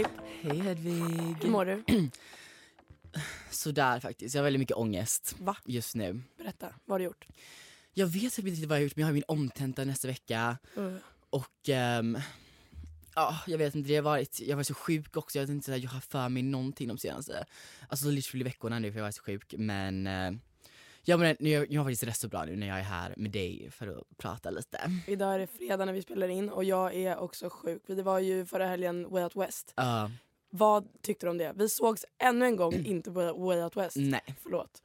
Filip, 0.00 0.12
Hej 0.42 0.58
Hedvig. 0.60 1.36
hur 1.42 1.48
mår 1.50 1.64
du? 1.64 1.84
Sådär 3.50 4.00
faktiskt, 4.00 4.34
jag 4.34 4.40
har 4.42 4.44
väldigt 4.44 4.60
mycket 4.60 4.76
ångest 4.76 5.34
Va? 5.38 5.56
just 5.64 5.94
nu. 5.94 6.22
Berätta, 6.38 6.66
vad 6.84 6.94
har 6.94 6.98
du 6.98 7.04
gjort? 7.04 7.26
Jag 7.94 8.06
vet 8.06 8.32
typ 8.32 8.38
inte 8.38 8.50
riktigt 8.50 8.68
vad 8.68 8.76
jag 8.76 8.80
har 8.80 8.84
gjort 8.84 8.96
men 8.96 9.00
jag 9.00 9.08
har 9.08 9.12
min 9.12 9.24
omtenta 9.28 9.84
nästa 9.84 10.08
vecka 10.08 10.58
och 11.30 11.68
ehm, 11.68 12.18
ja, 13.14 13.38
jag 13.46 13.58
vet 13.58 13.74
inte, 13.74 13.88
det 13.88 13.94
har 13.96 14.02
varit, 14.02 14.40
jag 14.40 14.56
var 14.56 14.62
så 14.62 14.74
sjuk 14.74 15.16
också, 15.16 15.38
jag 15.38 15.46
vet 15.46 15.50
inte, 15.54 15.72
jag 15.72 15.90
har 15.90 16.00
för 16.00 16.28
mig 16.28 16.42
någonting 16.42 16.88
de 16.88 16.98
senaste, 16.98 17.44
alltså 17.88 18.08
literally 18.08 18.44
veckorna 18.44 18.78
nu 18.78 18.92
för 18.92 18.98
jag 18.98 19.04
var 19.04 19.12
så 19.12 19.22
sjuk 19.22 19.54
men 19.58 20.06
eh, 20.06 20.32
Ja 21.04 21.16
men 21.16 21.36
nu, 21.40 21.50
jag, 21.50 21.72
jag 21.72 21.80
har 21.80 21.84
faktiskt 21.84 22.02
rätt 22.02 22.16
så 22.16 22.28
bra 22.28 22.44
nu 22.44 22.56
när 22.56 22.66
jag 22.66 22.78
är 22.78 22.82
här 22.82 23.14
med 23.16 23.30
dig 23.30 23.70
för 23.70 23.86
att 23.98 24.18
prata 24.18 24.50
lite. 24.50 24.80
Idag 25.06 25.34
är 25.34 25.38
det 25.38 25.46
fredag 25.46 25.84
när 25.84 25.92
vi 25.92 26.02
spelar 26.02 26.28
in 26.28 26.48
och 26.48 26.64
jag 26.64 26.94
är 26.94 27.18
också 27.18 27.50
sjuk. 27.50 27.82
Det 27.86 28.02
var 28.02 28.18
ju 28.18 28.46
förra 28.46 28.66
helgen 28.66 29.10
Way 29.10 29.22
Out 29.24 29.36
West. 29.36 29.72
Ja, 29.76 30.10
Vad 30.50 30.88
tyckte 31.02 31.26
du 31.26 31.30
om 31.30 31.38
det? 31.38 31.52
Vi 31.56 31.68
sågs 31.68 32.04
ännu 32.18 32.44
en 32.46 32.56
gång 32.56 32.74
inte 32.74 33.10
på 33.12 33.32
Way 33.32 33.62
Out 33.62 33.76
West. 33.76 33.96
nej. 33.96 34.20
Förlåt. 34.42 34.82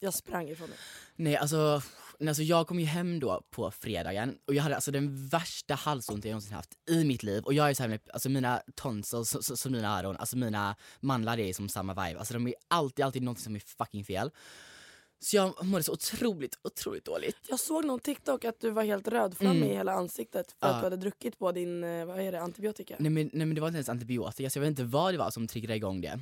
Jag 0.00 0.14
sprang 0.14 0.48
ifrån 0.48 0.68
det. 0.68 0.76
Nej 1.16 1.36
alltså, 1.36 1.82
nej, 2.18 2.28
alltså 2.28 2.42
jag 2.42 2.66
kom 2.66 2.80
ju 2.80 2.86
hem 2.86 3.20
då 3.20 3.42
på 3.50 3.70
fredagen 3.70 4.38
och 4.46 4.54
jag 4.54 4.62
hade 4.62 4.74
alltså 4.74 4.90
den 4.90 5.28
värsta 5.28 5.74
halsonten 5.74 6.28
jag 6.30 6.34
någonsin 6.34 6.52
haft 6.54 6.70
i 6.90 7.04
mitt 7.04 7.22
liv 7.22 7.42
och 7.44 7.54
jag 7.54 7.70
är 7.70 7.74
såhär 7.74 7.90
med, 7.90 8.00
alltså 8.12 8.28
mina 8.28 8.62
tonsils 8.74 9.28
så- 9.30 9.42
så- 9.42 9.56
som 9.56 9.72
mina 9.72 9.98
öron, 9.98 10.16
alltså 10.16 10.36
mina 10.36 10.76
mandlar 11.00 11.38
är 11.38 11.52
som 11.52 11.68
samma 11.68 12.06
vibe, 12.06 12.18
alltså 12.18 12.34
de 12.34 12.46
är 12.46 12.54
alltid, 12.68 13.04
alltid 13.04 13.22
någonting 13.22 13.44
som 13.44 13.56
är 13.56 13.60
fucking 13.78 14.04
fel. 14.04 14.30
Så 15.24 15.36
jag 15.36 15.64
mådde 15.64 15.82
så 15.84 15.92
otroligt, 15.92 16.58
otroligt 16.62 17.04
dåligt. 17.04 17.36
Jag 17.48 17.60
såg 17.60 17.84
någon 17.84 18.00
TikTok 18.00 18.44
att 18.44 18.60
du 18.60 18.70
var 18.70 18.84
helt 18.84 19.08
rödflammig 19.08 19.56
Mm. 19.56 19.70
i 19.70 19.74
hela 19.74 19.92
ansiktet 19.92 20.52
för 20.60 20.68
Ja. 20.68 20.74
att 20.74 20.80
du 20.80 20.84
hade 20.86 20.96
druckit 20.96 21.38
på 21.38 21.52
din, 21.52 21.84
eh, 21.84 22.04
vad 22.06 22.20
är 22.20 22.32
det, 22.32 22.40
antibiotika? 22.40 22.96
Nej 22.98 23.10
men, 23.10 23.30
nej 23.32 23.46
men 23.46 23.54
det 23.54 23.60
var 23.60 23.68
inte 23.68 23.76
ens 23.76 23.88
antibiotika 23.88 24.50
så 24.50 24.58
jag 24.58 24.60
vet 24.60 24.68
inte 24.70 24.84
vad 24.84 25.14
det 25.14 25.18
var 25.18 25.30
som 25.30 25.46
triggade 25.46 25.76
igång 25.76 26.00
det. 26.00 26.20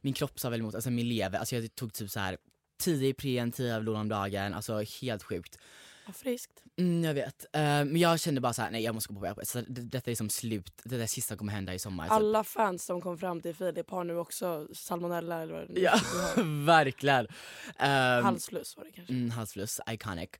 Min 0.00 0.12
kropp 0.12 0.40
sa 0.40 0.50
väl 0.50 0.60
emot, 0.60 0.74
alltså 0.74 0.90
min 0.90 1.08
lever, 1.08 1.38
alltså 1.38 1.56
jag 1.56 1.74
tog 1.74 1.92
typ 1.92 2.10
så 2.10 2.20
här 2.20 2.36
10 2.78 3.08
Ipren, 3.08 3.52
10 3.52 3.74
Alvedon 3.76 4.00
om 4.00 4.08
dagen, 4.08 4.54
alltså 4.54 4.82
helt 5.02 5.22
sjukt. 5.22 5.58
Vad 6.06 6.16
friskt. 6.16 6.62
Mm, 6.76 7.04
jag 7.04 7.14
vet. 7.14 7.44
Eh, 7.52 7.60
men 7.62 7.96
jag 7.96 8.20
kände 8.20 8.40
bara 8.40 8.52
så 8.52 8.62
här: 8.62 8.70
nej 8.70 8.82
jag 8.82 8.94
måste 8.94 9.08
gå 9.08 9.14
på 9.14 9.20
Way 9.20 9.30
Out 9.30 9.38
West. 9.38 9.50
Så 9.50 9.60
det, 9.60 9.80
detta 9.80 10.10
är 10.10 10.14
som 10.14 10.30
slut, 10.30 10.72
det 10.84 10.96
där 10.98 11.06
sista 11.06 11.36
kommer 11.36 11.52
hända 11.52 11.74
i 11.74 11.78
sommar. 11.78 12.04
typ. 12.04 12.12
Alla 12.12 12.44
fans 12.44 12.84
som 12.84 13.00
kom 13.00 13.18
fram 13.18 13.40
till 13.40 13.54
Filip 13.54 13.90
har 13.90 14.04
nu 14.04 14.16
också 14.16 14.68
salmonella 14.74 15.42
eller 15.42 15.52
vad 15.54 15.68
det 15.68 15.72
nu 15.74 15.80
Ja, 15.80 16.00
verkligen. 16.64 17.26
Um, 17.26 18.24
Halsfluss 18.24 18.76
var 18.76 18.84
det 18.84 18.90
kanske. 18.92 19.12
mm, 19.14 19.30
halsfluss, 19.30 19.80
iconic. 19.90 20.30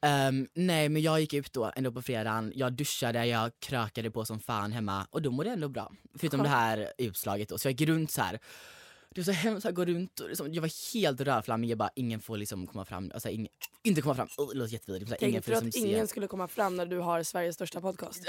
Ehm, 0.00 0.48
nej 0.54 0.88
men 0.88 1.02
jag 1.02 1.20
gick 1.20 1.34
ut 1.34 1.52
då 1.52 1.72
ändå 1.76 1.92
på 1.92 2.02
fredagen, 2.02 2.52
jag 2.54 2.72
duschade, 2.72 3.26
jag 3.26 3.50
krökade 3.60 4.10
på 4.10 4.24
som 4.24 4.40
fan 4.40 4.72
hemma 4.72 5.06
och 5.10 5.22
då 5.22 5.30
mådde 5.30 5.48
jag 5.48 5.54
ändå 5.54 5.68
bra. 5.68 5.92
Förutom 6.18 6.42
det 6.42 6.48
här 6.48 6.92
utslaget 6.98 7.48
då, 7.48 7.58
så 7.58 7.68
jag 7.68 7.80
gick 7.80 7.88
runt 7.88 8.10
så 8.10 8.22
här. 8.22 8.38
Det 9.18 9.22
var 9.22 9.34
så 9.34 9.40
hemskt 9.40 9.66
att 9.66 9.74
gå 9.74 9.84
runt 9.84 10.20
och 10.20 10.28
liksom, 10.28 10.52
jag 10.54 10.62
var 10.62 10.94
helt 10.94 11.20
rödflammig, 11.20 11.70
jag 11.70 11.78
bara 11.78 11.90
ingen 11.94 12.20
får 12.20 12.36
liksom 12.36 12.66
komma 12.66 12.84
fram, 12.84 13.10
alltså 13.14 13.28
ingen, 13.28 13.48
inte 13.82 14.00
komma 14.00 14.14
fram, 14.14 14.28
oh, 14.36 14.48
det 14.48 14.58
låter 14.58 14.72
jättevidrigt. 14.72 15.10
så 15.10 15.16
här, 15.20 15.28
Ingen 15.28 15.42
Tänkte 15.42 15.54
får 15.54 15.60
du 15.60 15.66
liksom 15.66 15.82
att 15.82 15.88
se. 15.88 15.94
ingen 15.94 16.08
skulle 16.08 16.26
komma 16.26 16.48
fram 16.48 16.76
när 16.76 16.86
du 16.86 16.98
har 16.98 17.22
Sveriges 17.22 17.54
största 17.54 17.80
podcast? 17.80 18.22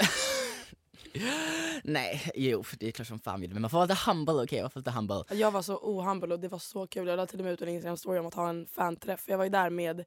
Nej, 1.82 2.30
jo 2.34 2.64
det 2.78 2.86
är 2.88 2.92
klart 2.92 3.08
som 3.08 3.18
fan 3.18 3.40
vill 3.40 3.52
men 3.52 3.62
man 3.62 3.70
får 3.70 3.78
vara 3.78 3.86
lite 3.86 4.00
humble 4.06 4.34
okej, 4.34 4.62
man 4.62 4.70
får 4.70 4.80
vara 4.80 4.90
lite 5.02 5.14
humble. 5.14 5.36
Jag 5.40 5.50
var 5.50 5.62
så 5.62 5.76
ohumble 5.76 6.34
och 6.34 6.40
det 6.40 6.48
var 6.48 6.58
så 6.58 6.86
kul. 6.86 7.08
Jag 7.08 7.16
la 7.16 7.26
till 7.26 7.38
och 7.38 7.44
med 7.44 7.52
ut 7.52 7.62
en 7.62 7.68
Instagram 7.68 7.96
story 7.96 8.18
om 8.18 8.26
att 8.26 8.34
ha 8.34 8.48
en 8.48 8.66
fanträff. 8.66 9.24
Jag 9.26 9.38
var 9.38 9.44
ju 9.44 9.50
där 9.50 9.70
med 9.70 10.04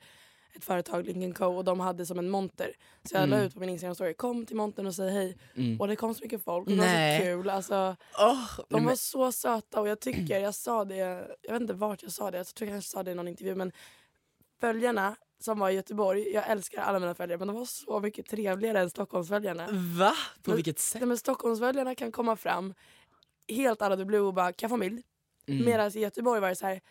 ett 0.55 0.65
företag, 0.65 1.05
Lincoln 1.05 1.33
Co 1.33 1.45
och 1.57 1.63
de 1.63 1.79
hade 1.79 2.05
som 2.05 2.19
en 2.19 2.29
monter. 2.29 2.71
Så 3.03 3.15
jag 3.15 3.29
la 3.29 3.35
Mm. 3.35 3.47
ut 3.47 3.53
på 3.53 3.59
min 3.59 3.69
Instagram 3.69 3.95
story, 3.95 4.13
kom 4.13 4.45
till 4.45 4.55
montern 4.55 4.87
och 4.87 4.95
säg 4.95 5.11
hej. 5.11 5.37
Mm. 5.55 5.81
Och 5.81 5.87
det 5.87 5.95
kom 5.95 6.15
så 6.15 6.23
mycket 6.23 6.43
folk 6.43 6.65
och 6.67 6.71
det 6.71 6.77
Nej. 6.81 7.19
var 7.19 7.25
så 7.25 7.41
kul. 7.41 7.49
Alltså, 7.49 7.95
Oh, 8.19 8.59
de 8.69 8.85
var 8.85 8.95
så 8.95 9.31
söta 9.31 9.81
och 9.81 9.87
jag 9.87 9.99
tycker, 9.99 10.39
jag 10.39 10.55
sa 10.55 10.85
det, 10.85 10.95
jag 11.41 11.51
vet 11.53 11.61
inte 11.61 11.73
vart 11.73 12.03
jag 12.03 12.11
sa 12.11 12.31
det, 12.31 12.37
jag 12.37 12.47
tror 12.47 12.67
jag 12.69 12.73
kanske 12.75 12.89
sa 12.91 13.03
det 13.03 13.11
i 13.11 13.15
någon 13.15 13.27
intervju 13.27 13.55
men 13.55 13.71
följarna 14.61 15.15
som 15.39 15.59
var 15.59 15.69
i 15.69 15.73
Göteborg, 15.73 16.29
jag 16.33 16.49
älskar 16.49 16.81
alla 16.81 16.99
mina 16.99 17.15
följare 17.15 17.37
men 17.39 17.47
de 17.47 17.57
var 17.57 17.65
så 17.65 17.99
mycket 17.99 18.25
trevligare 18.25 18.79
än 18.79 18.89
Stockholmsföljarna. 18.89 19.67
Va? 19.99 20.13
På 20.43 20.49
Men- 20.49 20.55
vilket 20.55 20.79
sätt? 20.79 21.07
Men 21.07 21.17
Stockholmsföljarna 21.17 21.95
kan 21.95 22.11
komma 22.11 22.35
fram 22.35 22.73
helt 23.47 23.81
out 23.81 23.91
of 23.91 23.97
the 23.97 24.05
blue 24.05 24.19
och 24.21 24.33
bara 24.33 24.53
kan 24.53 24.57
jag 24.61 24.69
få 24.69 24.73
familj? 24.73 25.03
Mm. 25.47 25.65
Medan 25.65 25.91
i 25.97 25.99
Göteborg 25.99 26.41
var 26.41 26.49
det 26.49 26.55
så 26.55 26.65
här 26.65 26.81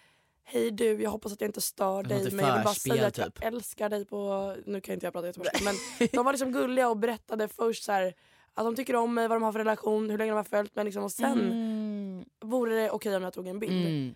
Hej 0.44 0.70
du, 0.70 1.02
jag 1.02 1.10
hoppas 1.10 1.32
att 1.32 1.40
jag 1.40 1.48
inte 1.48 1.60
stör 1.60 2.02
dig 2.02 2.30
men 2.32 2.46
jag 2.46 2.54
vill 2.54 2.64
bara 2.64 2.74
säga 2.74 3.06
att 3.06 3.14
typ. 3.14 3.24
jag 3.40 3.54
älskar 3.54 3.88
dig 3.88 4.04
på... 4.06 4.54
Nu 4.66 4.80
kan 4.80 4.94
inte 4.94 5.06
jag 5.06 5.12
prata 5.12 5.26
göteborgska 5.26 5.64
men 5.64 5.74
de 6.12 6.24
var 6.24 6.32
liksom 6.32 6.52
gulliga 6.52 6.88
och 6.88 6.96
berättade 6.96 7.48
först 7.48 7.84
så 7.84 7.92
här 7.92 8.14
att 8.54 8.64
de 8.64 8.76
tycker 8.76 8.96
om 8.96 9.14
mig, 9.14 9.28
vad 9.28 9.36
de 9.36 9.42
har 9.42 9.52
för 9.52 9.58
relation, 9.58 10.10
hur 10.10 10.18
länge 10.18 10.30
de 10.30 10.36
har 10.36 10.44
följt 10.44 10.74
mig 10.74 10.84
liksom, 10.84 11.04
och 11.04 11.12
sen 11.12 11.40
Mm. 11.40 12.24
vore 12.40 12.74
det 12.74 12.90
okej 12.90 13.16
om 13.16 13.22
jag 13.22 13.32
tog 13.32 13.46
en 13.46 13.58
bild. 13.58 13.86
Mm. 13.86 14.14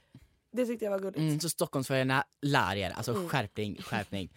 Det 0.53 0.67
tyckte 0.67 0.85
jag 0.85 0.93
var 0.93 0.99
gulligt. 0.99 1.19
Mm, 1.19 1.41
så 1.41 1.49
Stockholmsförarna 1.49 2.25
lär 2.43 2.77
er, 2.77 2.91
alltså 2.91 3.13
Mm. 3.15 3.29
skärpning, 3.29 3.83
skärpning. 3.83 4.33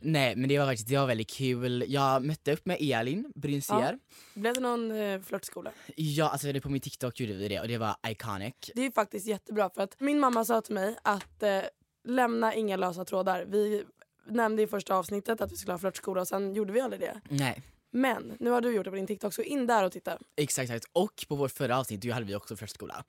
Nej 0.00 0.36
men 0.36 0.48
det 0.48 0.58
var 0.58 0.66
faktiskt 0.66 0.88
det 0.88 0.96
var 0.96 1.06
väldigt 1.06 1.30
kul. 1.30 1.84
Jag 1.88 2.24
mötte 2.24 2.52
upp 2.52 2.66
med 2.66 2.76
Elin 2.80 3.32
Brynsier. 3.34 3.98
Blev 4.34 4.54
det 4.54 4.60
någon 4.60 4.90
eh, 4.90 5.20
flörtskola? 5.20 5.72
Ja. 5.96 6.28
alltså 6.28 6.52
det 6.52 6.60
på 6.60 6.68
min 6.68 6.80
TikTok 6.80 7.20
gjorde 7.20 7.32
vi 7.32 7.48
det 7.48 7.60
och 7.60 7.68
det 7.68 7.78
var 7.78 7.96
iconic. 8.08 8.54
Det 8.74 8.82
är 8.86 8.90
faktiskt 8.90 9.26
jättebra 9.26 9.70
för 9.70 9.82
att 9.82 10.00
min 10.00 10.20
mamma 10.20 10.44
sa 10.44 10.60
till 10.60 10.74
mig 10.74 10.96
att 11.02 11.42
eh, 11.42 11.60
lämna 12.04 12.54
inga 12.54 12.76
lösa 12.76 13.04
trådar. 13.04 13.44
Vi 13.44 13.84
nämnde 14.28 14.62
i 14.62 14.66
första 14.66 14.94
avsnittet 14.94 15.40
att 15.40 15.52
vi 15.52 15.56
skulle 15.56 15.72
ha 15.72 15.78
flörtskola 15.78 16.20
och 16.20 16.28
sen 16.28 16.54
gjorde 16.54 16.72
vi 16.72 16.80
aldrig 16.80 17.00
det. 17.00 17.20
Nej, 17.28 17.62
Men 17.90 18.36
nu 18.40 18.50
har 18.50 18.60
du 18.60 18.74
gjort 18.74 18.84
det 18.84 18.90
på 18.90 18.96
din 18.96 19.06
TikTok 19.06 19.34
så 19.34 19.42
in 19.42 19.66
där 19.66 19.84
och 19.84 19.92
titta. 19.92 20.18
exakt, 20.36 20.70
exakt. 20.70 20.86
Och 20.92 21.24
på 21.28 21.34
vårt 21.34 21.52
förra 21.52 21.78
avsnitt 21.78 22.00
då 22.00 22.12
hade 22.12 22.26
vi 22.26 22.34
också 22.34 22.56
förskola. 22.56 23.04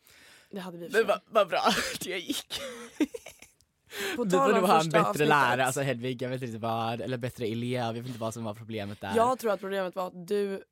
Det 0.51 0.59
hade 0.59 0.77
vi. 0.77 0.89
Men 0.89 1.07
vad 1.07 1.19
vad 1.29 1.47
bra 1.47 1.63
det 2.03 2.17
gick. 2.19 2.61
På 4.15 4.25
tal 4.25 4.51
får 4.51 4.59
nog 4.59 4.69
ha 4.69 4.79
en 4.81 4.89
bättre 4.89 4.99
avsnittet. 5.01 5.27
lärare, 5.27 5.65
alltså 5.65 5.81
Hedvig, 5.81 6.21
jag 6.21 6.29
vet 6.29 6.41
inte 6.41 6.57
vad, 6.57 7.01
eller 7.01 7.17
bättre 7.17 7.45
elev, 7.45 7.85
jag 7.85 7.93
vet 7.93 8.07
inte 8.07 8.19
vad 8.19 8.33
som 8.33 8.43
var 8.43 8.53
problemet 8.53 9.01
där. 9.01 9.13
Jag 9.15 9.39
tror 9.39 9.51
att 9.51 9.59
problemet 9.59 9.95
var 9.95 10.07
att 10.07 10.27
du 10.27 10.63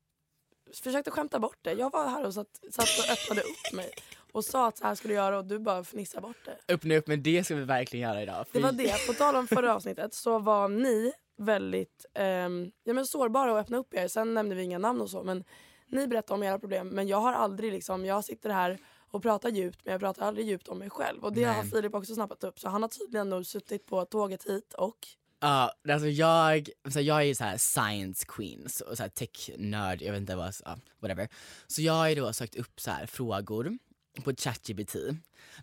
försökte 0.82 1.10
skämta 1.10 1.38
bort 1.38 1.58
det. 1.62 1.72
Jag 1.72 1.92
var 1.92 2.08
här 2.08 2.24
och 2.26 2.34
satt, 2.34 2.46
satt 2.70 2.88
och 2.98 3.12
öppnade 3.12 3.40
upp 3.40 3.72
mig. 3.76 3.90
och 4.32 4.44
sa 4.44 4.66
att 4.68 4.78
så 4.78 4.84
här 4.84 4.94
skulle 4.94 5.14
du 5.14 5.16
göra 5.18 5.38
och 5.38 5.44
du 5.44 5.58
bara 5.58 5.84
fnissade 5.84 6.20
bort 6.22 6.36
det. 6.44 6.74
Öppna 6.74 6.94
upp, 6.96 7.06
men 7.06 7.22
det 7.22 7.44
ska 7.44 7.54
vi 7.54 7.64
verkligen 7.64 8.08
göra 8.08 8.22
idag. 8.22 8.46
Det 8.52 8.60
var 8.60 8.70
Fy- 8.70 8.76
det. 8.76 9.06
På 9.06 9.12
tal 9.12 9.36
om 9.36 9.46
förra 9.46 9.74
avsnittet 9.76 10.14
så 10.14 10.38
var 10.38 10.68
ni 10.68 11.12
väldigt 11.38 12.06
ehm, 12.14 12.70
ja, 12.84 12.92
men 12.92 13.06
sårbara 13.06 13.52
och 13.52 13.58
öppna 13.58 13.76
upp 13.76 13.94
er. 13.94 14.08
Sen 14.08 14.34
nämnde 14.34 14.54
vi 14.54 14.62
inga 14.62 14.78
namn 14.78 15.00
och 15.00 15.10
så 15.10 15.22
men 15.22 15.44
ni 15.88 16.06
berättade 16.06 16.34
om 16.34 16.42
era 16.42 16.58
problem 16.58 16.88
men 16.88 17.08
jag 17.08 17.20
har 17.20 17.32
aldrig 17.32 17.72
liksom, 17.72 18.04
jag 18.04 18.24
sitter 18.24 18.50
här 18.50 18.78
och 19.10 19.22
pratar 19.22 19.48
djupt 19.48 19.78
men 19.84 19.92
jag 19.92 20.00
pratar 20.00 20.26
aldrig 20.26 20.46
djupt 20.46 20.68
om 20.68 20.78
mig 20.78 20.90
själv. 20.90 21.24
Och 21.24 21.32
det 21.32 21.46
Nej. 21.46 21.54
har 21.54 21.62
Filip 21.64 21.94
också 21.94 22.14
snappat 22.14 22.44
upp 22.44 22.60
så 22.60 22.68
han 22.68 22.82
har 22.82 22.88
tydligen 22.88 23.30
nog 23.30 23.46
suttit 23.46 23.86
på 23.86 24.04
tåget 24.04 24.44
hit 24.44 24.74
och 24.74 25.08
Ja, 25.40 25.72
alltså 25.88 26.08
jag, 26.08 26.68
så 26.90 27.00
jag 27.00 27.16
är 27.16 27.22
ju 27.24 27.34
så 27.34 27.44
här 27.44 27.56
science 27.56 28.24
queen, 28.28 28.68
så, 28.68 28.96
så 28.96 29.02
här 29.02 29.10
tech-nörd, 29.10 30.02
jag 30.02 30.12
vet 30.12 30.20
inte 30.20 30.36
vad, 30.36 30.54
ja, 30.64 30.78
whatever. 31.00 31.28
Så 31.66 31.82
jag 31.82 31.92
har 31.92 32.08
ju 32.08 32.14
då 32.14 32.32
sökt 32.32 32.56
upp 32.56 32.80
så 32.80 32.90
här 32.90 33.06
frågor 33.06 33.78
på 34.24 34.32
ChatGPT. 34.36 34.96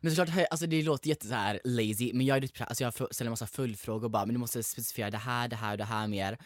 Men 0.02 0.16
såklart, 0.16 0.48
alltså 0.52 0.68
det 0.68 0.84
låter 0.84 1.10
jätte 1.10 1.28
så 1.28 1.34
här 1.34 1.60
lazy, 1.64 2.12
men 2.14 2.26
jag, 2.26 2.38
är 2.38 2.64
alltså 2.64 2.84
jag 2.84 2.94
ställer 2.94 3.30
en 3.30 3.32
massa 3.32 3.48
följdfrågor 3.48 4.10
bara, 4.10 4.26
men 4.26 4.34
du 4.34 4.40
måste 4.40 4.64
specificera 4.64 5.10
det 5.10 5.18
här, 5.18 5.48
det 5.48 5.56
här 5.56 5.72
och 5.72 5.78
det 5.78 5.84
här 5.84 6.08
mer. 6.08 6.38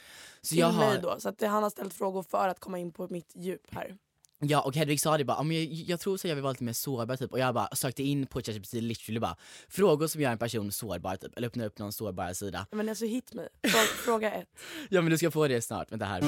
Så 0.41 0.49
till 0.49 0.57
jag 0.57 0.67
har, 0.67 0.89
mig 0.89 0.99
då. 1.01 1.15
Så 1.19 1.29
att 1.29 1.37
det, 1.37 1.47
han 1.47 1.63
har 1.63 1.69
ställt 1.69 1.93
frågor 1.93 2.23
för 2.23 2.47
att 2.47 2.59
komma 2.59 2.79
in 2.79 2.91
på 2.91 3.07
mitt 3.09 3.31
djup 3.35 3.73
här. 3.73 3.97
Ja 4.39 4.61
och 4.61 4.75
Hedvig 4.75 5.01
sa 5.01 5.17
det 5.17 5.25
bara, 5.25 5.37
"Ja, 5.37 5.43
men 5.43 5.57
jag, 5.57 5.65
jag 5.65 5.99
tror 5.99 6.17
så 6.17 6.27
jag 6.27 6.35
vill 6.35 6.41
vara 6.43 6.51
lite 6.51 6.63
mer 6.63 6.73
sårbar 6.73 7.15
typ 7.15 7.31
och 7.31 7.39
jag 7.39 7.53
bara 7.53 7.75
sökte 7.75 8.03
in 8.03 8.27
på 8.27 8.41
ChatGPT 8.41 8.73
literally 8.73 9.19
bara 9.19 9.37
frågor 9.69 10.07
som 10.07 10.21
gör 10.21 10.31
en 10.31 10.37
person 10.37 10.71
sårbar 10.71 11.15
typ, 11.15 11.37
eller 11.37 11.47
öppna 11.47 11.65
upp 11.65 11.79
någon 11.79 11.93
sårbar 11.93 12.33
sida. 12.33 12.67
Men 12.71 12.89
alltså 12.89 13.05
hit 13.05 13.33
mig. 13.33 13.49
Frå- 13.61 13.69
Fråga 14.05 14.31
ett. 14.33 14.47
Ja 14.89 15.01
men 15.01 15.11
du 15.11 15.17
ska 15.17 15.31
få 15.31 15.47
det 15.47 15.61
snart, 15.61 15.91
vänta 15.91 16.05
här. 16.05 16.21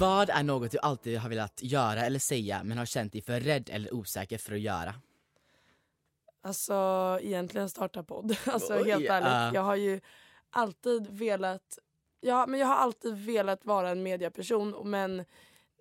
Vad 0.00 0.30
är 0.30 0.42
något 0.42 0.70
du 0.70 0.78
alltid 0.78 1.18
har 1.18 1.28
velat 1.28 1.58
göra 1.62 2.00
eller 2.06 2.18
säga 2.18 2.60
men 2.64 2.78
har 2.78 2.86
känt 2.86 3.12
dig 3.12 3.22
för 3.22 3.40
rädd 3.40 3.70
eller 3.72 3.94
osäker 3.94 4.38
för 4.38 4.52
att 4.54 4.60
göra? 4.60 4.94
Alltså 6.42 6.74
egentligen 7.22 7.68
starta 7.68 8.02
podd. 8.02 8.36
Alltså 8.46 8.74
Oj, 8.74 8.90
helt 8.90 9.10
ärligt. 9.10 9.28
ja. 9.28 9.54
Jag 9.54 9.62
har 9.62 9.76
ju 9.76 10.00
alltid 10.50 11.06
velat 11.10 11.78
Ja 12.20 12.46
men 12.46 12.60
jag 12.60 12.66
har 12.66 12.74
alltid 12.76 13.14
velat 13.16 13.64
vara 13.64 13.90
en 13.90 14.02
mediaperson 14.02 14.90
men 14.90 15.24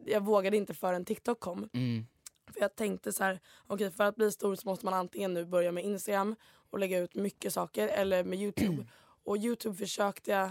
jag 0.05 0.25
vågade 0.25 0.57
inte 0.57 0.73
förrän 0.73 1.05
TikTok 1.05 1.39
kom. 1.39 1.69
Mm. 1.73 2.05
För 2.53 2.61
jag 2.61 2.75
tänkte 2.75 3.11
så 3.13 3.23
här, 3.23 3.39
okej 3.67 3.91
för 3.91 4.03
att 4.03 4.15
bli 4.15 4.31
stor 4.31 4.55
så 4.55 4.67
måste 4.67 4.85
man 4.85 4.93
antingen 4.93 5.33
nu 5.33 5.45
börja 5.45 5.71
med 5.71 5.85
Instagram 5.85 6.35
och 6.69 6.79
lägga 6.79 6.99
ut 6.99 7.15
mycket 7.15 7.53
saker 7.53 7.87
eller 7.87 8.23
med 8.23 8.39
Youtube. 8.39 8.87
och 9.23 9.37
Youtube 9.37 9.75
försökte 9.75 10.31
jag 10.31 10.49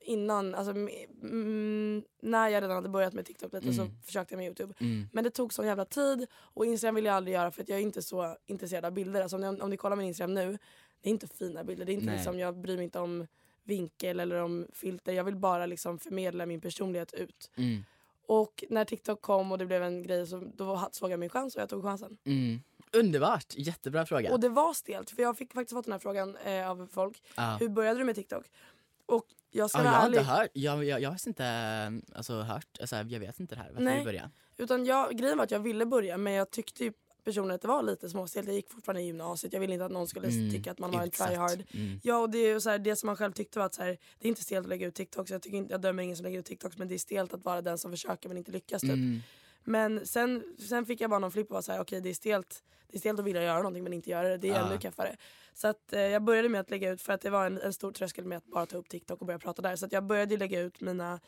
innan, 0.00 0.54
alltså 0.54 0.72
mm, 0.72 2.04
när 2.22 2.48
jag 2.48 2.62
redan 2.62 2.76
hade 2.76 2.88
börjat 2.88 3.12
med 3.12 3.26
TikTok 3.26 3.52
lite 3.52 3.72
så 3.72 3.90
försökte 4.04 4.34
jag 4.34 4.38
med 4.38 4.46
Youtube. 4.46 4.74
Mm. 4.80 5.08
Men 5.12 5.24
det 5.24 5.30
tog 5.30 5.52
sån 5.52 5.66
jävla 5.66 5.84
tid 5.84 6.26
och 6.32 6.66
Instagram 6.66 6.94
vill 6.94 7.04
jag 7.04 7.14
aldrig 7.14 7.34
göra 7.34 7.50
för 7.50 7.62
att 7.62 7.68
jag 7.68 7.78
är 7.78 7.82
inte 7.82 8.02
så 8.02 8.36
intresserad 8.46 8.84
av 8.84 8.92
bilder. 8.92 9.22
Alltså 9.22 9.36
om, 9.36 9.54
ni, 9.54 9.60
om 9.60 9.70
ni 9.70 9.76
kollar 9.76 9.96
min 9.96 10.06
Instagram 10.06 10.34
nu, 10.34 10.58
det 11.00 11.08
är 11.08 11.10
inte 11.10 11.28
fina 11.28 11.64
bilder. 11.64 11.84
Det 11.84 11.92
är 11.92 11.94
inte 11.94 12.06
Nej. 12.06 12.16
liksom, 12.16 12.38
jag 12.38 12.56
bryr 12.56 12.76
mig 12.76 12.84
inte 12.84 12.98
om 12.98 13.26
vinkel 13.64 14.20
eller 14.20 14.36
om 14.36 14.66
filter. 14.72 15.12
Jag 15.12 15.24
vill 15.24 15.36
bara 15.36 15.66
liksom 15.66 15.98
förmedla 15.98 16.46
min 16.46 16.60
personlighet 16.60 17.14
ut. 17.14 17.50
Mm. 17.56 17.84
Och 18.30 18.64
när 18.68 18.84
TikTok 18.84 19.22
kom 19.22 19.52
och 19.52 19.58
det 19.58 19.66
blev 19.66 19.82
en 19.82 20.02
grej 20.02 20.26
så 20.26 20.42
då 20.54 20.88
såg 20.92 21.10
jag 21.10 21.20
min 21.20 21.28
chans 21.28 21.56
och 21.56 21.62
jag 21.62 21.68
tog 21.68 21.82
chansen. 21.82 22.18
Mm. 22.24 22.60
Underbart, 22.92 23.54
jättebra 23.56 24.06
fråga. 24.06 24.32
Och 24.32 24.40
det 24.40 24.48
var 24.48 24.72
stelt 24.72 25.10
för 25.10 25.22
jag 25.22 25.38
fick 25.38 25.52
faktiskt 25.52 25.72
fått 25.72 25.84
den 25.84 25.92
här 25.92 25.98
frågan 25.98 26.36
eh, 26.36 26.70
av 26.70 26.88
folk. 26.92 27.22
Ja. 27.36 27.56
Hur 27.60 27.68
började 27.68 27.98
du 27.98 28.04
med 28.04 28.14
TikTok? 28.14 28.44
Och 29.06 29.24
jag 29.50 29.70
ska 29.70 29.78
jag 29.78 29.84
vara 29.84 29.94
har 29.94 30.06
inte 30.06 30.18
ärlig. 30.18 30.28
hört, 30.28 30.48
jag, 30.52 30.84
jag, 30.84 31.00
jag 31.00 31.10
har 31.10 31.28
inte 31.28 31.46
alltså, 32.14 32.40
hört, 32.40 32.66
alltså, 32.80 32.96
jag 32.96 33.20
vet 33.20 33.40
inte 33.40 33.54
det 33.54 33.60
här, 33.60 33.68
varför 33.68 33.84
Nej. 33.84 33.98
vi 33.98 34.04
började. 34.04 34.30
Utan 34.56 34.86
jag, 34.86 35.16
grejen 35.16 35.36
var 35.38 35.44
att 35.44 35.50
jag 35.50 35.60
ville 35.60 35.86
börja 35.86 36.16
men 36.16 36.32
jag 36.32 36.50
tyckte 36.50 36.84
ju 36.84 36.92
personligen 37.24 37.54
att 37.54 37.62
det 37.62 37.68
var 37.68 37.82
lite 37.82 38.08
småstelt. 38.08 38.46
Jag 38.46 38.56
gick 38.56 38.70
fortfarande 38.70 39.02
i 39.02 39.06
gymnasiet. 39.06 39.52
Jag 39.52 39.60
ville 39.60 39.72
inte 39.72 39.84
att 39.84 39.92
någon 39.92 40.08
skulle 40.08 40.28
Mm, 40.28 40.50
tycka 40.50 40.70
att 40.70 40.78
man 40.78 40.90
var 40.90 41.00
en 41.00 41.08
utsatt. 41.08 41.28
tryhard. 41.28 41.62
Mm. 41.74 42.00
Ja 42.02 42.18
och 42.18 42.30
det, 42.30 42.38
är 42.38 42.58
så 42.58 42.70
här, 42.70 42.78
det 42.78 42.96
som 42.96 43.06
man 43.06 43.16
själv 43.16 43.32
tyckte 43.32 43.58
var 43.58 43.66
att 43.66 43.74
så 43.74 43.82
här, 43.82 43.98
det 44.18 44.26
är 44.26 44.28
inte 44.28 44.42
stelt 44.42 44.64
att 44.64 44.68
lägga 44.70 44.86
ut 44.86 44.94
TikToks. 44.94 45.30
Jag, 45.30 45.42
tycker 45.42 45.56
inte, 45.56 45.72
jag 45.72 45.80
dömer 45.80 46.02
ingen 46.02 46.16
som 46.16 46.24
lägger 46.24 46.38
ut 46.38 46.46
TikToks 46.46 46.78
men 46.78 46.88
det 46.88 46.94
är 46.94 46.98
stelt 46.98 47.34
att 47.34 47.44
vara 47.44 47.62
den 47.62 47.78
som 47.78 47.90
försöker 47.90 48.28
men 48.28 48.38
inte 48.38 48.52
lyckas. 48.52 48.80
Typ. 48.80 48.90
Mm. 48.90 49.20
Men 49.64 50.06
sen, 50.06 50.42
sen 50.68 50.86
fick 50.86 51.00
jag 51.00 51.10
bara 51.10 51.18
någon 51.20 51.32
flipp 51.32 51.48
och 51.50 51.54
var 51.54 51.62
såhär, 51.62 51.80
okej 51.80 52.00
det 52.00 52.10
är 52.10 52.14
stelt 52.14 52.62
det 52.88 52.96
är 52.96 53.00
stelt 53.00 53.18
att 53.18 53.24
vilja 53.24 53.42
göra 53.42 53.56
någonting 53.58 53.84
men 53.84 53.92
inte 53.92 54.10
göra 54.10 54.28
det. 54.28 54.36
Det 54.36 54.48
är 54.50 54.66
ännu 54.66 54.78
kaffare. 54.78 55.16
Så 55.54 55.68
att, 55.68 55.92
eh, 55.92 56.00
jag 56.00 56.22
började 56.22 56.48
med 56.48 56.60
att 56.60 56.70
lägga 56.70 56.90
ut, 56.90 57.02
för 57.02 57.12
att 57.12 57.20
det 57.20 57.30
var 57.30 57.46
en, 57.46 57.60
en 57.60 57.72
stor 57.72 57.92
tröskel 57.92 58.24
med 58.24 58.38
att 58.38 58.46
bara 58.46 58.66
ta 58.66 58.76
upp 58.76 58.88
TikTok 58.88 59.20
och 59.20 59.26
börja 59.26 59.38
prata 59.38 59.62
där. 59.62 59.76
Så 59.76 59.88
jag 59.90 60.04
började 60.04 60.36
lägga 60.36 60.60
ut 60.60 60.80
mina 60.80 61.20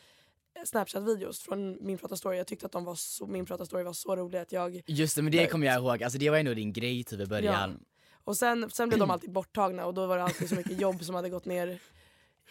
Snapchat-videos 0.64 1.42
från 1.42 1.78
min 1.80 1.98
prata-story. 1.98 2.34
Jag 2.34 2.46
tyckte 2.46 2.66
att 2.66 2.72
de 2.72 2.84
var 2.84 2.94
så, 2.94 3.26
min 3.26 3.46
prata-story 3.46 3.82
var 3.82 3.92
så 3.92 4.16
rolig 4.16 4.38
att 4.38 4.52
jag... 4.52 4.82
Just 4.86 5.16
det, 5.16 5.22
men 5.22 5.32
det 5.32 5.46
kommer 5.46 5.66
jag 5.66 5.76
ihåg, 5.76 6.02
alltså 6.02 6.18
det 6.18 6.30
var 6.30 6.38
ändå 6.38 6.54
din 6.54 6.72
grej 6.72 7.04
typ 7.04 7.20
i 7.20 7.26
början. 7.26 7.84
Och 8.24 8.36
sen, 8.36 8.70
sen 8.70 8.88
blev 8.88 8.98
de 8.98 9.10
alltid 9.10 9.32
borttagna 9.32 9.86
och 9.86 9.94
då 9.94 10.06
var 10.06 10.16
det 10.16 10.24
alltid 10.24 10.48
så 10.48 10.54
mycket 10.54 10.80
jobb 10.80 11.04
som 11.04 11.14
hade 11.14 11.28
gått 11.28 11.44
ner 11.44 11.78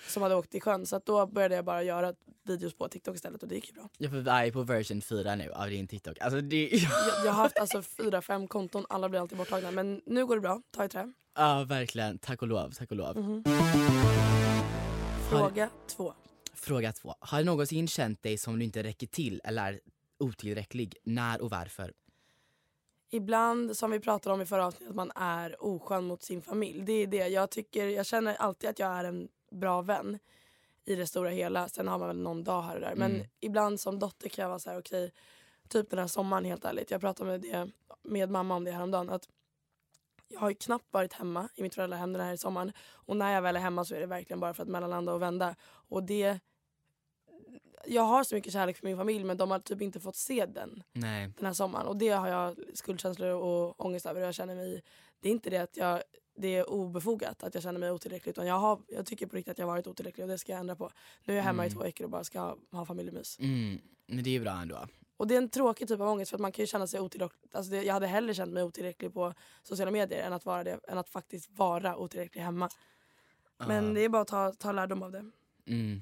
som 0.08 0.24
hade 0.24 0.36
åkt 0.36 0.56
i 0.56 0.60
sjön. 0.60 0.86
Så 0.86 1.02
då 1.06 1.26
började 1.28 1.56
jag 1.56 1.66
bara 1.66 1.84
göra 1.84 2.14
videos 2.44 2.74
på 2.74 2.88
TikTok 2.88 3.16
istället 3.16 3.44
och 3.44 3.50
det 3.50 3.56
gick 3.56 3.68
ju 3.68 3.74
bra. 3.74 3.90
Jag 3.98 4.48
är 4.48 4.52
på 4.52 4.64
version 4.64 5.02
4 5.02 5.36
nu 5.36 5.52
av 5.52 5.70
din 5.70 5.88
TikTok. 5.88 6.18
Alltså 6.20 6.42
det, 6.42 6.70
Jag, 6.72 7.26
jag 7.26 7.32
har 7.32 7.44
haft 7.44 7.60
alltså 7.60 7.82
fyra, 7.82 8.22
fem 8.22 8.48
konton, 8.48 8.86
alla 8.90 9.10
blir 9.10 9.20
alltid 9.20 9.38
borttagna. 9.38 9.72
Men 9.72 10.02
nu 10.06 10.26
går 10.26 10.36
det 10.36 10.42
bra, 10.42 10.62
ta 10.72 10.86
i 10.86 10.90
trä. 10.90 11.14
ja 11.36 11.66
verkligen, 11.68 12.18
tack 12.18 12.42
och 12.42 12.48
lov, 12.48 12.72
tack 12.72 12.92
och 12.92 12.98
lov. 12.98 13.18
Mhm. 13.18 13.44
Fråga 15.30 15.70
två. 15.88 16.14
Fråga 16.62 16.94
två. 16.94 17.16
Har 17.20 17.38
du 17.38 17.44
någonsin 17.46 17.88
känt 17.88 18.24
dig 18.24 18.38
som 18.38 18.60
du 18.60 18.66
inte 18.66 18.84
räcker 18.84 19.08
till 19.08 19.42
eller 19.44 19.74
är 19.74 19.80
otillräcklig? 20.20 20.96
När 21.04 21.42
och 21.42 21.50
varför? 21.50 21.94
Ibland, 23.10 23.78
som 23.78 23.92
vi 23.92 24.00
pratade 24.00 24.34
om 24.34 24.42
i 24.42 24.46
förra 24.46 24.66
avsnittet, 24.66 24.90
att 24.90 24.96
man 24.96 25.12
är 25.16 25.64
oskön 25.64 26.04
mot 26.06 26.24
sin 26.24 26.42
familj. 26.42 26.82
Det 26.82 26.94
är 26.94 27.08
det. 27.08 27.28
Jag, 27.28 27.50
tycker, 27.50 27.88
jag 27.88 28.06
känner 28.06 28.36
alltid 28.36 28.70
att 28.70 28.80
jag 28.80 28.90
är 28.92 29.04
en 29.04 29.28
bra 29.52 29.82
vän 29.82 30.20
i 30.86 30.96
det 30.96 31.08
stora 31.08 31.30
hela. 31.30 31.70
Sen 31.70 31.88
har 31.88 32.00
man 32.00 32.08
väl 32.08 32.18
någon 32.18 32.44
dag 32.44 32.62
här 32.62 32.76
och 32.76 32.82
där. 32.82 32.96
Men 32.96 33.16
Mm. 33.16 33.28
ibland 33.40 33.80
som 33.80 34.00
dotter 34.00 34.30
kan 34.30 34.44
jag 34.44 34.50
vara 34.50 34.60
så 34.60 34.70
här, 34.70 34.80
okej, 34.80 35.12
typ 35.70 35.90
den 35.90 36.00
här 36.00 36.08
sommaren 36.08 36.46
helt 36.46 36.66
ärligt. 36.66 36.92
Jag 36.92 37.02
pratade 37.02 37.30
med, 37.30 37.42
det, 37.42 37.72
med 38.04 38.30
mamma 38.30 38.56
om 38.56 38.64
det 38.64 38.72
häromdagen. 38.72 39.10
Att 39.10 39.28
jag 40.28 40.40
har 40.40 40.54
knappt 40.54 40.94
varit 40.94 41.14
hemma 41.14 41.50
i 41.56 41.62
mitt 41.62 41.76
föräldrahem 41.76 42.14
den 42.14 42.22
här 42.22 42.36
sommaren. 42.36 42.72
Och 42.92 43.18
när 43.18 43.34
jag 43.34 43.42
väl 43.42 43.56
är 43.56 43.60
hemma 43.60 43.86
så 43.86 43.96
är 43.96 44.00
det 44.00 44.06
verkligen 44.06 44.40
bara 44.40 44.54
för 44.54 44.64
att 44.64 44.70
mellanlanda 44.70 45.14
och 45.14 45.22
vända. 45.22 45.56
Och 45.64 46.04
det... 46.04 46.40
Jag 47.86 48.02
har 48.02 48.24
så 48.24 48.36
mycket 48.36 48.54
kärlek 48.54 48.78
för 48.78 48.86
min 48.86 48.98
familj 48.98 49.24
men 49.24 49.38
de 49.38 49.52
har 49.52 49.60
typ 49.60 49.82
inte 49.82 50.00
fått 50.00 50.16
se 50.16 50.46
den 50.46 50.84
Nej. 50.94 51.30
den 51.38 51.46
här 51.46 51.54
sommaren. 51.54 51.88
Och 51.88 51.98
det 51.98 52.10
har 52.10 52.28
jag 52.28 52.56
skuldkänslor 52.74 53.30
och 53.30 53.86
ångest 53.86 54.06
över. 54.06 54.22
Jag 54.22 54.34
känner 54.34 54.56
mig, 54.56 54.84
det 55.20 55.28
är 55.30 55.32
inte 55.32 55.50
det 55.50 55.58
att 55.58 55.78
jag, 55.78 56.02
det 56.38 56.48
är 56.56 56.70
obefogat 56.70 57.44
att 57.44 57.54
jag 57.54 57.64
känner 57.64 57.80
mig 57.80 57.92
otillräcklig. 57.92 58.30
Utan 58.30 58.48
jag, 58.48 58.60
har, 58.60 58.80
jag 58.88 59.06
tycker 59.06 59.26
på 59.28 59.36
riktigt 59.36 59.52
att 59.52 59.58
jag 59.58 59.68
varit 59.68 59.88
otillräcklig 59.88 60.24
och 60.24 60.30
det 60.30 60.38
ska 60.38 60.52
jag 60.52 60.60
ändra 60.60 60.76
på. 60.76 60.92
Nu 61.26 61.34
är 61.34 61.38
jag 61.38 61.44
hemma 61.44 61.64
i 61.64 61.68
Mm. 61.68 61.78
två 61.78 61.84
veckor 61.84 62.04
och 62.06 62.10
bara 62.12 62.24
ska 62.24 62.56
ha, 62.72 62.86
familjemys. 62.86 63.40
Mm. 63.40 63.80
Men 64.08 64.24
det 64.24 64.36
är 64.36 64.40
bra 64.40 64.52
ändå. 64.62 64.88
Och 65.18 65.28
det 65.28 65.34
är 65.36 65.38
en 65.38 65.50
tråkig 65.50 65.88
typ 65.88 66.00
av 66.00 66.08
ångest 66.08 66.30
för 66.30 66.38
att 66.38 66.42
man 66.42 66.52
kan 66.52 66.64
ju 66.64 66.68
känna 66.68 66.88
sig 66.88 67.00
otillräcklig. 67.00 67.50
Alltså 67.54 67.72
det, 67.72 67.84
jag 67.84 67.94
hade 67.94 68.08
hellre 68.08 68.34
känt 68.34 68.54
mig 68.54 68.64
otillräcklig 68.64 69.14
på 69.14 69.34
sociala 69.64 69.92
medier 69.92 70.24
än 70.24 70.34
att, 70.34 70.46
vara 70.46 70.64
det, 70.64 70.80
än 70.88 70.98
att 70.98 71.10
faktiskt 71.10 71.50
vara 71.52 71.98
otillräcklig 71.98 72.42
hemma. 72.42 72.70
Men 73.68 73.88
Ja. 73.88 73.94
det 73.94 74.02
är 74.06 74.10
bara 74.10 74.22
att 74.22 74.28
ta, 74.28 74.52
ta 74.54 74.72
lärdom 74.72 75.04
av 75.04 75.12
det. 75.12 75.26
Mm. 75.68 76.02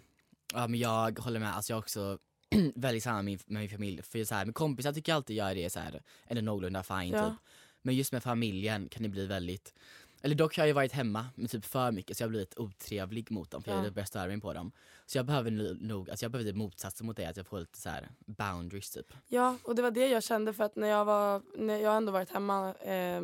Ja 0.54 0.68
men 0.68 0.80
jag 0.80 1.20
håller 1.20 1.40
med, 1.40 1.56
alltså 1.56 1.74
jag 1.74 1.80
också 1.80 2.18
väldigt 2.76 3.04
samma 3.04 3.16
med 3.16 3.26
min, 3.26 3.40
med 3.46 3.60
min 3.62 3.70
familj. 3.70 4.02
För 4.02 4.24
så 4.24 4.36
här, 4.36 4.46
med 4.46 4.56
kompisar 4.56 4.94
tycker 4.94 5.12
jag 5.12 5.16
alltid 5.16 5.36
jag 5.36 5.58
är 5.58 5.70
så 5.70 5.80
här, 5.80 6.02
eller 6.28 6.42
någorlunda 6.42 6.84
fine 6.84 7.10
Ja. 7.14 7.30
typ. 7.30 7.38
Men 7.82 7.96
just 7.96 8.12
med 8.12 8.24
familjen 8.24 8.90
kan 8.90 9.04
det 9.04 9.10
bli 9.10 9.26
väldigt 9.26 9.74
eller 10.22 10.36
dock 10.36 10.58
har 10.58 10.66
jag 10.66 10.76
varit 10.76 10.92
hemma 10.92 11.26
med 11.36 11.50
typ 11.50 11.66
för 11.66 11.92
mycket 11.92 12.18
så 12.18 12.24
jag 12.24 12.28
har 12.28 12.30
blivit 12.30 12.58
otrevlig 12.60 13.32
mot 13.32 13.52
dem 13.52 13.64
för 13.64 13.72
Ja. 13.72 13.84
jag 13.84 13.94
börjar 13.94 14.06
störa 14.06 14.28
mig 14.28 14.42
på 14.42 14.54
dem. 14.54 14.72
Så 15.06 15.18
jag 15.18 15.26
behöver 15.26 15.52
nog, 15.82 16.10
alltså 16.10 16.26
jag 16.26 16.32
behöver 16.32 16.50
typ 16.52 16.58
motsatsen 16.58 17.08
mot 17.08 17.18
det, 17.18 17.26
att 17.26 17.38
jag 17.38 17.48
får 17.48 17.60
lite 17.60 17.80
så 17.82 17.90
här 17.90 18.10
boundaries 18.26 18.92
typ. 18.92 19.14
Ja, 19.28 19.58
och 19.64 19.76
det 19.76 19.82
var 19.82 19.92
det 19.92 20.08
jag 20.08 20.24
kände 20.24 20.54
för 20.54 20.64
att 20.64 20.76
när 20.76 20.88
jag 20.88 21.06
var, 21.06 21.42
när 21.58 21.78
jag 21.78 21.90
har 21.90 21.98
ändå 21.98 22.12
varit 22.12 22.30
hemma 22.30 22.74
eh, 22.74 23.22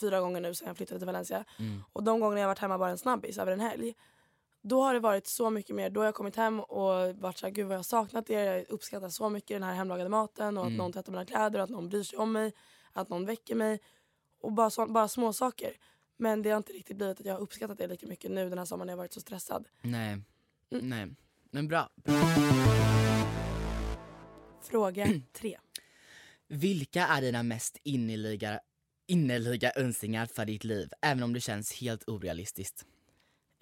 fyra 0.00 0.20
gånger 0.20 0.40
nu 0.40 0.54
sedan 0.54 0.68
jag 0.68 0.76
flyttade 0.76 1.00
till 1.00 1.06
Valencia. 1.06 1.44
Mm. 1.58 1.82
Och 1.92 2.02
de 2.04 2.20
gånger 2.20 2.38
jag 2.38 2.48
varit 2.48 2.58
hemma 2.58 2.78
bara 2.78 2.90
en 2.90 2.98
snabbis 2.98 3.38
över 3.38 3.52
en 3.52 3.60
helg. 3.60 3.94
Då 4.62 4.82
har 4.82 4.94
det 4.94 5.00
varit 5.00 5.26
så 5.26 5.50
mycket 5.50 5.76
mer. 5.76 5.90
Då 5.90 6.00
har 6.00 6.04
jag 6.04 6.14
kommit 6.14 6.36
hem 6.36 6.60
och 6.60 7.16
varit 7.16 7.38
såhär, 7.38 7.52
gud 7.52 7.66
vad 7.66 7.74
jag 7.74 7.78
har 7.78 7.82
saknat 7.84 8.30
er. 8.30 8.44
Jag 8.52 8.70
uppskattar 8.70 9.08
så 9.08 9.28
mycket 9.30 9.48
den 9.54 9.62
här 9.62 9.74
hemlagade 9.74 10.10
maten 10.10 10.58
och 10.58 10.62
att 10.64 10.66
Mm. 10.68 10.78
någon 10.78 10.92
tvättar 10.92 11.12
mina 11.12 11.24
kläder 11.24 11.58
och 11.58 11.64
att 11.64 11.70
någon 11.70 11.88
bryr 11.88 12.02
sig 12.02 12.18
om 12.18 12.32
mig. 12.32 12.52
Att 12.92 13.08
någon 13.08 13.26
väcker 13.26 13.54
mig. 13.54 13.80
Och 14.42 14.52
bara, 14.52 14.70
så, 14.70 14.86
bara 14.86 15.08
små 15.08 15.32
saker. 15.32 15.72
Men 16.16 16.42
det 16.42 16.50
har 16.50 16.56
inte 16.56 16.72
riktigt 16.72 16.96
blivit 16.96 17.20
att 17.20 17.26
jag 17.26 17.34
har 17.34 17.40
uppskattat 17.40 17.78
det 17.78 17.86
lika 17.86 18.06
mycket 18.06 18.30
nu 18.30 18.48
den 18.48 18.58
här 18.58 18.64
sommaren 18.64 18.86
när 18.86 18.92
jag 18.92 18.96
varit 18.98 19.12
så 19.12 19.20
stressad. 19.20 19.68
Nej, 19.82 20.18
Mm. 20.72 20.88
nej. 20.88 21.06
Men 21.50 21.68
bra. 21.68 21.88
Fråga 24.62 25.06
tre. 25.32 25.58
Vilka 26.48 27.06
är 27.06 27.20
dina 27.22 27.42
mest 27.42 27.76
innerliga, 27.82 28.60
innerliga 29.06 29.72
önskningar 29.76 30.26
för 30.26 30.44
ditt 30.44 30.64
liv, 30.64 30.90
även 31.02 31.22
om 31.22 31.32
det 31.32 31.40
känns 31.40 31.72
helt 31.72 32.08
orealistiskt? 32.08 32.84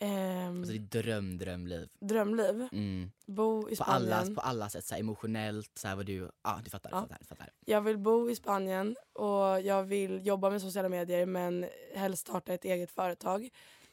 Ehm, 0.01 0.59
Alltså 0.59 0.73
ditt 0.73 0.91
dröm, 0.91 1.39
drömliv. 1.39 1.89
drömliv, 2.01 2.69
Mm. 2.73 3.11
bo 3.27 3.69
i 3.71 3.77
På, 3.77 3.85
Spanien. 3.85 4.13
alla, 4.13 4.35
på 4.35 4.41
alla 4.41 4.69
sätt, 4.71 4.85
så 4.85 4.95
här, 4.95 5.01
emotionellt, 5.01 5.71
så 5.79 5.89
här, 5.89 5.97
vad 5.97 6.07
du, 6.07 6.31
ja 6.45 6.61
du 6.65 6.71
fattar, 6.71 6.91
Ja. 6.93 7.01
fattar, 7.01 7.19
fattar. 7.25 7.51
Jag 7.67 7.81
vill 7.81 7.99
bo 7.99 8.31
i 8.31 8.35
Spanien 8.37 8.97
och 9.13 9.61
jag 9.61 9.83
vill 9.85 10.27
jobba 10.27 10.51
med 10.51 10.61
sociala 10.63 10.89
medier 10.89 11.27
men 11.27 11.67
helst 11.95 12.21
starta 12.27 12.55
ett 12.55 12.65
eget 12.65 12.91
företag. 12.91 13.49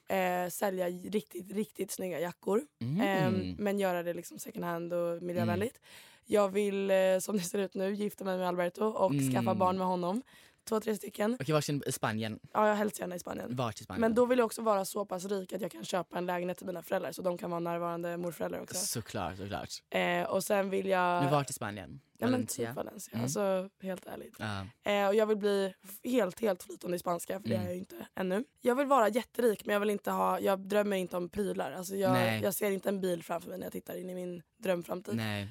Eh, 0.07 0.49
sälja 0.49 0.87
riktigt, 0.89 1.51
riktigt 1.51 1.91
snygga 1.91 2.19
jackor. 2.19 2.61
Mm. 2.81 3.01
Ehm, 3.01 3.55
men 3.59 3.79
göra 3.79 4.03
det 4.03 4.13
liksom 4.13 4.39
second 4.39 4.65
hand 4.65 4.93
och 4.93 5.21
miljövänligt. 5.23 5.79
Jag 6.25 6.49
vill, 6.49 6.91
eh, 6.91 7.19
som 7.19 7.37
det 7.37 7.43
ser 7.43 7.59
ut 7.59 7.73
nu, 7.75 7.93
gifta 7.93 8.23
mig 8.23 8.37
med 8.37 8.47
Alberto 8.47 8.83
och 8.85 9.11
Mm. 9.11 9.31
skaffa 9.33 9.55
barn 9.55 9.77
med 9.77 9.87
honom. 9.87 10.21
Två, 10.69 10.79
tre 10.79 10.95
stycken. 10.95 11.37
Okej, 11.39 11.53
var 11.53 11.87
i 11.87 11.91
Spanien? 11.91 12.39
Ja, 12.53 12.67
jag 12.67 12.75
helst 12.75 12.99
gärna 12.99 13.15
i 13.15 13.19
Spanien. 13.19 13.55
Vart 13.55 13.81
i 13.81 13.83
Spanien? 13.83 14.01
Men 14.01 14.15
då 14.15 14.25
vill 14.25 14.37
jag 14.39 14.45
också 14.45 14.61
vara 14.61 14.85
så 14.85 15.05
pass 15.05 15.25
rik 15.25 15.53
att 15.53 15.61
jag 15.61 15.71
kan 15.71 15.85
köpa 15.85 16.17
en 16.17 16.25
lägenhet 16.25 16.57
till 16.57 16.67
mina 16.67 16.81
föräldrar 16.81 17.11
så 17.11 17.21
de 17.21 17.37
kan 17.37 17.49
vara 17.49 17.59
närvarande 17.59 18.17
morföräldrar 18.17 18.61
också. 18.61 18.75
Såklart, 18.85 19.37
såklart. 19.37 19.69
Eh, 19.89 20.23
och 20.23 20.43
sen 20.43 20.69
vill 20.69 20.85
jag... 20.87 21.23
Men 21.23 21.31
vart 21.31 21.49
i 21.49 21.53
Spanien? 21.53 21.99
Ja 22.17 22.25
men 22.25 22.31
Valencia? 22.31 22.67
typ 22.67 22.75
Valencia, 22.75 23.11
Mm. 23.13 23.23
alltså 23.23 23.69
helt 23.81 24.05
ärligt. 24.05 24.35
Ja. 24.39 24.91
Eh, 24.91 25.07
och 25.07 25.15
jag 25.15 25.25
vill 25.25 25.37
bli 25.37 25.73
helt, 26.03 26.39
helt 26.39 26.63
flytande 26.63 26.95
i 26.95 26.99
spanska 26.99 27.39
för 27.39 27.49
det 27.49 27.55
Mm. 27.55 27.65
är 27.65 27.69
jag 27.69 27.73
ju 27.75 27.79
inte 27.79 28.07
ännu. 28.15 28.43
Jag 28.61 28.75
vill 28.75 28.87
vara 28.87 29.09
jätterik 29.09 29.65
men 29.65 29.73
jag 29.73 29.79
vill 29.79 29.89
inte 29.89 30.11
ha, 30.11 30.39
jag 30.39 30.59
drömmer 30.59 30.97
inte 30.97 31.17
om 31.17 31.29
prylar. 31.29 31.71
Alltså 31.71 31.95
jag, 31.95 32.41
jag 32.41 32.53
ser 32.53 32.71
inte 32.71 32.89
en 32.89 33.01
bil 33.01 33.23
framför 33.23 33.49
mig 33.49 33.57
när 33.57 33.65
jag 33.65 33.73
tittar 33.73 33.95
in 33.97 34.09
i 34.09 34.15
min 34.15 34.41
drömframtid. 34.57 35.15
Nej, 35.15 35.47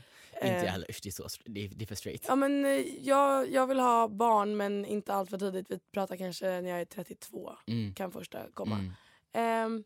inte 0.52 0.64
jag 0.64 0.72
heller. 0.72 0.90
Usch, 0.90 1.00
det 1.02 1.08
är, 1.08 1.12
så, 1.12 1.28
det 1.44 1.64
är, 1.64 1.68
det 1.68 1.84
är 1.84 1.86
för 1.86 1.94
straight. 1.94 2.24
Ja 2.28 2.36
men 2.36 2.64
eh, 2.64 2.70
jag, 3.06 3.50
jag 3.50 3.66
vill 3.66 3.78
ha 3.80 4.08
barn 4.08 4.56
men 4.56 4.84
inte 4.84 5.14
allt 5.14 5.30
för 5.30 5.38
tidigt. 5.38 5.70
Vi 5.70 5.78
pratar 5.78 6.16
kanske 6.16 6.46
när 6.60 6.70
jag 6.70 6.80
är 6.80 6.84
32 6.84 7.52
Mm. 7.66 7.94
kan 7.94 8.12
första 8.12 8.38
komma. 8.54 8.74
Mm. 8.78 8.92
Ehm, 9.32 9.84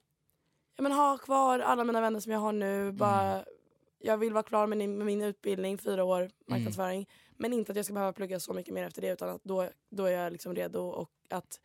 ja, 0.76 0.82
men 0.82 0.92
ha 0.92 1.18
kvar 1.18 1.58
alla 1.58 1.84
mina 1.84 2.00
vänner 2.00 2.20
som 2.20 2.32
jag 2.32 2.38
har 2.40 2.52
nu. 2.52 2.92
Bara, 2.92 3.32
Mm. 3.32 3.44
Jag 4.00 4.18
vill 4.18 4.32
vara 4.32 4.42
klar 4.42 4.66
med, 4.66 4.78
min- 4.78 4.96
med 4.98 5.06
min 5.06 5.22
utbildning, 5.22 5.78
fyra 5.78 6.04
år 6.04 6.30
marknadsföring. 6.46 7.08
Men 7.36 7.52
inte 7.52 7.72
att 7.72 7.76
jag 7.76 7.84
ska 7.84 7.94
behöva 7.94 8.12
plugga 8.12 8.40
så 8.40 8.52
mycket 8.52 8.74
mer 8.74 8.84
efter 8.84 9.02
det 9.02 9.08
utan 9.12 9.28
att 9.28 9.44
då, 9.44 9.68
då 9.90 10.04
är 10.04 10.10
jag 10.10 10.32
liksom 10.32 10.54
redo 10.54 10.80
och 10.80 11.10
att 11.30 11.60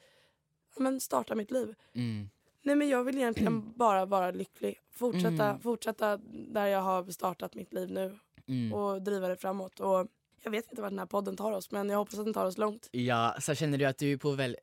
ja, 0.76 0.82
men 0.84 1.00
starta 1.00 1.36
mitt 1.36 1.52
liv. 1.52 1.76
Mm. 1.94 2.30
Nej 2.62 2.76
men 2.76 2.90
jag 2.90 3.04
vill 3.04 3.18
egentligen 3.18 3.74
bara 3.76 4.06
vara 4.06 4.32
lycklig. 4.32 4.80
Fortsätta, 4.92 5.46
Mm. 5.50 5.60
fortsätta 5.60 6.18
där 6.34 6.66
jag 6.66 6.82
har 6.82 7.12
startat 7.12 7.56
mitt 7.56 7.74
liv 7.74 7.92
nu 7.92 8.20
Mm. 8.48 8.74
och 8.74 9.02
driva 9.02 9.28
det 9.28 9.38
framåt. 9.38 9.80
Och 9.80 10.08
jag 10.44 10.52
vet 10.52 10.70
inte 10.70 10.82
vart 10.82 10.92
den 10.92 11.00
här 11.00 11.06
podden 11.06 11.38
tar 11.38 11.52
oss 11.52 11.72
men 11.72 11.90
jag 11.90 11.98
hoppas 11.98 12.20
att 12.20 12.26
den 12.26 12.34
tar 12.34 12.46
oss 12.46 12.58
långt. 12.58 12.90
Ja, 12.92 13.36
så 13.40 13.56
känner 13.56 13.78
du 13.78 13.86
att 13.86 13.98
du 13.98 14.12
är 14.12 14.18
på 14.18 14.32
väl, 14.32 14.58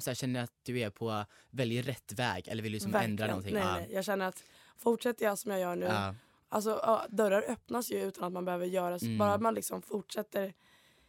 så 0.00 0.14
känner 0.14 0.42
att 0.42 0.52
du 0.62 0.80
är 0.80 0.90
på 0.90 1.24
väldigt 1.50 1.86
rätt 1.86 2.12
väg 2.12 2.48
eller 2.48 2.62
vill 2.62 2.72
du 2.72 2.76
liksom 2.76 2.94
ändra 2.94 3.26
någonting? 3.26 3.54
Nej, 3.54 3.62
ja. 3.62 3.76
nej. 3.76 3.88
Jag 3.92 4.04
känner 4.04 4.28
att 4.28 4.42
fortsätter 4.78 5.24
jag 5.24 5.38
som 5.38 5.50
jag 5.50 5.60
gör 5.60 5.76
nu 5.76 5.86
Ja. 5.86 6.14
Alltså 6.48 6.80
ja, 6.82 7.06
dörrar 7.08 7.44
öppnas 7.48 7.90
ju 7.90 8.02
utan 8.02 8.24
att 8.24 8.32
man 8.32 8.44
behöver 8.44 8.66
göra 8.66 8.98
så. 8.98 9.06
Mm. 9.06 9.18
Bara 9.18 9.38
man 9.38 9.54
liksom 9.54 9.82
fortsätter. 9.82 10.54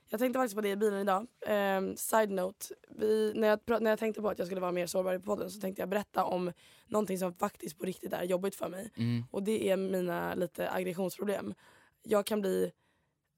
Jag 0.09 0.19
tänkte 0.19 0.39
faktiskt 0.39 0.55
på 0.55 0.61
det 0.61 0.69
i 0.69 0.75
bilen 0.75 0.99
idag. 0.99 1.27
Ehm, 1.47 1.97
side 1.97 2.31
note. 2.31 2.65
Vi, 2.89 3.33
när, 3.35 3.47
jag, 3.47 3.81
när 3.81 3.89
jag 3.89 3.99
tänkte 3.99 4.21
på 4.21 4.29
att 4.29 4.39
jag 4.39 4.47
skulle 4.47 4.61
vara 4.61 4.71
mer 4.71 4.87
sårbar 4.87 5.13
i 5.13 5.19
podden 5.19 5.51
så 5.51 5.59
tänkte 5.59 5.81
jag 5.81 5.89
berätta 5.89 6.23
om 6.23 6.51
någonting 6.87 7.17
som 7.17 7.33
faktiskt 7.33 7.77
på 7.77 7.85
riktigt 7.85 8.13
är 8.13 8.23
jobbigt 8.23 8.55
för 8.55 8.69
mig. 8.69 8.91
Mm. 8.97 9.23
Och 9.31 9.43
det 9.43 9.69
är 9.69 9.77
mina 9.77 10.35
lite 10.35 10.71
aggressionsproblem. 10.71 11.53
Jag 12.03 12.25
kan 12.25 12.41
bli 12.41 12.71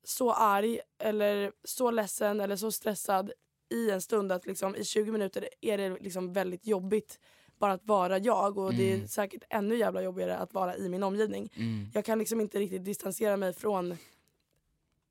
så 0.04 0.34
arg 0.34 0.80
eller 1.00 1.52
så 1.64 1.92
ledsen 1.92 2.40
eller 2.42 2.56
så 2.56 2.72
stressad 2.72 3.32
i 3.70 3.92
en 3.92 4.02
stund 4.02 4.32
att 4.32 4.46
liksom, 4.46 4.76
i 4.76 4.84
20 4.84 5.12
minuter 5.12 5.50
är 5.62 5.78
det 5.78 5.90
liksom 5.90 6.34
väldigt 6.34 6.68
jobbigt 6.68 7.20
bara 7.58 7.74
att 7.74 7.86
vara 7.86 8.18
jag 8.18 8.58
och 8.58 8.74
det 8.74 8.92
är 8.92 8.96
Mm. 8.96 9.08
säkert 9.08 9.44
ännu 9.50 9.76
jävla 9.78 10.02
jobbigare 10.02 10.38
att 10.38 10.54
vara 10.54 10.78
i 10.78 10.90
min 10.90 11.04
omgivning. 11.04 11.50
Mm. 11.56 11.88
Jag 11.94 12.06
kan 12.06 12.20
liksom 12.20 12.42
inte 12.42 12.60
riktigt 12.60 12.86
distansera 12.86 13.38
mig 13.38 13.54
från 13.54 13.98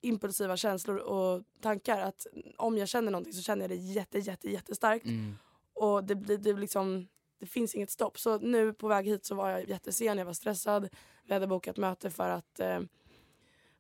impulsiva 0.00 0.57
känslor 0.57 0.97
och 0.97 1.43
tankar. 1.61 2.00
Att 2.00 2.26
om 2.57 2.78
jag 2.78 2.88
känner 2.88 3.11
någonting 3.12 3.33
så 3.33 3.43
känner 3.43 3.62
jag 3.62 3.71
det 3.71 3.76
jätte, 3.76 4.19
jätte, 4.19 4.50
jättestarkt. 4.50 5.05
Mm. 5.05 5.35
Och 5.75 6.05
det, 6.05 6.14
blir, 6.14 6.37
det, 6.38 6.55
blir 6.55 6.61
liksom, 6.61 7.09
det 7.40 7.47
finns 7.47 7.75
inget 7.75 7.90
stopp. 7.90 8.19
Så 8.19 8.38
nu 8.38 8.73
på 8.73 8.88
väg 8.88 9.07
hit 9.07 9.25
så 9.25 9.35
var 9.35 9.50
jag 9.50 9.69
jättesen, 9.69 10.19
jag 10.19 10.25
var 10.25 10.33
stressad. 10.33 10.88
Vi 11.25 11.35
hade 11.35 11.47
bokat 11.47 11.76
möte 11.76 12.11
för 12.11 12.28
att, 12.31 12.61
eh, 12.61 12.81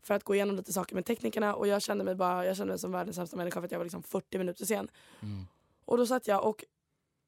för 0.02 0.14
att 0.14 0.24
gå 0.24 0.34
igenom 0.34 0.56
lite 0.56 0.72
saker 0.72 0.94
med 0.94 1.04
teknikerna 1.06 1.54
och 1.54 1.66
jag 1.68 1.82
kände 1.82 2.04
mig 2.04 2.14
bara, 2.14 2.46
jag 2.46 2.56
kände 2.56 2.72
mig 2.72 2.78
som 2.78 2.92
världens 2.92 3.16
sämsta 3.16 3.36
människa 3.36 3.60
för 3.60 3.64
att 3.66 3.72
jag 3.72 3.78
var 3.78 3.84
liksom 3.84 4.02
40 4.02 4.38
minuter 4.38 4.64
sen. 4.64 4.88
Mm. 5.22 5.46
Och 5.84 5.96
då 5.98 6.06
satt 6.06 6.26
jag 6.28 6.44
och 6.44 6.64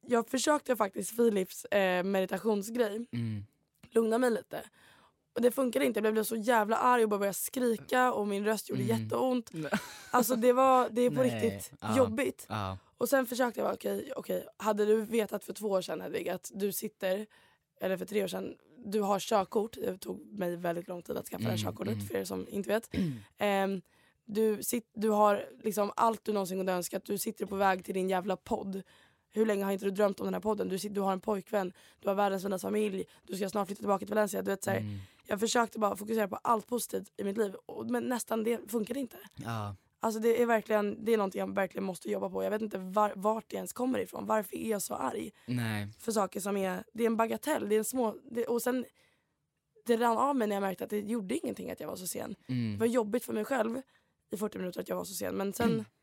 jag 0.06 0.28
försökte 0.28 0.76
faktiskt 0.76 1.16
Philips 1.16 1.64
eh, 1.64 2.02
meditationsgrej 2.04 3.06
Mm. 3.12 3.44
lugna 3.90 4.18
mig 4.18 4.30
lite. 4.30 4.62
Och 5.34 5.42
det 5.42 5.50
funkade 5.50 5.84
inte, 5.84 6.00
jag 6.00 6.12
blev 6.12 6.24
så 6.24 6.36
jävla 6.36 6.76
arg 6.76 7.02
och 7.02 7.08
bara 7.08 7.18
började 7.18 7.34
skrika 7.38 8.12
och 8.12 8.28
min 8.28 8.44
röst 8.44 8.68
gjorde 8.68 8.82
Mm. 8.82 9.02
jätteont. 9.02 9.50
Alltså 10.10 10.36
det, 10.36 10.52
var, 10.52 10.88
det 10.90 11.02
är 11.02 11.10
på 11.10 11.22
Nej. 11.22 11.30
riktigt 11.50 11.72
Ja. 11.80 11.96
jobbigt. 11.96 12.46
Ja. 12.48 12.78
Och 12.98 13.08
sen 13.08 13.26
försökte 13.26 13.60
jag 13.60 13.72
okej, 13.74 14.12
okej, 14.16 14.46
hade 14.56 14.84
du 14.86 15.00
vetat 15.00 15.44
för 15.44 15.52
två 15.52 15.68
år 15.68 15.82
sedan 15.82 16.00
Hedvig 16.00 16.28
att 16.28 16.50
du 16.54 16.72
sitter, 16.72 17.26
eller 17.80 17.96
för 17.96 18.04
tre 18.06 18.24
år 18.24 18.28
sedan, 18.28 18.56
du 18.84 19.00
har 19.00 19.18
körkort. 19.20 19.72
Det 19.74 19.98
tog 19.98 20.38
mig 20.38 20.56
väldigt 20.56 20.88
lång 20.88 21.02
tid 21.02 21.16
att 21.16 21.26
skaffa 21.28 21.42
det 21.42 21.50
här 21.50 21.58
Mm, 21.58 21.64
körkortet 21.64 21.94
mm. 21.94 22.06
för 22.06 22.14
er 22.16 22.24
som 22.24 22.46
inte 22.48 22.68
vet. 22.68 22.90
Ehm, 23.38 23.82
du, 24.24 24.62
sit, 24.62 24.90
du 24.94 25.08
har 25.08 25.44
liksom 25.62 25.92
allt 25.96 26.24
du 26.24 26.32
någonsin 26.32 26.58
kunde 26.58 26.72
önska, 26.72 27.00
du 27.04 27.18
sitter 27.18 27.46
på 27.46 27.56
väg 27.56 27.84
till 27.84 27.94
din 27.94 28.08
jävla 28.10 28.36
podd. 28.36 28.82
Hur 29.32 29.46
länge 29.46 29.64
har 29.64 29.72
inte 29.72 29.84
du 29.84 29.90
drömt 29.90 30.20
om 30.20 30.26
den 30.26 30.34
här 30.34 30.40
podden? 30.40 30.68
Du, 30.68 30.76
du 30.76 31.00
har 31.00 31.12
en 31.12 31.20
pojkvän, 31.20 31.72
du 32.00 32.08
har 32.08 32.14
världens 32.14 32.42
finaste 32.42 32.66
familj, 32.66 33.04
du 33.26 33.36
ska 33.36 33.48
snart 33.48 33.66
flytta 33.68 33.80
tillbaka 33.80 34.06
till 34.06 34.14
Valencia. 34.14 34.42
Du 34.42 34.50
vet, 34.50 34.64
så 34.64 34.70
här, 34.70 34.78
Mm. 34.78 34.98
Jag 35.26 35.40
försökte 35.40 35.78
bara 35.78 35.96
fokusera 35.96 36.28
på 36.28 36.36
allt 36.36 36.66
positivt 36.66 37.12
i 37.16 37.24
mitt 37.24 37.36
liv 37.36 37.54
och, 37.66 37.90
men 37.90 38.04
nästan 38.04 38.44
det 38.44 38.70
funkade 38.70 39.00
inte. 39.00 39.16
Ja. 39.44 39.76
Alltså 40.02 40.20
det 40.20 40.42
är 40.42 40.46
verkligen, 40.46 41.04
det 41.04 41.12
är 41.12 41.16
någonting 41.16 41.38
jag 41.38 41.54
verkligen 41.54 41.84
måste 41.84 42.10
jobba 42.10 42.30
på. 42.30 42.44
Jag 42.44 42.50
vet 42.50 42.62
inte 42.62 42.78
var, 42.78 43.12
vart 43.16 43.44
det 43.48 43.56
ens 43.56 43.72
kommer 43.72 43.98
ifrån. 43.98 44.26
Varför 44.26 44.56
är 44.56 44.70
jag 44.70 44.82
så 44.82 44.94
arg 44.94 45.30
Nej. 45.46 45.88
för 45.98 46.12
saker 46.12 46.40
som 46.40 46.56
är, 46.56 46.84
det 46.92 47.02
är 47.02 47.06
en 47.06 47.16
bagatell. 47.16 47.68
Det 47.68 47.74
är 47.74 47.78
en 47.78 47.84
små, 47.84 48.16
det, 48.30 48.46
och 48.46 48.62
sen 48.62 48.84
det 49.86 49.96
rann 49.96 50.18
av 50.18 50.36
mig 50.36 50.48
när 50.48 50.56
jag 50.56 50.60
märkte 50.60 50.84
att 50.84 50.90
det 50.90 51.00
gjorde 51.00 51.38
ingenting 51.38 51.70
att 51.70 51.80
jag 51.80 51.88
var 51.88 51.96
så 51.96 52.06
sen. 52.06 52.34
Mm. 52.48 52.72
Det 52.72 52.78
var 52.78 52.86
jobbigt 52.86 53.24
för 53.24 53.32
mig 53.32 53.44
själv 53.44 53.82
i 54.30 54.36
40 54.36 54.58
minuter 54.58 54.80
att 54.80 54.88
jag 54.88 54.96
var 54.96 55.04
så 55.04 55.14
sen. 55.14 55.34
Men 55.34 55.52
sen, 55.52 55.84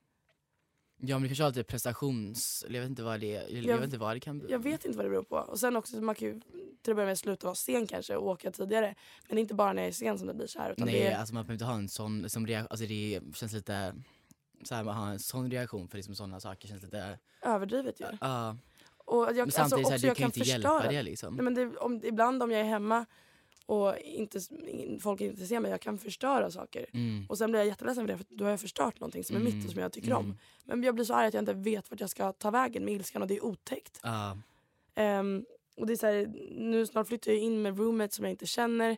Ja 0.99 1.15
men 1.15 1.21
det 1.21 1.27
kanske 1.27 1.45
alltid 1.45 1.59
är 1.59 1.63
prestations... 1.63 2.65
Jag 2.69 2.81
vet 2.81 2.89
inte 2.89 3.03
vad 3.03 3.19
det 3.19 3.35
är. 3.35 3.41
Jag, 3.49 3.63
Jag- 3.63 3.75
vet 3.77 3.85
inte 3.85 3.97
vad 3.97 4.15
det 4.15 4.19
kan 4.19 4.39
bli. 4.39 4.51
jag 4.51 4.59
vet 4.59 4.85
inte 4.85 4.97
vad 4.97 5.05
det 5.05 5.09
beror 5.09 5.23
på. 5.23 5.35
Och 5.35 5.59
sen 5.59 5.75
också, 5.75 6.01
man 6.01 6.15
kan 6.15 6.27
ju 6.27 6.41
till 6.81 6.91
att 6.91 6.95
börja 6.95 7.07
med 7.07 7.17
sluta 7.17 7.47
vara 7.47 7.55
sen 7.55 7.87
kanske 7.87 8.15
och 8.15 8.27
åka 8.27 8.51
tidigare. 8.51 8.95
Men 9.27 9.35
det 9.35 9.39
är 9.39 9.41
inte 9.41 9.53
bara 9.53 9.73
när 9.73 9.81
jag 9.81 9.87
är 9.87 9.93
sen 9.93 10.17
som 10.17 10.27
det 10.27 10.33
blir 10.33 10.47
så 10.47 10.59
här. 10.59 10.71
Utan 10.71 10.85
Nej, 10.85 10.95
det 10.99 11.07
är, 11.07 11.17
alltså 11.17 11.33
man 11.33 11.43
behöver 11.43 11.53
inte 11.53 11.65
ha 11.65 11.75
en 11.75 11.89
sån 11.89 12.29
som 12.29 12.47
reaktion. 12.47 12.67
Alltså 12.71 12.85
det 12.85 13.21
känns 13.35 13.53
lite... 13.53 13.95
Så 14.63 14.75
här, 14.75 14.83
man 14.83 14.95
har 14.95 15.11
en 15.11 15.19
sån 15.19 15.51
reaktion 15.51 15.87
för 15.87 15.97
liksom 15.97 16.15
sådana 16.15 16.39
saker 16.39 16.67
känns 16.67 16.83
lite... 16.83 17.19
överdrivet 17.41 18.01
ju. 18.01 18.05
Ja. 18.21 18.57
Och 18.97 19.23
jag, 19.23 19.35
Men 19.35 19.41
alltså, 19.43 19.59
samtidigt 19.59 19.85
så 19.87 19.91
här, 19.91 19.99
du 19.99 20.07
kan 20.07 20.15
ju 20.17 20.25
inte 20.25 20.39
hjälpa 20.39 20.87
det 20.89 21.03
liksom. 21.03 21.35
Nej, 21.35 21.43
men 21.43 21.53
det, 21.53 21.77
om, 21.77 22.01
ibland 22.03 22.43
om 22.43 22.51
jag 22.51 22.59
är 22.61 22.65
hemma 22.65 23.05
och 23.67 23.97
inte, 23.97 24.39
folk 25.01 25.21
inte 25.21 25.45
ser 25.45 25.59
mig, 25.59 25.71
jag 25.71 25.81
kan 25.81 25.97
förstöra 25.97 26.51
saker. 26.51 26.85
Mm. 26.93 27.25
Och 27.29 27.37
sen 27.37 27.51
blir 27.51 27.59
jag 27.59 27.67
jätteledsen 27.67 28.07
för 28.07 28.13
det, 28.13 28.17
för 28.17 28.25
då 28.29 28.43
har 28.43 28.51
jag 28.51 28.59
förstört 28.61 28.99
någonting 28.99 29.23
som 29.23 29.35
är 29.35 29.39
mitt 29.39 29.65
och 29.65 29.71
som 29.71 29.81
jag 29.81 29.91
tycker 29.93 30.13
om. 30.13 30.25
Mm. 30.25 30.37
Men 30.65 30.83
jag 30.83 30.95
blir 30.95 31.05
så 31.05 31.13
arg 31.13 31.27
att 31.27 31.33
jag 31.33 31.41
inte 31.41 31.53
vet 31.53 31.91
vart 31.91 31.99
jag 31.99 32.09
ska 32.09 32.31
ta 32.31 32.51
vägen 32.51 32.85
med 32.85 32.93
ilskan 32.93 33.21
och 33.21 33.27
det 33.27 33.37
är 33.37 33.45
otäckt. 33.45 33.99
Ja. 34.03 34.37
Ehm, 34.95 35.45
och 35.77 35.87
det 35.87 35.93
är 35.93 35.97
så 35.97 36.05
här, 36.07 36.27
nu 36.51 36.85
snart 36.85 37.07
flyttar 37.07 37.31
jag 37.31 37.41
in 37.41 37.61
med 37.61 37.77
roommates 37.79 38.15
som 38.15 38.25
jag 38.25 38.31
inte 38.31 38.45
känner. 38.45 38.97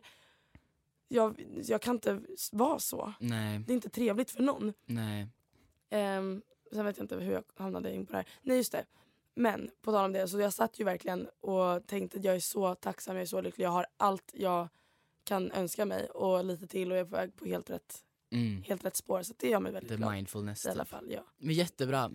Jag, 1.08 1.44
jag 1.64 1.82
kan 1.82 1.94
inte 1.94 2.20
vara 2.52 2.78
så. 2.78 3.12
Nej, 3.20 3.58
Det 3.58 3.72
är 3.72 3.74
inte 3.74 3.88
trevligt 3.88 4.30
för 4.30 4.42
någon. 4.42 4.72
nej. 4.86 5.26
Um, 5.92 6.42
sen 6.72 6.84
vet 6.84 6.96
jag 6.96 7.04
inte 7.04 7.16
hur 7.16 7.32
jag 7.32 7.44
hamnade 7.56 7.94
in 7.94 8.06
på 8.06 8.12
det 8.12 8.18
här. 8.18 8.26
Nej 8.42 8.56
just 8.56 8.72
det. 8.72 8.84
Men 9.34 9.70
på 9.82 9.92
tal 9.92 10.04
om 10.04 10.12
det, 10.12 10.28
så 10.28 10.40
jag 10.40 10.52
satt 10.52 10.80
ju 10.80 10.84
verkligen 10.84 11.28
och 11.40 11.86
tänkte 11.86 12.18
att 12.18 12.24
jag 12.24 12.34
är 12.36 12.40
så 12.40 12.74
tacksam, 12.74 13.16
jag 13.16 13.22
är 13.22 13.26
så 13.26 13.40
lycklig. 13.40 13.64
Jag 13.64 13.70
har 13.70 13.86
allt 13.96 14.30
jag 14.34 14.68
kan 15.24 15.52
önska 15.52 15.84
mig 15.84 16.08
och 16.08 16.44
lite 16.44 16.66
till 16.66 16.90
och 16.92 16.98
jag 16.98 17.06
är 17.06 17.10
på 17.10 17.16
väg 17.16 17.36
på 17.36 17.44
helt 17.44 17.70
rätt, 17.70 18.04
Mm. 18.32 18.62
helt 18.62 18.84
rätt 18.84 18.96
spår. 18.96 19.22
Så 19.22 19.34
det 19.38 19.48
gör 19.48 19.60
mig 19.60 19.72
väldigt 19.72 19.90
The 19.90 19.96
glad. 19.96 20.12
mindfulness. 20.12 20.66
I 20.66 20.68
alla 20.68 20.84
typ. 20.84 20.90
fall, 20.90 21.10
ja. 21.10 21.24
Men 21.38 21.54
jättebra. 21.54 22.10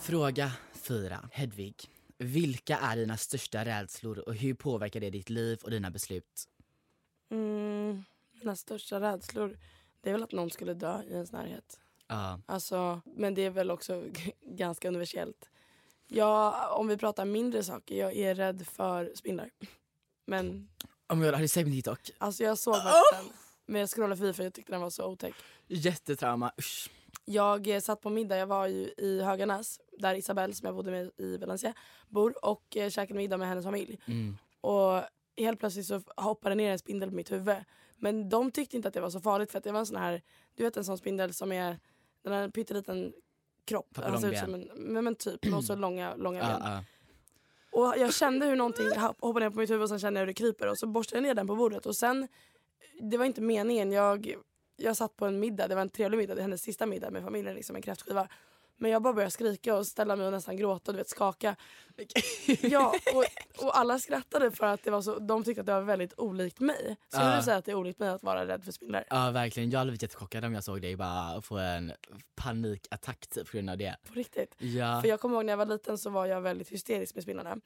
Fråga 0.00 0.52
fyra. 0.72 1.28
Hedvig. 1.32 1.74
Vilka 2.18 2.76
är 2.78 2.96
dina 2.96 3.16
största 3.16 3.64
rädslor 3.64 4.18
och 4.18 4.34
hur 4.34 4.54
påverkar 4.54 5.00
det 5.00 5.10
ditt 5.10 5.30
liv 5.30 5.58
och 5.64 5.70
dina 5.70 5.90
beslut? 5.90 6.44
Mm, 7.30 8.04
mina 8.32 8.56
största 8.56 9.00
rädslor, 9.00 9.58
det 10.00 10.08
är 10.08 10.12
väl 10.12 10.22
att 10.22 10.32
någon 10.32 10.50
skulle 10.50 10.74
dö 10.74 11.02
i 11.08 11.12
ens 11.12 11.32
närhet. 11.32 11.80
Ja. 12.06 12.40
Alltså, 12.46 13.00
men 13.04 13.34
det 13.34 13.42
är 13.42 13.50
väl 13.50 13.70
också 13.70 14.04
ganska 14.46 14.88
universellt. 14.88 15.50
Ja, 16.08 16.68
om 16.68 16.88
vi 16.88 16.96
pratar 16.96 17.24
mindre 17.24 17.62
saker, 17.62 17.94
jag 17.94 18.16
är 18.16 18.34
rädd 18.34 18.66
för 18.66 19.12
spindlar. 19.14 19.50
Men 20.26 20.68
Oh 21.08 21.16
my 21.16 21.24
God, 21.24 21.34
har 21.34 21.40
du 21.40 21.48
sett 21.48 21.66
min 21.66 21.74
TikTok? 21.74 22.10
alltså 22.18 22.42
jag 22.42 22.58
såg 22.58 22.74
faktiskt 22.74 23.12
den. 23.12 23.32
Men 23.66 23.80
jag 23.80 23.90
scrollade 23.90 24.16
förbi 24.16 24.32
för 24.32 24.44
jag 24.44 24.54
tyckte 24.54 24.72
den 24.72 24.80
var 24.80 24.90
så 24.90 25.06
otäck. 25.06 25.34
Jättetrauma, 25.66 26.52
usch. 26.58 26.90
Jag 27.24 27.68
eh, 27.68 27.80
satt 27.80 28.00
på 28.00 28.10
middag, 28.10 28.36
jag 28.36 28.46
var 28.46 28.66
ju 28.66 28.94
i 28.96 29.22
Höganäs 29.22 29.80
där 29.98 30.14
Isabelle 30.14 30.54
som 30.54 30.66
jag 30.66 30.74
bodde 30.74 30.90
med 30.90 31.10
i 31.16 31.36
Valencia 31.36 31.74
bor 32.08 32.44
och 32.44 32.76
eh, 32.76 32.90
käkade 32.90 33.18
middag 33.18 33.36
med 33.36 33.48
hennes 33.48 33.64
familj. 33.64 33.98
Mm. 34.06 34.36
Och 34.60 35.02
helt 35.36 35.60
plötsligt 35.60 35.86
så 35.86 36.02
hoppade 36.16 36.54
ner 36.54 36.72
en 36.72 36.78
spindel 36.78 37.08
på 37.08 37.14
mitt 37.14 37.32
huvud. 37.32 37.56
Men 37.96 38.28
de 38.28 38.50
tyckte 38.50 38.76
inte 38.76 38.88
att 38.88 38.94
det 38.94 39.00
var 39.00 39.10
så 39.10 39.20
farligt 39.20 39.50
för 39.50 39.58
att 39.58 39.64
det 39.64 39.72
var 39.72 39.80
en 39.80 39.86
sån 39.86 39.96
här, 39.96 40.22
du 40.54 40.64
vet 40.64 40.76
en 40.76 40.84
sån 40.84 40.98
spindel 40.98 41.34
som 41.34 41.52
är, 41.52 41.78
den 42.24 42.32
har 42.32 42.40
en 42.40 42.52
pytteliten 42.52 43.12
kropp. 43.64 43.88
Han 44.10 44.20
ser 44.20 44.28
ut 44.28 44.38
som 44.44 44.54
en, 44.54 44.68
men, 44.92 45.04
men 45.04 45.14
typ, 45.14 45.54
och 45.54 45.64
så 45.64 45.76
långa, 45.76 46.14
långa 46.14 46.40
ben. 46.40 46.50
Ja, 46.64 46.70
ja. 46.72 46.84
Och 47.72 47.94
jag 47.98 48.14
kände 48.14 48.46
hur 48.46 48.56
någonting 48.56 48.86
hopp- 48.86 49.20
hoppade 49.20 49.46
ner 49.46 49.50
på 49.50 49.58
mitt 49.58 49.70
huvud 49.70 49.82
och 49.82 49.88
sen 49.88 49.98
kände 49.98 50.20
jag 50.20 50.22
hur 50.22 50.26
det 50.26 50.34
kryper 50.34 50.66
och 50.70 50.78
så 50.78 50.86
borstade 50.86 51.16
jag 51.18 51.22
ner 51.22 51.34
den 51.34 51.46
på 51.46 51.56
bordet 51.56 51.86
och 51.86 51.96
sen, 51.96 52.28
det 53.00 53.16
var 53.18 53.24
inte 53.24 53.40
meningen, 53.40 53.92
jag, 53.92 54.34
jag 54.76 54.96
satt 54.96 55.16
på 55.16 55.26
en 55.26 55.40
middag, 55.40 55.68
det 55.68 55.74
var 55.74 55.82
en 55.82 55.88
trevlig 55.90 56.18
middag, 56.18 56.34
det 56.34 56.42
hennes 56.42 56.62
sista 56.62 56.86
middag 56.86 57.10
med 57.10 57.22
familjen, 57.22 57.54
liksom 57.54 57.76
en 57.76 57.82
kräftskiva. 57.82 58.28
Men 58.76 58.90
jag 58.90 59.02
bara 59.02 59.12
började 59.12 59.30
skrika 59.30 59.76
och 59.76 59.86
ställa 59.86 60.16
mig 60.16 60.26
och 60.26 60.32
nästan 60.32 60.56
gråta 60.56 60.90
och 60.90 60.94
du 60.94 60.98
vet 60.98 61.08
skaka. 61.08 61.56
Ja, 62.60 62.94
och, 63.14 63.24
och 63.66 63.78
alla 63.78 63.98
skrattade 63.98 64.50
för 64.50 64.66
att 64.66 64.82
det 64.84 64.90
var 64.90 65.02
så, 65.02 65.18
de 65.18 65.44
tyckte 65.44 65.60
att 65.60 65.66
det 65.66 65.72
var 65.72 65.80
väldigt 65.80 66.14
olikt 66.18 66.60
mig. 66.60 66.96
Skulle 67.08 67.30
Ja. 67.30 67.36
du 67.36 67.42
säga 67.42 67.56
att 67.56 67.64
det 67.64 67.70
är 67.70 67.74
olikt 67.76 67.98
mig 67.98 68.08
att 68.08 68.22
vara 68.22 68.46
rädd 68.46 68.64
för 68.64 68.72
spindlar? 68.72 69.04
ja 69.10 69.30
verkligen, 69.30 69.70
jag 69.70 69.78
hade 69.78 69.90
blivit 69.90 70.02
jättechockad 70.02 70.44
om 70.44 70.54
jag 70.54 70.64
såg 70.64 70.82
dig 70.82 70.96
bara 70.96 71.42
få 71.42 71.58
en 71.58 71.92
panikattack 72.34 73.26
typ 73.26 73.50
på 73.50 73.56
grund 73.56 73.70
av 73.70 73.78
det. 73.78 73.96
På 74.08 74.14
riktigt. 74.14 74.54
Ja. 74.58 75.00
För 75.02 75.08
jag 75.08 75.20
kommer 75.20 75.36
ihåg 75.36 75.44
när 75.44 75.52
jag 75.52 75.58
var 75.58 75.66
liten 75.66 75.98
så 75.98 76.10
var 76.10 76.26
jag 76.26 76.40
väldigt 76.40 76.68
hysterisk 76.68 77.14
med 77.14 77.22
spindlarna. 77.22 77.56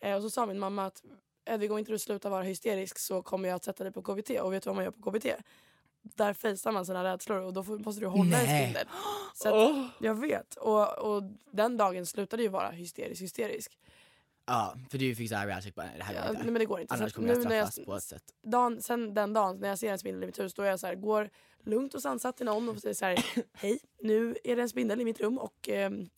Eh, 0.00 0.14
och 0.16 0.22
så 0.22 0.30
sa 0.30 0.46
min 0.46 0.58
mamma 0.58 0.86
att 0.86 1.02
Edvig 1.50 1.72
om 1.72 1.78
inte 1.78 1.92
du 1.92 1.98
slutar 1.98 2.30
vara 2.30 2.42
hysterisk 2.42 2.98
så 2.98 3.22
kommer 3.22 3.48
jag 3.48 3.56
att 3.56 3.64
sätta 3.64 3.84
dig 3.84 3.92
på 3.92 4.02
KBT. 4.02 4.30
Och 4.40 4.52
vet 4.52 4.62
du 4.62 4.68
vad 4.70 4.74
man 4.76 4.84
gör 4.84 4.90
på 4.92 5.10
KBT? 5.10 5.26
Där 6.02 6.32
fejsar 6.34 6.72
man 6.72 6.86
sina 6.86 7.04
rädslor 7.04 7.40
och 7.40 7.52
då 7.52 7.64
får, 7.64 7.78
måste 7.78 8.00
du 8.00 8.06
hålla 8.06 8.24
Nej. 8.30 8.62
spindel. 8.62 8.86
Så 9.34 9.48
att, 9.70 9.90
Jag 10.00 10.14
vet. 10.14 10.54
Och, 10.54 10.98
och 10.98 11.22
den 11.50 11.76
dagen 11.76 12.06
slutade 12.06 12.42
ju 12.42 12.48
vara 12.48 12.70
hysterisk 12.70 13.22
hysterisk. 13.22 13.78
Ja, 14.46 14.74
för 14.90 14.98
du 14.98 15.14
fick 15.14 15.28
såhär 15.28 15.46
reaction 15.46 15.72
bara, 15.76 15.86
det 15.96 16.02
här 16.04 16.14
Ja, 16.14 16.32
nej, 16.32 16.42
men 16.44 16.54
det 16.54 16.64
går 16.64 16.80
inte. 16.80 16.94
Annars 16.94 17.12
kommer 17.12 17.28
jag 17.28 17.44
när 17.44 17.56
jag- 17.56 17.72
straffas 17.72 17.86
på 17.86 17.96
ett 17.96 18.02
sätt. 18.02 18.22
dagen, 18.42 18.82
sen 18.82 19.14
den 19.14 19.32
dagen 19.32 19.56
när 19.60 19.68
jag 19.68 19.78
ser 19.78 19.92
en 19.92 19.98
spindel 19.98 20.22
i 20.22 20.26
mitt 20.26 20.38
hus 20.38 20.54
då 20.54 20.62
är 20.62 20.66
jag 20.70 20.80
så 20.80 20.86
här, 20.86 20.94
går 20.94 21.30
lugnt 21.64 21.94
och 21.94 22.02
sansat 22.02 22.36
till 22.36 22.46
någon 22.46 22.68
och 22.68 22.78
säger 22.78 22.94
så 22.94 23.04
här, 23.04 23.24
hej 23.52 23.78
nu 24.02 24.36
är 24.44 24.56
det 24.56 24.62
en 24.62 24.68
spindel 24.68 25.00
i 25.00 25.04
mitt 25.04 25.20
rum 25.20 25.38
och 25.38 25.68
ehm, 25.68 26.08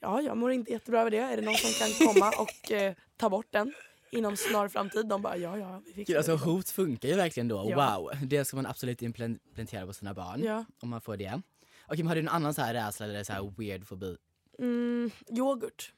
ja 0.00 0.20
jag 0.22 0.36
mår 0.36 0.52
inte 0.52 0.72
jättebra 0.72 1.00
över 1.00 1.10
det. 1.10 1.18
Är 1.18 1.36
det 1.36 1.42
någon 1.42 1.54
som 1.54 1.86
kan 1.86 2.06
komma 2.14 2.32
och 2.38 2.72
eh, 2.72 2.94
ta 3.16 3.30
bort 3.30 3.46
den 3.50 3.72
inom 4.14 4.36
snar 4.36 4.68
framtid? 4.68 5.06
De 5.08 5.22
bara 5.22 5.36
ja 5.36 5.58
ja 5.58 5.82
vi 5.86 5.92
fixar 5.92 6.16
alltså 6.16 6.36
det. 6.36 6.42
hot 6.44 6.68
funkar 6.70 7.08
ju 7.08 7.14
verkligen 7.14 7.48
då, 7.48 7.66
Ja. 7.70 7.96
wow. 7.98 8.10
Det 8.26 8.44
ska 8.44 8.56
man 8.56 8.66
absolut 8.66 9.02
implementera 9.02 9.86
på 9.86 9.92
sina 9.92 10.14
barn. 10.14 10.42
Ja. 10.42 10.64
Om 10.80 10.88
man 10.88 11.00
får 11.00 11.16
det. 11.16 11.42
Okej 11.86 11.98
men 11.98 12.06
har 12.06 12.14
du 12.14 12.22
någon 12.22 12.34
annan 12.34 12.54
så 12.54 12.62
här 12.62 12.74
rädsla 12.74 13.06
eller 13.06 13.24
så 13.24 13.32
här 13.32 13.54
weird 13.58 13.86
fobi? 13.86 14.16
Mm, 14.58 15.10
yoghurt. 15.30 15.92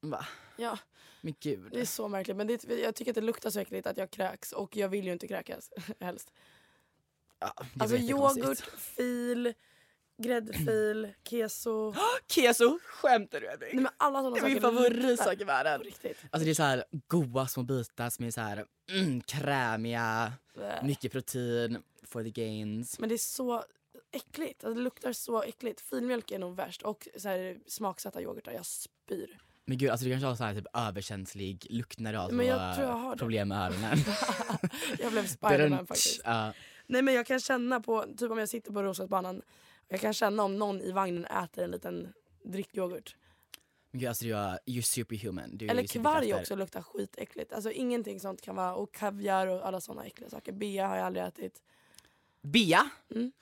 Va? 0.00 0.26
Ja, 0.56 0.78
Men 1.20 1.34
gud. 1.40 1.68
det 1.72 1.80
är 1.80 1.84
så 1.84 2.08
märkligt. 2.08 2.36
Men 2.36 2.46
det, 2.46 2.64
jag 2.64 2.94
tycker 2.94 3.10
att 3.10 3.14
det 3.14 3.20
luktar 3.20 3.50
så 3.50 3.60
äckligt 3.60 3.86
att 3.86 3.96
jag 3.96 4.10
kräks 4.10 4.52
och 4.52 4.76
jag 4.76 4.88
vill 4.88 5.04
ju 5.06 5.12
inte 5.12 5.28
kräkas 5.28 5.70
helst. 6.00 6.32
Ja, 7.38 7.54
Alltså 7.80 7.96
yoghurt, 7.96 8.60
fil, 8.78 9.54
gräddfil, 10.22 11.12
keso. 11.28 11.94
Keso, 12.28 12.78
skämtar 12.84 13.40
du 13.40 13.46
Edvin? 13.46 13.68
Nej 13.72 13.82
men 13.82 13.92
alla 13.96 14.18
sådana 14.18 14.34
Det 14.34 14.38
är 14.38 14.40
saker 14.40 14.54
min 14.54 14.62
favoritsak 14.62 15.40
i 15.40 15.44
världen. 15.44 15.80
Alltså 16.30 16.44
det 16.44 16.50
är 16.50 16.54
så 16.54 16.62
här 16.62 16.84
goda 17.06 17.46
små 17.46 17.62
bitar 17.62 18.10
som 18.10 18.24
är 18.24 18.30
så 18.30 18.40
här 18.40 18.64
mm, 18.90 19.20
krämiga, 19.20 20.32
Blä. 20.54 20.80
mycket 20.82 21.12
protein 21.12 21.82
for 22.02 22.22
the 22.22 22.30
gains. 22.30 22.98
Men 22.98 23.08
det 23.08 23.14
är 23.14 23.18
så 23.18 23.64
äckligt. 24.12 24.64
Alltså, 24.64 24.74
det 24.74 24.84
luktar 24.84 25.12
så 25.12 25.42
äckligt. 25.42 25.80
Filmjölk 25.80 26.30
är 26.30 26.38
nog 26.38 26.56
värst. 26.56 26.82
Och 26.82 27.08
så 27.16 27.28
här, 27.28 27.58
smaksatta 27.66 28.22
yoghurtar. 28.22 28.52
Jag 28.52 28.66
spyr. 28.66 29.38
Men 29.66 29.78
gud, 29.78 29.90
alltså 29.90 30.04
du 30.04 30.10
kanske 30.10 30.26
har 30.26 30.34
så 30.34 30.44
här 30.44 30.54
typ 30.54 30.66
överkänslig 30.74 31.66
lukt 31.70 31.98
när 31.98 32.12
du 32.12 32.18
har 32.18 32.30
Men 32.30 32.46
jag 32.46 32.74
tror 32.74 32.88
jag 32.88 32.94
har 32.94 33.16
problem 33.16 33.48
med 33.48 33.58
öronen. 33.58 33.98
jag 34.98 35.12
blev 35.12 35.26
Spiderman 35.26 35.86
faktiskt. 35.86 36.20
Ja. 36.24 36.52
Nej 36.86 37.02
men 37.02 37.14
jag 37.14 37.26
kan 37.26 37.40
känna 37.40 37.80
på, 37.80 38.04
typ 38.16 38.30
om 38.30 38.38
jag 38.38 38.48
sitter 38.48 38.72
på 38.72 38.82
Roslagsbanan. 38.82 39.42
Jag 39.88 40.00
kan 40.00 40.12
känna 40.12 40.42
om 40.42 40.58
någon 40.58 40.80
i 40.80 40.92
vagnen 40.92 41.24
äter 41.24 41.64
en 41.64 41.70
liten 41.70 42.12
drickyoghurt. 42.44 43.16
Men 43.90 44.00
gud 44.00 44.08
alltså 44.08 44.24
du 44.24 44.36
är 44.36 44.58
you 44.66 44.82
superhuman. 44.82 45.56
Du 45.56 45.68
Eller 45.68 45.82
ju 45.82 45.88
kvarg 45.88 46.34
också 46.34 46.56
luktar 46.56 46.82
skitäckligt. 46.82 47.52
Alltså 47.52 47.70
ingenting 47.70 48.20
sånt 48.20 48.40
kan 48.40 48.56
vara, 48.56 48.74
och 48.74 48.94
kaviar 48.94 49.46
och 49.46 49.66
alla 49.66 49.80
såna 49.80 50.04
äckliga 50.04 50.30
saker. 50.30 50.52
Bea 50.52 50.88
har 50.88 50.96
jag 50.96 51.06
aldrig 51.06 51.24
ätit. 51.24 51.62
Bea? 52.42 52.90
Mm. 53.14 53.32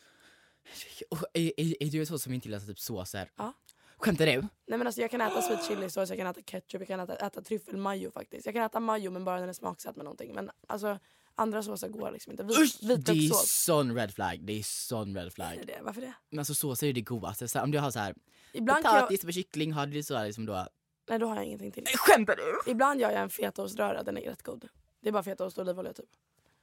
Är, 1.33 1.61
är, 1.61 1.83
är 1.83 1.91
du 1.91 2.01
en 2.01 2.07
sån 2.07 2.19
som 2.19 2.33
inte 2.33 2.49
gillar 2.49 2.61
typ 2.61 2.79
såser? 2.79 3.31
Ja. 3.37 3.53
Skämtar 3.97 4.27
du? 4.27 4.41
Nej 4.67 4.79
men 4.79 4.87
alltså 4.87 5.01
jag 5.01 5.11
kan 5.11 5.21
äta 5.21 5.43
sweet 5.43 5.65
chili 5.65 5.91
sås, 5.91 6.09
jag 6.09 6.19
kan 6.19 6.27
äta 6.27 6.43
ketchup, 6.43 6.81
jag 6.81 6.89
kan 6.89 7.01
äta, 7.01 7.17
äta 7.17 7.43
tryffelmajo 7.43 8.11
faktiskt. 8.11 8.47
Jag 8.47 8.55
kan 8.55 8.65
äta 8.65 8.81
majo 8.81 9.11
men 9.11 9.25
bara 9.25 9.35
när 9.35 9.41
den 9.41 9.49
är 9.49 9.53
smaksatt 9.53 9.97
med 9.97 10.05
någonting. 10.05 10.35
Men 10.35 10.51
alltså 10.67 10.99
andra 11.35 11.63
såser 11.63 11.89
går 11.89 12.11
liksom 12.13 12.31
inte. 12.31 12.43
Vit, 12.45 12.59
Usch! 12.59 12.79
Det 12.81 13.13
är 13.13 13.31
sån 13.47 13.95
red 13.95 14.15
flag. 14.15 14.39
Det 14.47 14.53
är 14.53 14.63
sån 14.63 15.17
red 15.17 15.33
flag. 15.33 15.67
det? 15.67 15.79
Varför 15.83 16.01
det? 16.01 16.15
Men 16.31 16.39
alltså 16.39 16.55
såser 16.55 16.87
är 16.87 16.93
det 16.93 17.01
godaste. 17.01 17.49
Så 17.49 17.59
här, 17.59 17.65
om 17.65 17.71
du 17.71 17.79
har 17.79 17.91
så 17.91 17.99
här 17.99 18.15
Ibland 18.53 18.83
kan 18.85 18.95
jag, 18.95 19.01
potatis 19.01 19.25
med 19.25 19.35
kyckling, 19.35 19.73
har 19.73 19.87
du 19.87 19.93
det 19.93 20.03
så 20.03 20.17
här 20.17 20.27
liksom 20.27 20.47
då? 20.47 20.67
nej 21.09 21.19
då 21.19 21.27
har 21.27 21.37
jag 21.37 21.45
ingenting 21.45 21.73
till. 21.73 21.85
Skämtar 21.97 22.37
du? 22.37 22.71
Ibland 22.71 23.01
gör 23.01 23.11
jag 23.11 23.23
en 23.23 23.31
fetaoströra, 23.31 24.03
den 24.03 24.17
är 24.17 24.21
rätt 24.23 24.43
god. 24.43 24.69
Det 25.01 25.09
är 25.09 25.13
bara 25.13 25.23
fetaost 25.23 25.59
och 25.59 25.63
olivolja 25.65 25.93
typ. 25.93 26.09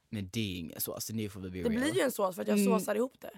Men 0.08 0.28
det 0.32 0.40
är 0.40 0.58
ingen 0.58 0.80
sås, 0.80 1.10
nu 1.10 1.28
får 1.28 1.40
vi 1.40 1.50
be 1.50 1.58
Det 1.62 1.68
real. 1.68 1.80
blir 1.82 1.94
ju 1.94 2.00
en 2.00 2.12
sås 2.12 2.34
för 2.34 2.42
att 2.42 2.48
jag 2.48 2.58
Mm. 2.58 2.78
såsar 2.78 2.94
ihop 2.94 3.14
det. 3.20 3.30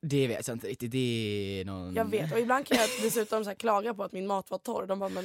Det 0.00 0.28
vet 0.28 0.48
jag 0.48 0.54
inte 0.54 0.66
riktigt, 0.66 0.92
det 0.92 1.60
är 1.60 1.64
någon... 1.64 1.94
Jag 1.94 2.10
vet 2.10 2.32
och 2.32 2.38
ibland 2.38 2.66
kan 2.66 2.76
jag 2.76 2.88
dessutom 3.02 3.44
så 3.44 3.54
klaga 3.54 3.94
på 3.94 4.04
att 4.04 4.12
min 4.12 4.26
mat 4.26 4.50
var 4.50 4.58
torr. 4.58 4.86
De 4.86 4.98
bara 4.98 5.08
men 5.08 5.24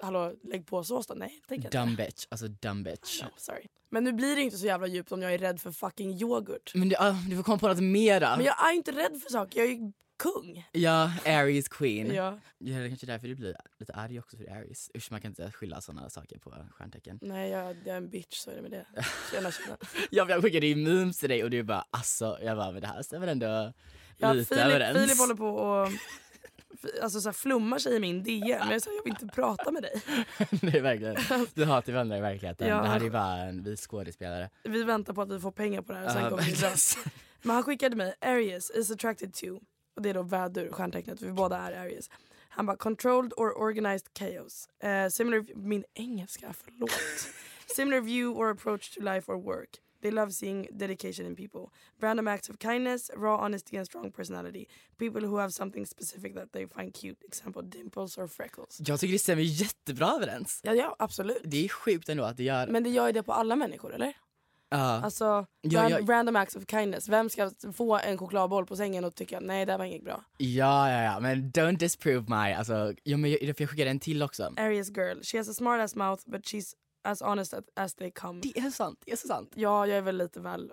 hallå 0.00 0.32
lägg 0.42 0.66
på 0.66 0.84
sås 0.84 1.06
då. 1.06 1.14
Nej 1.14 1.42
tänker 1.48 1.68
jag. 1.72 1.86
Dumb 1.86 1.96
bitch, 1.96 2.26
alltså 2.28 2.48
dumb 2.48 2.84
bitch. 2.84 3.22
No, 3.22 3.28
sorry. 3.36 3.66
Men 3.90 4.04
nu 4.04 4.12
blir 4.12 4.36
det 4.36 4.42
inte 4.42 4.58
så 4.58 4.66
jävla 4.66 4.86
djupt 4.86 5.12
om 5.12 5.22
jag 5.22 5.34
är 5.34 5.38
rädd 5.38 5.60
för 5.60 5.72
fucking 5.72 6.10
yoghurt. 6.10 6.72
Men 6.74 6.88
du, 6.88 6.96
ah, 6.98 7.16
du 7.28 7.36
får 7.36 7.42
komma 7.42 7.58
på 7.58 7.68
något 7.68 7.82
mera. 7.82 8.36
Men 8.36 8.46
jag 8.46 8.68
är 8.68 8.72
inte 8.72 8.92
rädd 8.92 9.20
för 9.22 9.30
saker, 9.30 9.60
jag 9.60 9.70
är 9.70 9.92
kung. 10.18 10.68
Ja, 10.72 11.12
Aries 11.26 11.68
queen. 11.68 12.14
Ja. 12.14 12.40
Ja, 12.58 12.76
det 12.78 12.84
är 12.84 12.88
kanske 12.88 13.06
därför 13.06 13.28
du 13.28 13.34
blir 13.34 13.56
lite 13.78 13.92
arg 13.92 14.18
också 14.18 14.36
för 14.36 14.50
Aries. 14.50 14.90
Usch, 14.96 15.10
man 15.10 15.20
kan 15.20 15.30
inte 15.30 15.50
skylla 15.50 15.80
sådana 15.80 16.10
saker 16.10 16.38
på 16.38 16.54
stjärntecken. 16.70 17.18
Nej 17.22 17.50
jag, 17.50 17.76
jag 17.84 17.86
är 17.86 17.96
en 17.96 18.08
bitch, 18.08 18.36
så 18.36 18.50
är 18.50 18.56
det 18.56 18.62
med 18.62 18.70
det. 18.70 18.86
Tjena 19.32 19.50
tjena. 19.50 19.76
Jag, 20.10 20.30
jag 20.30 20.42
skickade 20.42 20.66
ju 20.66 20.76
memes 20.76 21.18
till 21.18 21.28
dig 21.28 21.44
och 21.44 21.50
du 21.50 21.62
bara 21.62 21.84
alltså, 21.90 22.38
jag 22.42 22.56
bara 22.56 22.72
men 22.72 22.80
det 22.80 22.86
här 22.86 23.02
stämmer 23.02 23.26
ändå 23.26 23.72
Ja, 24.16 24.32
lite 24.32 24.54
Filip, 24.54 24.64
överens. 24.64 24.98
Filip 24.98 25.18
håller 25.18 25.34
på 25.34 25.48
och 25.48 25.88
alltså, 27.02 27.20
så 27.20 27.28
här, 27.28 27.34
flummar 27.34 27.78
sig 27.78 27.96
i 27.96 28.00
min 28.00 28.22
DM. 28.22 28.70
Jag, 28.70 28.82
sa, 28.82 28.90
jag 28.90 29.04
vill 29.04 29.12
inte 29.12 29.26
prata 29.26 29.70
med 29.70 29.82
dig. 29.82 30.02
det 30.50 30.78
är 30.78 30.82
verkligen, 30.82 31.16
du 31.54 31.64
hatar 31.64 31.92
varandra 31.92 32.18
i 32.18 32.20
verkligheten. 32.20 32.68
Ja. 32.68 32.82
Det 32.82 32.88
här 32.88 33.04
är 33.04 33.10
bara 33.10 33.36
en 33.36 33.62
vit 33.62 33.80
skådespelare. 33.80 34.50
Vi 34.62 34.82
väntar 34.82 35.12
på 35.12 35.22
att 35.22 35.30
vi 35.30 35.40
får 35.40 35.50
pengar 35.50 35.82
på 35.82 35.92
det 35.92 35.98
här. 35.98 36.08
Sen 36.08 36.22
Ja, 36.22 36.30
kommer 36.30 36.42
verkligen. 36.42 36.76
Men 37.42 37.54
han 37.54 37.62
skickade 37.62 37.96
mig 37.96 38.14
Aries 38.20 38.70
is 38.70 38.90
attracted 38.90 39.34
to. 39.34 39.60
Och 39.96 40.02
det 40.02 40.10
är 40.10 40.14
då 40.14 40.22
vädur, 40.22 40.70
stjärntecknet. 40.70 41.22
Vi 41.22 41.32
båda 41.32 41.56
är 41.56 41.72
Aries. 41.72 42.10
Han 42.48 42.66
bara 42.66 42.76
controlled 42.76 43.32
or 43.36 43.58
organized 43.58 44.08
chaos. 44.18 44.68
Eh, 44.82 45.08
similar, 45.08 45.44
min 45.56 45.84
engelska, 45.94 46.54
förlåt. 46.64 46.90
similar 47.76 48.00
view 48.00 48.40
or 48.40 48.50
approach 48.50 48.90
to 48.94 49.00
life 49.00 49.32
or 49.32 49.36
work. 49.42 49.80
They 50.04 50.10
love 50.10 50.30
seeing 50.32 50.68
dedication 50.72 51.26
in 51.26 51.36
people. 51.36 51.60
Random 52.00 52.28
acts 52.28 52.50
of 52.50 52.56
kindness, 52.58 53.10
raw 53.16 53.38
honesty 53.44 53.76
and 53.78 53.86
strong 53.86 54.12
personality. 54.12 54.64
People 54.98 55.22
who 55.26 55.36
have 55.38 55.50
something 55.50 55.86
specific 55.86 56.34
that 56.34 56.52
they 56.52 56.66
find 56.66 56.94
cute. 56.94 57.16
Example 57.28 57.62
dimples 57.62 58.18
or 58.18 58.26
freckles. 58.26 58.80
Jag 58.86 59.00
tycker 59.00 59.12
det 59.12 59.18
stämmer 59.18 59.42
jättebra 59.42 60.12
överens. 60.16 60.60
Ja, 60.64 60.72
ja 60.74 60.96
absolut. 60.98 61.40
Det 61.44 61.64
är 61.64 61.68
sjukt 61.68 62.08
ändå 62.08 62.24
att 62.24 62.36
det 62.36 62.42
gör... 62.44 62.66
Men 62.66 62.82
det 62.82 62.90
gör 62.90 63.06
ju 63.06 63.12
det 63.12 63.22
på 63.22 63.32
alla 63.32 63.56
människor 63.56 63.94
eller? 63.94 64.12
ja. 64.68 65.02
Alltså 65.02 65.24
Ja, 65.60 65.80
ran- 65.82 65.90
jag- 65.90 66.10
random 66.10 66.36
acts 66.36 66.56
of 66.56 66.64
kindness. 66.70 67.08
Vem 67.08 67.30
ska 67.30 67.50
få 67.72 67.98
en 67.98 68.18
chokladboll 68.18 68.66
på 68.66 68.76
sängen 68.76 69.04
och 69.04 69.14
tycka 69.14 69.40
nej 69.40 69.66
det 69.66 69.72
här 69.72 69.78
var 69.78 69.84
inget 69.84 70.04
bra? 70.04 70.24
ja, 70.38 70.90
ja, 70.90 71.02
ja, 71.02 71.20
men 71.20 71.50
don't 71.52 71.76
disprove 71.78 72.20
my, 72.28 72.52
alltså, 72.52 72.92
ja, 73.02 73.16
men 73.16 73.30
jag, 73.30 73.42
jag 73.42 73.56
skickade 73.70 73.90
en 73.90 74.00
till 74.00 74.22
också. 74.22 74.52
Aries 74.56 74.90
girl. 74.96 75.20
She 75.22 75.38
has 75.38 75.48
a 75.48 75.54
smart 75.54 75.80
ass 75.80 75.94
mouth 75.94 76.22
but 76.30 76.42
she's 76.42 76.74
as 77.04 77.22
honest 77.22 77.54
as, 77.76 77.94
they 77.94 78.10
come. 78.10 78.40
Det 78.40 78.58
är 78.58 78.70
sant, 78.70 79.02
det 79.04 79.12
är 79.12 79.16
så 79.16 79.26
sant. 79.28 79.52
Ja, 79.54 79.86
jag 79.86 79.98
är 79.98 80.02
väl 80.02 80.16
lite 80.18 80.40
väl 80.40 80.72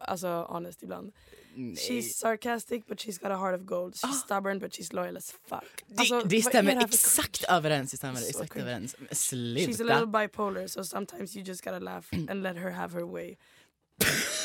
alltså, 0.00 0.28
honest 0.48 0.82
ibland. 0.82 1.12
Nej. 1.56 1.74
She's 1.74 2.02
sarcastic 2.02 2.82
but 2.86 2.98
she's 2.98 3.20
got 3.22 3.30
a 3.30 3.36
heart 3.36 3.60
of 3.60 3.66
gold. 3.66 3.94
She's 3.94 4.12
stubborn 4.24 4.58
but 4.58 4.72
she's 4.72 4.94
loyal 4.94 5.16
as 5.16 5.30
fuck. 5.48 5.84
det, 5.86 5.98
Alltså, 5.98 6.20
det 6.20 6.42
stämmer 6.42 6.72
för 6.72 6.84
exakt 6.84 7.44
överens, 7.48 7.90
det 7.90 7.96
stämmer 7.96 8.28
exakt 8.28 8.52
cringe. 8.52 8.64
överens. 8.66 8.96
Men 8.98 9.08
She's 9.08 9.32
a 9.32 9.36
little 9.36 9.74
Sluta. 9.74 10.06
bipolar 10.06 10.66
so 10.66 10.84
sometimes 10.84 11.36
you 11.36 11.44
just 11.44 11.64
gotta 11.64 11.78
laugh 11.78 12.06
and 12.30 12.42
let 12.42 12.56
her 12.56 12.70
have 12.70 12.94
her 12.98 13.04
way. 13.12 13.36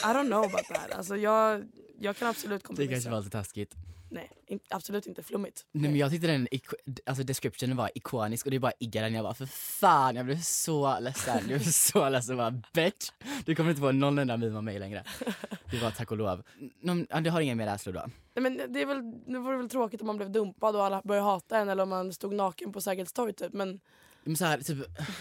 I 0.03 0.13
don't 0.13 0.27
know 0.27 0.43
about 0.45 0.65
that. 0.67 0.91
Alltså, 0.97 1.17
jag, 1.17 1.67
jag 1.99 2.17
kan 2.17 2.27
absolut 2.27 2.61
Det 2.61 2.67
kanske 2.67 2.83
kompromissa. 2.85 3.09
var 3.09 3.17
lite 3.19 3.29
taskigt. 3.31 3.75
Nej, 4.09 4.31
in, 4.47 4.59
absolut 4.69 5.07
inte 5.07 5.23
flummigt. 5.23 5.65
Nej 5.71 5.91
men 5.91 5.99
jag 5.99 6.11
tyckte 6.11 6.27
den 6.27 6.47
alltså 7.05 7.23
descriptionen 7.23 7.77
var 7.77 7.91
ikonisk 7.95 8.45
och 8.45 8.51
det 8.51 8.57
är 8.57 8.59
bara 8.59 8.71
iggar 8.79 9.03
den. 9.03 9.13
Jag 9.13 9.23
bara 9.23 9.33
för 9.33 9.45
fan 9.45 10.15
jag 10.15 10.25
blev 10.25 10.41
så 10.41 10.99
ledsen. 10.99 11.37
Jag 11.37 11.59
blev 11.59 11.59
så 11.71 12.09
ledsen 12.09 12.37
bara 12.37 12.51
bitch. 12.73 13.09
Du 13.45 13.55
kommer 13.55 13.69
inte 13.69 13.81
få 13.81 13.91
någon 13.91 14.19
enda 14.19 14.37
meme 14.37 14.57
av 14.57 14.63
mig 14.63 14.79
längre. 14.79 15.03
Det 15.71 15.77
var 15.81 15.91
tack 15.91 16.11
och 16.11 16.17
lov. 16.17 16.43
Någon, 16.81 17.07
du 17.23 17.29
har 17.29 17.41
inga 17.41 17.55
mer 17.55 17.65
rädslor 17.65 17.93
då? 17.93 18.03
Nej, 18.35 18.43
men 18.43 18.73
det, 18.73 18.81
är 18.81 18.85
väl, 18.85 19.01
det 19.33 19.39
vore 19.39 19.57
väl 19.57 19.69
tråkigt 19.69 20.01
om 20.01 20.07
man 20.07 20.17
blev 20.17 20.31
dumpad 20.31 20.75
och 20.75 20.85
alla 20.85 21.01
började 21.05 21.25
hata 21.25 21.57
en 21.57 21.69
eller 21.69 21.83
om 21.83 21.89
man 21.89 22.13
stod 22.13 22.33
naken 22.33 22.71
på 22.73 22.81
Sergels 22.81 23.13
torg 23.13 23.33
typ. 23.33 23.53
Men 23.53 23.79
Men, 24.23 24.37
så 24.37 24.45
här, 24.45 24.57
typ, 24.61 24.77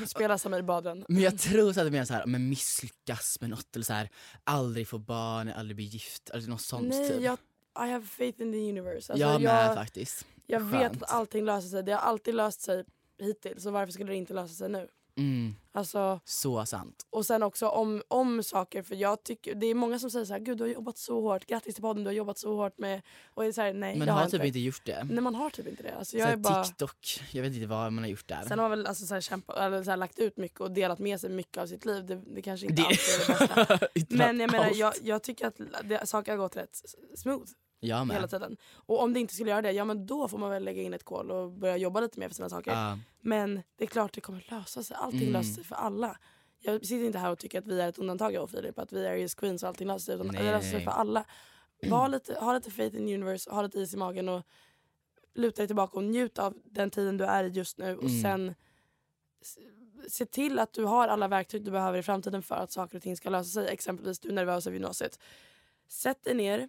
spela 0.07 0.39
Samir 0.39 0.63
Badran. 0.63 1.05
men 1.09 1.23
jag 1.23 1.39
tror 1.39 1.73
så 1.73 1.81
att 1.81 1.87
du 1.87 1.91
menar 1.91 2.05
så 2.05 2.15
här, 2.15 2.27
men 2.27 2.49
misslyckas 2.49 3.39
med 3.41 3.51
något 3.51 3.77
eller 3.77 3.85
så 3.85 3.93
här, 3.93 4.09
aldrig 4.45 4.89
få 4.89 4.99
barn, 4.99 5.49
aldrig 5.57 5.77
bli 5.77 5.85
gift 5.85 6.31
eller 6.31 6.49
något 6.49 6.61
sånt 6.61 6.89
Nej, 6.89 7.09
typ. 7.11 7.23
jag, 7.23 7.39
I 7.87 7.91
have 7.91 8.07
faith 8.07 8.43
in 8.43 8.53
the 8.53 8.69
universe. 8.71 9.13
Alltså, 9.13 9.27
jag 9.29 9.43
med 9.43 9.67
jag, 9.69 9.75
faktiskt. 9.75 10.27
jag 10.47 10.61
vet 10.61 10.81
Skönt. 10.81 11.03
att 11.03 11.11
allting 11.11 11.45
löser 11.45 11.69
sig. 11.69 11.83
Det 11.83 11.93
har 11.93 12.01
alltid 12.01 12.35
löst 12.35 12.61
sig 12.61 12.85
hittills. 13.19 13.63
Så 13.63 13.71
varför 13.71 13.93
skulle 13.93 14.11
det 14.13 14.17
inte 14.17 14.35
lösa 14.35 14.55
sig 14.55 14.69
nu? 14.69 14.89
Mm, 15.17 15.55
Alltså, 15.73 16.21
så 16.25 16.67
sant. 16.67 17.07
och 17.11 17.27
sen 17.27 17.43
också 17.43 17.69
om, 17.69 18.03
om 18.09 18.43
saker. 18.43 18.83
För 18.83 18.95
jag 18.95 19.23
tycker, 19.25 19.55
det 19.55 19.67
är 19.67 19.75
många 19.75 19.99
som 19.99 20.11
säger 20.11 20.25
så 20.25 20.33
här, 20.33 20.41
gud 20.41 20.59
du 20.59 20.65
har 20.65 20.69
jobbat 20.69 20.99
så 20.99 21.21
hårt. 21.21 21.47
Grattis 21.47 21.75
till 21.75 21.83
podden, 21.83 22.05
du 22.05 22.09
har 22.09 22.15
jobbat 22.15 22.39
så 22.39 22.57
hårt 22.57 22.79
med... 22.79 23.03
Och 23.35 23.45
är 23.45 23.53
så 23.53 23.61
här, 23.63 23.73
nej 23.73 23.97
Men 23.99 24.07
det 24.07 24.13
har 24.13 24.27
typ 24.27 24.45
inte 24.45 24.59
gjort 24.59 24.85
det. 24.85 25.05
Nej 25.05 25.21
man 25.21 25.35
har 25.35 25.51
typ 25.51 25.67
inte 25.69 25.83
det. 25.83 25.95
Alltså, 25.95 26.11
Så 26.11 26.17
jag 26.19 26.29
är 26.29 26.37
bara... 26.37 26.65
TikTok, 26.65 27.21
jag 27.33 27.43
vet 27.43 27.55
inte 27.55 27.67
vad 27.67 27.93
man 27.93 28.05
har 28.05 28.11
gjort 28.11 28.29
där. 28.29 28.43
Sen 28.43 28.59
har 28.59 28.69
man 28.69 28.71
väl 28.71 28.87
alltså 28.87 29.07
så 29.07 29.15
här 29.15 29.21
kämpat, 29.21 29.57
eller 29.59 29.83
så 29.83 29.91
här 29.91 29.97
lagt 29.97 30.19
ut 30.19 30.37
mycket 30.37 30.61
och 30.61 30.71
delat 30.71 30.99
med 30.99 31.21
sig 31.21 31.31
mycket 31.31 31.57
av 31.59 31.67
sitt 31.67 31.85
liv. 31.85 32.07
Det, 32.07 32.15
det 32.35 32.43
kanske 32.43 32.67
inte 32.67 32.83
Det- 32.83 32.87
alltid 32.87 33.45
är 33.45 33.57
det 33.57 33.67
bästa. 33.67 33.89
Inte 33.95 34.15
Men 34.15 34.41
jag 34.41 34.53
menar, 34.53 34.71
jag, 34.75 34.95
jag 35.03 35.23
tycker 35.23 35.47
att 35.47 35.61
det, 35.85 36.07
saker 36.07 36.33
har 36.33 36.39
gått 36.39 36.57
rätt 36.57 36.83
smooth 37.15 37.51
jag 37.81 38.07
med. 38.07 38.17
hela 38.17 38.29
tiden. 38.29 38.57
Och 38.75 39.03
om 39.03 39.13
det 39.13 39.21
inte 39.21 39.35
skulle 39.35 39.51
göra 39.51 39.63
det, 39.63 39.73
ja 39.73 39.85
men 39.85 40.07
då 40.07 40.29
får 40.29 40.39
man 40.39 40.51
väl 40.51 40.65
lägga 40.65 40.83
in 40.83 40.95
ett 40.95 41.05
kol 41.05 41.31
och 41.31 41.51
börja 41.53 41.77
jobba 41.77 42.01
lite 42.01 42.21
mer 42.21 42.29
för 42.29 42.35
sina 42.35 42.49
saker. 42.49 42.71
Ja. 42.71 42.99
Men 43.21 43.63
det 43.77 43.85
är 43.85 43.89
klart 43.89 44.13
det 44.15 44.21
kommer 44.21 44.47
lösa 44.51 44.83
sig. 44.83 44.97
Allting 45.01 45.21
Mm. 45.29 45.33
löser 45.33 45.53
sig 45.55 45.65
för 45.65 45.75
alla. 45.77 46.19
Jag 46.61 46.87
sitter 46.87 47.05
inte 47.07 47.19
här 47.19 47.31
och 47.33 47.39
tycker 47.39 47.59
att 47.59 47.67
vi 47.67 47.81
är 47.81 47.89
ett 47.89 47.99
undantag 47.99 48.33
jag 48.33 48.43
och 48.43 48.51
Filip, 48.51 48.79
att 48.79 48.93
vi 48.93 49.05
är 49.07 49.11
Aries 49.11 49.35
Queens 49.35 49.63
och 49.63 49.69
allting 49.69 49.87
löser 49.89 50.05
sig. 50.05 50.15
Utan 50.15 50.27
Nej, 50.27 50.45
det 50.45 50.51
löser 50.51 50.71
sig 50.71 50.85
för 50.85 50.91
alla. 50.91 51.25
Var 51.83 52.09
lite, 52.09 52.35
ha 52.41 52.55
lite 52.55 52.71
faith 52.71 52.97
in 52.97 53.07
the 53.07 53.15
universe, 53.15 53.51
ha 53.51 53.63
lite 53.63 53.79
is 53.81 53.95
i 53.95 53.97
magen 53.97 54.29
och 54.29 54.43
luta 55.35 55.57
dig 55.63 55.67
tillbaka 55.67 55.97
och 55.97 56.05
njut 56.05 56.39
av 56.39 56.55
den 56.65 56.91
tiden 56.91 57.17
du 57.17 57.25
är 57.25 57.45
i 57.45 57.49
just 57.49 57.79
nu. 57.79 57.97
Och 57.97 58.03
Mm. 58.05 58.23
sen 58.23 58.55
s- 59.43 59.59
se 60.09 60.27
till 60.27 60.59
att 60.59 60.73
du 60.73 60.85
har 60.85 61.09
alla 61.09 61.29
verktyg 61.29 61.65
du 61.65 61.71
behöver 61.71 61.99
i 61.99 62.03
framtiden 62.03 62.43
för 62.43 62.55
att 62.55 62.73
saker 62.73 62.97
och 62.97 63.03
ting 63.03 63.17
ska 63.17 63.31
lösa 63.31 63.51
sig. 63.51 63.69
Exempelvis 63.69 64.19
du 64.21 64.29
är 64.29 64.33
nervös 64.33 64.67
över 64.67 64.75
gymnasiet. 64.75 65.19
Sätt 65.89 66.25
dig 66.25 66.35
ner, 66.35 66.69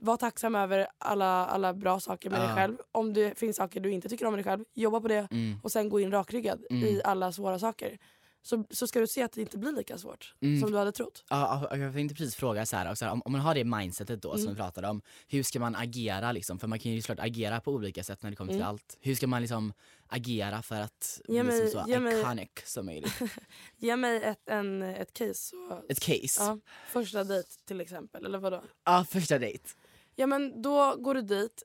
var 0.00 0.16
tacksam 0.16 0.54
över 0.54 0.86
alla, 0.98 1.46
alla 1.46 1.74
bra 1.74 2.00
saker 2.00 2.30
med 2.30 2.40
dig 2.40 2.48
Ja. 2.48 2.54
själv. 2.54 2.76
Om 2.92 3.12
det 3.12 3.38
finns 3.38 3.56
saker 3.56 3.80
du 3.80 3.90
inte 3.90 4.08
tycker 4.08 4.26
om 4.26 4.32
med 4.32 4.38
dig 4.38 4.44
själv, 4.52 4.64
jobba 4.74 5.00
på 5.00 5.08
det 5.08 5.28
Mm. 5.30 5.58
och 5.62 5.72
sen 5.72 5.88
gå 5.88 6.00
in 6.00 6.10
rakryggad 6.10 6.64
Mm. 6.70 6.84
i 6.84 7.00
alla 7.04 7.32
svåra 7.32 7.58
saker. 7.58 7.98
Så, 8.42 8.64
så 8.70 8.86
ska 8.86 9.00
du 9.00 9.06
se 9.06 9.22
att 9.22 9.32
det 9.32 9.40
inte 9.40 9.58
blir 9.58 9.72
lika 9.72 9.98
svårt 9.98 10.34
Mm. 10.40 10.60
som 10.60 10.70
du 10.72 10.78
hade 10.78 10.92
trott. 10.92 11.24
Ja, 11.30 11.68
ja, 11.70 11.76
jag 11.76 11.92
tänkte 11.94 12.14
precis 12.14 12.34
fråga 12.36 12.66
så 12.66 12.76
här, 12.76 12.94
så 12.94 13.04
här 13.04 13.12
om, 13.12 13.22
om 13.24 13.32
man 13.32 13.40
har 13.40 13.54
det 13.54 13.64
mindsetet 13.64 14.22
då 14.22 14.32
som 14.32 14.40
Mm. 14.40 14.54
vi 14.54 14.56
pratade 14.60 14.88
om, 14.88 15.02
hur 15.28 15.42
ska 15.42 15.60
man 15.60 15.76
agera 15.76 16.32
liksom? 16.32 16.58
För 16.58 16.68
man 16.68 16.78
kan 16.78 16.92
ju 16.92 17.02
såklart 17.02 17.26
agera 17.26 17.60
på 17.60 17.72
olika 17.72 18.04
sätt 18.04 18.22
när 18.22 18.30
det 18.30 18.36
kommer 18.36 18.52
till 18.52 18.60
Mm. 18.60 18.68
allt. 18.68 18.98
Hur 19.00 19.14
ska 19.14 19.26
man 19.26 19.40
liksom 19.40 19.72
agera 20.08 20.62
för 20.62 20.80
att 20.80 21.20
Ge 21.28 21.42
bli 21.42 21.52
mig- 21.52 21.70
som 21.70 21.82
så 21.84 21.88
ge 21.90 21.98
mig- 22.00 22.20
iconic 22.20 22.48
som 22.64 22.86
möjligt? 22.86 23.20
Ge 23.76 23.96
mig 23.96 24.22
ett, 24.24 24.48
en, 24.48 24.82
ett 24.82 25.12
case. 25.12 25.34
Så, 25.34 25.82
Ett 25.88 26.00
case? 26.00 26.40
ja, 26.44 26.58
första 26.88 27.24
dejt 27.24 27.48
till 27.66 27.80
exempel, 27.80 28.24
eller 28.26 28.38
vadå? 28.38 28.62
Ja, 28.84 29.04
första 29.10 29.38
dejt. 29.38 29.64
Ja 30.14 30.26
men 30.26 30.62
då 30.62 30.96
går 30.96 31.14
du 31.14 31.22
dit. 31.22 31.62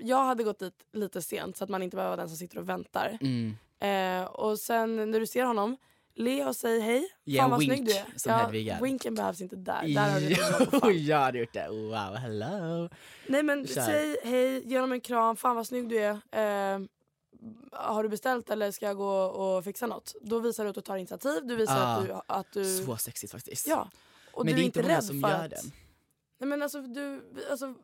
Jag 0.00 0.24
hade 0.24 0.44
gått 0.44 0.58
dit 0.58 0.84
lite 0.92 1.22
sent 1.22 1.56
så 1.56 1.64
att 1.64 1.70
man 1.70 1.82
inte 1.82 1.96
behöver 1.96 2.10
vara 2.16 2.20
den 2.20 2.28
som 2.28 2.36
sitter 2.38 2.58
och 2.58 2.68
väntar. 2.68 3.18
Mm. 3.20 3.56
Eh, 3.80 4.24
och 4.26 4.58
sen 4.58 4.96
när 5.10 5.20
du 5.20 5.26
ser 5.26 5.44
honom, 5.44 5.76
le 6.14 6.44
och 6.44 6.56
säg 6.56 6.80
hej. 6.80 7.08
Ge 7.24 7.38
Fan 7.38 7.44
en 7.44 7.50
vad 7.50 7.60
wink, 7.60 7.72
snygg 7.72 7.86
du 7.86 7.92
är. 7.92 8.04
som 8.16 8.32
är. 8.32 8.80
winken 8.82 9.14
behövs 9.14 9.40
inte 9.40 9.56
där. 9.56 9.94
Där 9.94 10.10
har 10.10 10.86
du 10.90 10.92
jag 10.98 11.18
hade 11.18 11.38
gjort 11.38 11.52
det. 11.52 11.68
Wow, 11.68 12.14
hello. 12.16 12.88
Nej 13.26 13.42
men 13.42 13.66
Kär. 13.66 13.82
säg 13.86 14.16
hej, 14.24 14.68
ge 14.68 14.76
honom 14.76 14.92
en 14.92 15.00
kram, 15.00 15.36
fan 15.36 15.56
vad 15.56 15.66
snygg 15.66 15.88
du 15.88 15.98
är. 15.98 16.10
Eh, 16.10 16.80
har 17.72 18.02
du 18.02 18.08
beställt 18.08 18.50
eller 18.50 18.70
ska 18.70 18.86
jag 18.86 18.96
gå 18.96 19.10
och 19.24 19.64
fixa 19.64 19.86
något? 19.86 20.14
Då 20.20 20.38
visar 20.38 20.64
du 20.64 20.68
att 20.70 20.74
du 20.74 20.80
tar 20.80 20.96
initiativ, 20.96 21.40
du 21.46 21.56
visar 21.56 21.76
Ah, 21.80 21.96
att, 21.96 22.06
du, 22.06 22.14
att 22.26 22.52
du... 22.52 22.64
Så 22.86 22.96
sexigt 22.96 23.32
faktiskt. 23.32 23.66
Ja. 23.66 23.90
Och 24.32 24.44
Men 24.44 24.54
du 24.54 24.56
det 24.60 24.62
är 24.62 24.66
inte 24.66 24.82
många 24.82 24.96
rädd 24.96 25.04
som 25.04 25.20
gör 25.20 25.28
att... 25.44 25.50
det. 25.50 25.62
Nej 26.38 26.48
men 26.48 26.62
alltså 26.62 26.80
du, 26.82 27.22
alltså, 27.50 27.74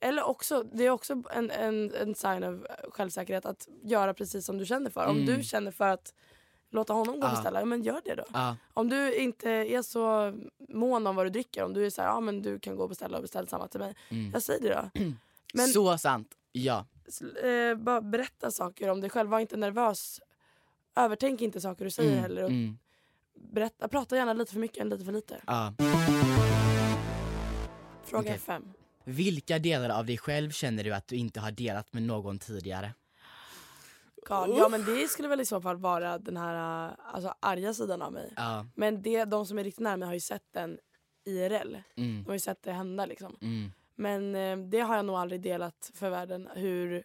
eller 0.00 0.22
också, 0.22 0.62
det 0.62 0.84
är 0.86 0.90
också 0.90 1.22
en, 1.32 1.50
en, 1.50 1.94
en 1.94 2.14
sign 2.14 2.44
av 2.44 2.66
självsäkerhet 2.90 3.46
att 3.46 3.68
göra 3.82 4.14
precis 4.14 4.46
som 4.46 4.58
du 4.58 4.66
känner 4.66 4.90
för. 4.90 5.06
Om 5.06 5.16
Mm. 5.22 5.36
du 5.36 5.42
känner 5.44 5.70
för 5.70 5.88
att 5.88 6.14
låta 6.70 6.92
honom 6.92 7.20
gå 7.20 7.26
och 7.26 7.32
beställa, 7.32 7.60
ja, 7.60 7.64
men 7.64 7.82
gör 7.82 8.00
det 8.04 8.14
då. 8.14 8.24
Ja, 8.32 8.56
Om 8.74 8.88
du 8.88 9.14
inte 9.14 9.50
är 9.50 9.82
så 9.82 10.34
mån 10.68 11.06
om 11.06 11.16
vad 11.16 11.26
du 11.26 11.30
dricker, 11.30 11.64
om 11.64 11.72
du 11.74 11.86
är 11.86 11.90
så 11.90 12.02
här, 12.02 12.08
ja 12.08 12.20
men 12.20 12.42
du 12.42 12.58
kan 12.58 12.76
gå 12.76 12.82
och 12.82 12.88
beställa 12.88 13.16
och 13.16 13.22
beställa 13.22 13.46
samma 13.46 13.68
till 13.68 13.80
mig. 13.80 13.94
mm. 14.08 14.30
Jag 14.32 14.42
säger 14.42 14.60
det 14.60 14.90
då. 14.94 15.04
Men 15.54 15.68
Så 15.68 15.98
sant. 15.98 16.34
Ja. 16.52 16.86
eh, 17.42 17.74
bara 17.76 18.00
berätta 18.00 18.50
saker 18.50 18.88
om 18.90 19.00
dig 19.00 19.10
själv, 19.10 19.30
var 19.30 19.40
inte 19.40 19.56
nervös. 19.56 20.20
Övertänk 20.96 21.40
inte 21.40 21.60
saker 21.60 21.84
du 21.84 21.90
säger 21.90 22.10
Mm, 22.10 22.22
heller. 22.22 22.42
Och 22.44 22.50
mm. 22.50 22.78
berätta, 23.34 23.88
prata 23.88 24.16
gärna 24.16 24.32
lite 24.32 24.52
för 24.52 24.60
mycket 24.60 24.78
än 24.78 24.88
lite 24.88 25.04
för 25.04 25.12
lite. 25.12 25.40
Ja. 25.46 25.74
Fråga 28.04 28.22
Okej. 28.28 28.38
fem. 28.38 28.72
Vilka 29.04 29.58
delar 29.58 29.90
av 29.90 30.06
dig 30.06 30.18
själv 30.18 30.50
känner 30.50 30.84
du 30.84 30.92
att 30.94 31.08
du 31.08 31.16
inte 31.16 31.40
har 31.40 31.50
delat 31.50 31.92
med 31.92 32.02
någon 32.02 32.38
tidigare? 32.38 32.94
God, 34.28 34.56
ja 34.58 34.68
men 34.68 34.84
det 34.84 35.08
skulle 35.08 35.28
väl 35.28 35.40
i 35.40 35.46
så 35.46 35.60
fall 35.60 35.76
vara 35.76 36.18
den 36.18 36.36
här 36.36 36.86
äh, 36.88 36.94
alltså, 37.14 37.34
arga 37.40 37.74
sidan 37.74 38.02
av 38.02 38.12
mig. 38.12 38.32
Ja. 38.36 38.66
Men 38.74 39.02
det, 39.02 39.24
de 39.24 39.46
som 39.46 39.58
är 39.58 39.64
riktigt 39.64 39.80
nära 39.84 39.96
mig 39.96 40.06
har 40.06 40.14
ju 40.14 40.20
sett 40.20 40.52
den 40.52 40.78
IRL. 41.24 41.76
Mm. 41.96 42.22
De 42.22 42.24
har 42.26 42.32
ju 42.32 42.38
sett 42.40 42.62
det 42.62 42.72
hända 42.72 43.06
liksom. 43.06 43.36
Mm. 43.40 43.70
Men 43.94 44.34
eh, 44.34 44.56
det 44.68 44.80
har 44.80 44.96
jag 44.96 45.04
nog 45.04 45.16
aldrig 45.16 45.40
delat 45.40 45.90
för 45.94 46.10
världen 46.10 46.48
hur 46.54 47.04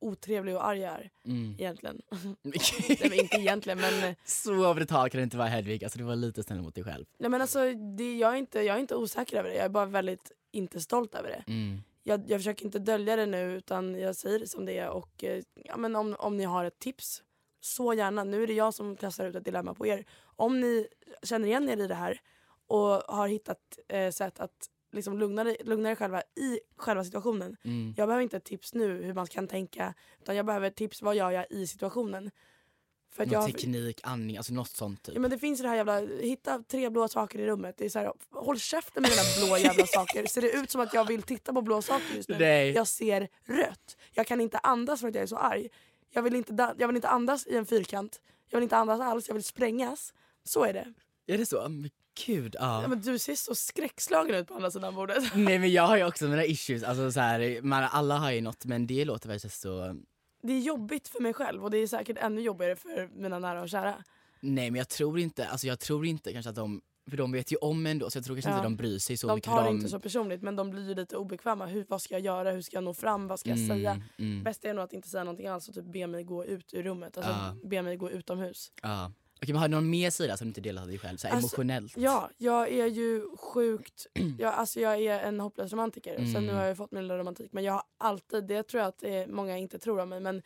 otrevlig 0.00 0.56
och 0.56 0.66
arg 0.66 0.80
jag 0.80 0.92
är 0.92 1.10
Mm. 1.24 1.54
egentligen. 1.58 2.02
Nej, 2.42 3.20
inte 3.20 3.36
egentligen 3.36 3.78
men, 3.80 4.04
eh, 4.04 4.14
Så 4.24 4.74
brutal 4.74 5.10
kan 5.10 5.18
det 5.18 5.22
inte 5.22 5.36
vara 5.36 5.48
Hedvig, 5.48 5.84
alltså 5.84 5.98
du 5.98 6.04
var 6.04 6.16
lite 6.16 6.42
snäll 6.42 6.62
mot 6.62 6.74
dig 6.74 6.84
själv. 6.84 7.04
nej, 7.18 7.30
men 7.30 7.40
alltså, 7.40 7.58
det, 7.96 8.18
jag, 8.18 8.32
är 8.32 8.36
inte, 8.36 8.60
jag 8.60 8.76
är 8.76 8.80
inte 8.80 8.94
osäker 8.96 9.36
över 9.38 9.48
det. 9.48 9.54
Jag 9.56 9.64
är 9.64 9.68
bara 9.68 9.86
väldigt 9.86 10.32
inte 10.52 10.80
stolt 10.80 11.14
över 11.14 11.28
det. 11.28 11.52
Mm. 11.52 11.82
Jag, 12.02 12.30
jag 12.30 12.40
försöker 12.40 12.64
inte 12.64 12.78
dölja 12.78 13.16
det 13.16 13.26
nu 13.26 13.56
utan 13.56 14.00
jag 14.00 14.16
säger 14.16 14.38
det 14.38 14.46
som 14.46 14.64
det 14.64 14.78
är. 14.78 14.88
Och, 14.90 15.24
eh, 15.24 15.42
ja, 15.54 15.76
men 15.76 15.96
om, 15.96 16.16
om 16.18 16.36
ni 16.36 16.44
har 16.44 16.64
ett 16.64 16.78
tips, 16.78 17.22
så 17.60 17.94
gärna. 17.94 18.24
Nu 18.24 18.42
är 18.42 18.46
det 18.46 18.52
jag 18.52 18.74
som 18.74 18.96
kastar 18.96 19.26
ut 19.26 19.34
ett 19.34 19.44
dilemma 19.44 19.74
på 19.74 19.86
er. 19.86 20.04
Om 20.36 20.60
ni 20.60 20.88
känner 21.22 21.48
igen 21.48 21.68
er 21.68 21.76
i 21.76 21.86
det 21.86 21.94
här 21.94 22.20
och 22.66 23.02
har 23.14 23.28
hittat 23.28 23.78
eh, 23.88 24.10
sätt 24.10 24.40
att 24.40 24.68
liksom 24.92 25.18
lugna, 25.18 25.44
lugna 25.64 25.90
er 25.90 25.94
själva 25.94 26.20
i 26.20 26.60
själva 26.76 27.04
situationen. 27.04 27.56
Mm. 27.64 27.94
Jag 27.96 28.08
behöver 28.08 28.22
inte 28.22 28.36
ett 28.36 28.44
tips 28.44 28.74
nu 28.74 29.02
hur 29.02 29.14
man 29.14 29.26
kan 29.26 29.48
tänka 29.48 29.94
utan 30.20 30.36
jag 30.36 30.46
behöver 30.46 30.68
ett 30.68 30.76
tips 30.76 31.02
vad 31.02 31.16
gör 31.16 31.30
jag 31.30 31.46
i 31.50 31.66
situationen. 31.66 32.30
För 33.12 33.26
Någon 33.26 33.32
jag, 33.32 33.44
teknik, 33.44 34.00
andning, 34.02 34.36
alltså 34.36 34.52
något 34.54 34.70
sånt 34.70 35.02
typ. 35.02 35.14
Ja, 35.14 35.20
men 35.20 35.30
det 35.30 35.38
finns 35.38 35.60
ju 35.60 35.62
det 35.62 35.68
här 35.68 35.76
jävla, 35.76 36.00
hitta 36.00 36.62
tre 36.68 36.90
blå 36.90 37.08
saker 37.08 37.38
i 37.38 37.46
rummet. 37.46 37.74
Det 37.78 37.84
är 37.84 37.88
så 37.88 37.98
här, 37.98 38.12
håll 38.30 38.58
käften 38.58 39.02
med 39.02 39.10
dina 39.10 39.22
blå 39.46 39.58
jävla 39.58 39.86
saker. 39.86 40.26
Ser 40.26 40.42
det 40.42 40.50
ut 40.50 40.70
som 40.70 40.80
att 40.80 40.94
jag 40.94 41.04
vill 41.04 41.22
titta 41.22 41.52
på 41.52 41.62
blå 41.62 41.82
saker 41.82 42.16
just 42.16 42.28
nu? 42.28 42.38
Nej. 42.38 42.70
Jag 42.70 42.86
ser 42.86 43.28
rött. 43.44 43.96
Jag 44.12 44.26
kan 44.26 44.40
inte 44.40 44.58
andas 44.58 45.00
för 45.00 45.08
att 45.08 45.14
jag 45.14 45.22
är 45.22 45.26
så 45.26 45.36
arg. 45.36 45.68
Jag 46.10 46.22
vill 46.22 46.34
inte, 46.34 46.74
jag 46.78 46.86
vill 46.86 46.96
inte 46.96 47.08
andas 47.08 47.46
i 47.46 47.56
en 47.56 47.66
fyrkant. 47.66 48.20
Jag 48.48 48.58
vill 48.58 48.62
inte 48.62 48.76
andas 48.76 49.00
alls, 49.00 49.28
jag 49.28 49.34
vill 49.34 49.44
sprängas. 49.44 50.14
Så 50.44 50.64
är 50.64 50.72
det. 50.72 50.92
Är 51.26 51.38
det 51.38 51.46
så? 51.46 51.68
Men 51.68 51.90
gud, 52.26 52.56
ja. 52.58 52.82
Ja, 52.82 52.88
men 52.88 53.00
du 53.00 53.18
ser 53.18 53.34
så 53.34 53.54
skräckslagen 53.54 54.34
ut 54.34 54.48
på 54.48 54.54
andra 54.54 54.70
sidan 54.70 54.94
bordet. 54.94 55.24
Nej 55.34 55.58
men 55.58 55.72
jag 55.72 55.82
har 55.82 55.96
ju 55.96 56.04
också 56.04 56.24
mina 56.24 56.44
issues, 56.44 56.82
alltså 56.82 57.12
så 57.12 57.20
här, 57.20 57.62
man, 57.62 57.84
alla 57.84 58.18
har 58.18 58.30
ju 58.30 58.40
något 58.40 58.64
men 58.64 58.86
det 58.86 59.04
låter 59.04 59.28
väl 59.28 59.40
så... 59.40 59.96
Det 60.42 60.52
är 60.52 60.60
jobbigt 60.60 61.08
för 61.08 61.20
mig 61.20 61.32
själv 61.32 61.64
och 61.64 61.70
det 61.70 61.78
är 61.78 61.86
säkert 61.86 62.18
ännu 62.18 62.40
jobbigare 62.40 62.76
för 62.76 63.10
mina 63.14 63.38
nära 63.38 63.62
och 63.62 63.68
kära. 63.68 63.94
Nej 64.40 64.70
men 64.70 64.78
jag 64.78 64.88
tror 64.88 65.18
inte, 65.18 65.46
alltså 65.48 65.66
jag 65.66 65.80
tror 65.80 66.06
inte 66.06 66.32
kanske 66.32 66.50
att 66.50 66.56
de, 66.56 66.80
för 67.10 67.16
de 67.16 67.32
vet 67.32 67.52
ju 67.52 67.56
om 67.56 67.86
ändå 67.86 68.10
så 68.10 68.18
jag 68.18 68.24
tror 68.24 68.36
kanske 68.36 68.50
Ja. 68.50 68.56
inte 68.56 68.66
de 68.66 68.76
bryr 68.76 68.98
sig 68.98 69.16
så 69.16 69.26
De 69.28 69.34
mycket. 69.34 69.50
tar 69.50 69.56
för 69.56 69.62
det 69.64 69.68
de... 69.68 69.76
inte 69.76 69.88
så 69.88 70.00
personligt 70.00 70.42
men 70.42 70.56
de 70.56 70.70
blir 70.70 70.88
ju 70.88 70.94
lite 70.94 71.16
obekväma. 71.16 71.66
Hur, 71.66 71.86
vad 71.88 72.02
ska 72.02 72.14
jag 72.14 72.20
göra? 72.24 72.50
Hur 72.50 72.60
ska 72.62 72.76
jag 72.76 72.84
nå 72.84 72.94
fram? 72.94 73.26
Vad 73.28 73.40
ska 73.40 73.50
jag 73.50 73.58
säga? 73.58 73.90
Mm, 73.90 74.02
mm, 74.18 74.42
Bäst 74.44 74.64
är 74.64 74.74
nog 74.74 74.84
att 74.84 74.92
inte 74.92 75.08
säga 75.08 75.24
någonting 75.24 75.46
alls 75.46 75.68
och 75.68 75.74
typ 75.74 75.84
be 75.92 76.06
mig 76.06 76.24
gå 76.24 76.44
ut 76.44 76.74
ur 76.74 76.82
rummet. 76.82 77.16
Alltså 77.16 77.32
Ja. 77.32 77.56
be 77.68 77.82
mig 77.82 77.96
gå 77.96 78.10
utomhus. 78.10 78.72
ja. 78.82 79.12
Okej 79.42 79.52
men 79.52 79.60
har 79.60 79.68
du 79.68 79.74
någon 79.74 79.90
mer 79.90 80.10
sida 80.10 80.36
som 80.36 80.46
du 80.46 80.48
inte 80.48 80.60
delar 80.60 80.82
av 80.82 80.88
dig 80.88 80.98
själv, 80.98 81.16
så 81.16 81.26
här, 81.28 81.34
Alltså, 81.34 81.46
emotionellt? 81.56 81.92
Ja, 81.96 82.30
jag 82.38 82.68
är 82.72 82.86
ju 82.86 83.36
sjukt... 83.36 84.06
Jag, 84.38 84.54
alltså 84.54 84.80
jag 84.80 85.02
är 85.02 85.20
en 85.20 85.40
hopplös 85.40 85.72
romantiker. 85.72 86.16
Sen 86.16 86.26
Mm. 86.26 86.46
nu 86.46 86.52
har 86.52 86.64
jag 86.64 86.76
fått 86.76 86.90
min 86.92 87.02
lilla 87.02 87.18
romantik. 87.18 87.52
Men 87.52 87.64
jag 87.64 87.72
har 87.72 87.82
alltid, 87.98 88.44
det 88.44 88.62
tror 88.62 88.80
jag 88.80 88.88
att 88.88 89.02
är 89.02 89.26
många 89.26 89.56
inte 89.58 89.78
tror 89.78 90.00
om 90.00 90.08
mig, 90.08 90.20
men 90.20 90.42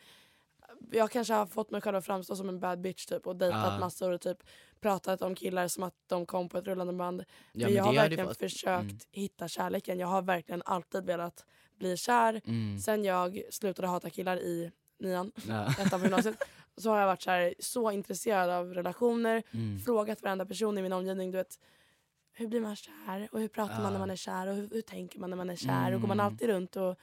jag 0.91 1.11
kanske 1.11 1.33
har 1.33 1.45
fått 1.45 1.71
mig 1.71 1.81
själv 1.81 1.97
att 1.97 2.05
framstå 2.05 2.35
som 2.35 2.49
en 2.49 2.59
bad 2.59 2.81
bitch 2.81 3.05
typ 3.05 3.27
och 3.27 3.35
dejtat 3.35 3.73
Ja. 3.73 3.79
massor 3.79 4.11
och 4.11 4.21
typ 4.21 4.37
pratat 4.81 5.21
om 5.21 5.35
killar 5.35 5.67
som 5.67 5.83
att 5.83 5.93
de 6.07 6.25
kom 6.25 6.49
på 6.49 6.57
ett 6.57 6.65
rullande 6.67 6.93
band. 6.93 7.23
Ja, 7.53 7.67
men 7.67 7.75
jag 7.75 7.83
har 7.83 7.93
det 7.93 7.99
verkligen 7.99 8.27
fått. 8.27 8.37
försökt 8.37 8.83
Mm. 8.83 8.97
hitta 9.11 9.47
kärleken. 9.47 9.99
Jag 9.99 10.07
har 10.07 10.21
verkligen 10.21 10.61
alltid 10.65 11.05
velat 11.05 11.45
bli 11.79 11.97
kär. 11.97 12.41
Mm. 12.45 12.79
Sen 12.79 13.03
jag 13.03 13.41
slutade 13.51 13.87
hata 13.87 14.09
killar 14.09 14.37
i 14.37 14.71
nian, 14.99 15.31
Ja. 15.47 15.71
ettan 15.79 15.99
på 15.99 16.05
gymnasiet, 16.05 16.35
så 16.77 16.89
har 16.89 16.99
jag 16.99 17.07
varit 17.07 17.21
så, 17.21 17.31
här, 17.31 17.53
så 17.59 17.91
intresserad 17.91 18.49
av 18.49 18.73
relationer. 18.73 19.43
Mm. 19.51 19.79
Frågat 19.79 20.21
varenda 20.21 20.45
person 20.45 20.77
i 20.77 20.81
min 20.81 20.93
omgivning, 20.93 21.31
du 21.31 21.37
vet, 21.37 21.59
hur 22.33 22.47
blir 22.47 22.61
man 22.61 22.75
kär? 22.75 23.27
Och 23.31 23.39
hur 23.39 23.47
pratar 23.47 23.73
man 23.75 23.83
när 23.83 23.91
Ja. 23.93 23.99
man 23.99 24.09
är 24.11 24.15
kär? 24.15 24.47
Och 24.47 24.55
hur, 24.55 24.69
hur 24.69 24.81
tänker 24.81 25.19
man 25.19 25.29
när 25.29 25.37
man 25.37 25.49
är 25.49 25.55
kär? 25.55 25.93
Och 25.93 26.01
går 26.01 26.07
man 26.07 26.19
Mm. 26.19 26.25
alltid 26.33 26.47
runt 26.49 26.75
och 26.75 26.95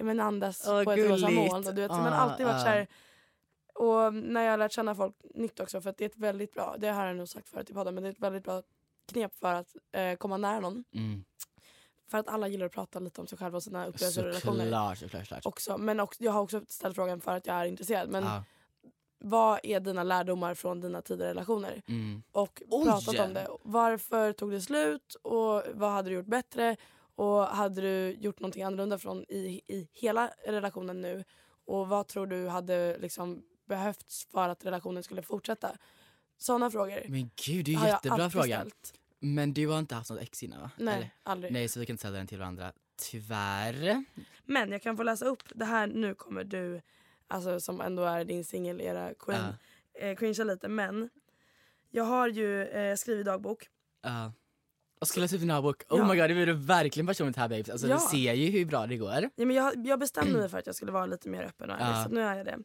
men 0.00 0.20
andas 0.20 0.66
Åh, 0.68 0.84
på 0.84 0.92
ett 0.92 1.10
rosa 1.10 1.30
moln? 1.30 1.66
Och 1.66 1.74
du 1.74 1.82
vet, 1.82 1.90
Ah, 1.90 1.98
man 2.02 2.12
alltid 2.12 2.46
varit 2.46 2.56
ah. 2.56 2.60
så 2.64 2.66
här, 2.68 2.86
och 3.74 4.14
när 4.14 4.42
jag 4.42 4.50
har 4.50 4.58
lärt 4.58 4.72
känna 4.72 4.94
folk 4.94 5.14
nytt 5.34 5.60
också, 5.60 5.80
för 5.80 5.90
att 5.90 5.96
det 5.96 6.04
är 6.04 6.08
ett 6.08 6.16
väldigt 6.16 6.54
bra, 6.54 6.76
det 6.78 6.88
har 6.88 7.06
jag 7.06 7.16
nog 7.16 7.28
sagt 7.28 7.48
förut 7.48 7.70
i 7.70 7.74
podden, 7.74 7.94
men 7.94 8.02
det 8.02 8.08
är 8.08 8.12
ett 8.12 8.20
väldigt 8.20 8.44
bra 8.44 8.62
knep 9.12 9.34
för 9.38 9.54
att 9.54 9.76
eh, 9.92 10.14
komma 10.16 10.36
nära 10.36 10.60
någon. 10.60 10.84
Mm. 10.94 11.24
För 12.08 12.18
att 12.18 12.28
alla 12.28 12.48
gillar 12.48 12.66
att 12.66 12.72
prata 12.72 12.98
lite 12.98 13.20
om 13.20 13.26
sig 13.26 13.38
själva 13.38 13.56
och 13.56 13.62
sina 13.62 13.86
upplevelser 13.86 14.20
och 14.22 14.26
relationer. 14.28 14.94
Såklart, 14.96 14.98
såklart. 15.20 15.46
Också, 15.46 15.78
men 15.78 16.00
också, 16.00 16.24
jag 16.24 16.32
har 16.32 16.40
också 16.40 16.60
ställt 16.68 16.94
frågan 16.94 17.20
för 17.20 17.36
att 17.36 17.46
jag 17.46 17.56
är 17.56 17.64
intresserad. 17.64 18.08
Men 18.08 18.24
Ja. 18.24 18.44
Vad 19.20 19.60
är 19.62 19.80
dina 19.80 20.02
lärdomar 20.02 20.54
från 20.54 20.80
dina 20.80 21.02
tidigare 21.02 21.30
relationer? 21.30 21.82
Mm. 21.86 22.22
Och 22.32 22.62
Oj! 22.68 22.84
pratat 22.84 23.18
om 23.18 23.34
det. 23.34 23.48
Varför 23.62 24.32
tog 24.32 24.50
det 24.50 24.60
slut 24.60 25.14
och 25.14 25.62
vad 25.74 25.90
hade 25.92 26.08
du 26.10 26.14
gjort 26.14 26.26
bättre? 26.26 26.76
Och 27.14 27.46
hade 27.46 27.80
du 27.80 28.10
gjort 28.20 28.40
någonting 28.40 28.62
annorlunda 28.62 28.98
från 28.98 29.24
i, 29.28 29.60
i 29.68 29.88
hela 29.92 30.30
relationen 30.46 31.00
nu? 31.00 31.24
Och 31.66 31.88
vad 31.88 32.06
tror 32.06 32.26
du 32.26 32.48
hade 32.48 32.98
liksom 32.98 33.42
behövts 33.68 34.26
för 34.32 34.48
att 34.48 34.64
relationen 34.64 35.02
skulle 35.02 35.22
fortsätta? 35.22 35.70
Sådana 36.38 36.70
frågor 36.70 37.00
Men 37.08 37.30
gud, 37.46 37.64
det 37.64 37.74
är 37.74 37.80
ju 37.80 37.86
jättebra 37.86 38.30
fråga. 38.30 38.60
ställt. 38.60 38.94
Men 39.18 39.52
du 39.54 39.68
har 39.68 39.78
inte 39.78 39.94
haft 39.94 40.10
något 40.10 40.20
ex 40.20 40.42
innan 40.42 40.60
va? 40.60 40.70
Nej, 40.76 40.94
Eller? 40.96 41.10
aldrig. 41.22 41.52
Nej, 41.52 41.68
så 41.68 41.80
vi 41.80 41.86
kan 41.86 41.94
inte 41.94 42.00
ställa 42.00 42.16
den 42.18 42.26
till 42.26 42.38
varandra. 42.38 42.72
Tyvärr. 42.96 44.04
Men 44.44 44.72
jag 44.72 44.82
kan 44.82 44.96
få 44.96 45.02
läsa 45.02 45.24
upp 45.26 45.42
det 45.54 45.64
här. 45.64 45.86
Nu 45.86 46.14
kommer 46.14 46.44
du, 46.44 46.80
alltså 47.30 47.60
som 47.60 47.80
ändå 47.80 48.04
är 48.04 48.24
din 48.24 48.44
singel-era 48.44 49.14
queen, 49.18 49.44
eh, 50.00 50.16
cringea 50.16 50.44
lite. 50.44 50.68
Men 50.68 51.10
jag 51.90 52.04
har 52.04 52.28
ju 52.28 52.62
eh, 52.64 52.96
skrivit 52.96 53.26
dagbok. 53.26 53.68
Ja. 54.02 54.32
Och 55.00 55.08
skulle 55.08 55.24
läsa 55.24 55.36
upp 55.36 55.40
din 55.40 55.48
dagbok. 55.48 55.82
Oh 55.88 55.98
Ja. 55.98 56.08
my 56.12 56.20
god, 56.20 56.30
det 56.30 56.34
blir 56.34 56.52
verkligen 56.52 57.06
personligt 57.06 57.36
här 57.36 57.48
babes. 57.48 57.68
Alltså 57.70 57.86
Ja. 57.88 57.94
du 57.94 58.00
ser 58.18 58.32
ju 58.32 58.50
hur 58.50 58.64
bra 58.66 58.86
det 58.86 58.96
går. 58.96 59.30
Ja, 59.36 59.46
men 59.46 59.56
jag, 59.56 59.86
jag 59.86 59.98
bestämde 59.98 60.38
mig 60.38 60.48
för 60.48 60.58
att 60.58 60.66
jag 60.66 60.74
skulle 60.74 60.92
vara 60.92 61.06
lite 61.06 61.28
mer 61.28 61.42
öppen 61.42 61.70
och 61.70 61.76
ärlig, 61.80 61.96
Ja. 61.98 62.04
så 62.04 62.10
nu 62.10 62.20
är 62.20 62.36
jag 62.36 62.46
det. 62.46 62.58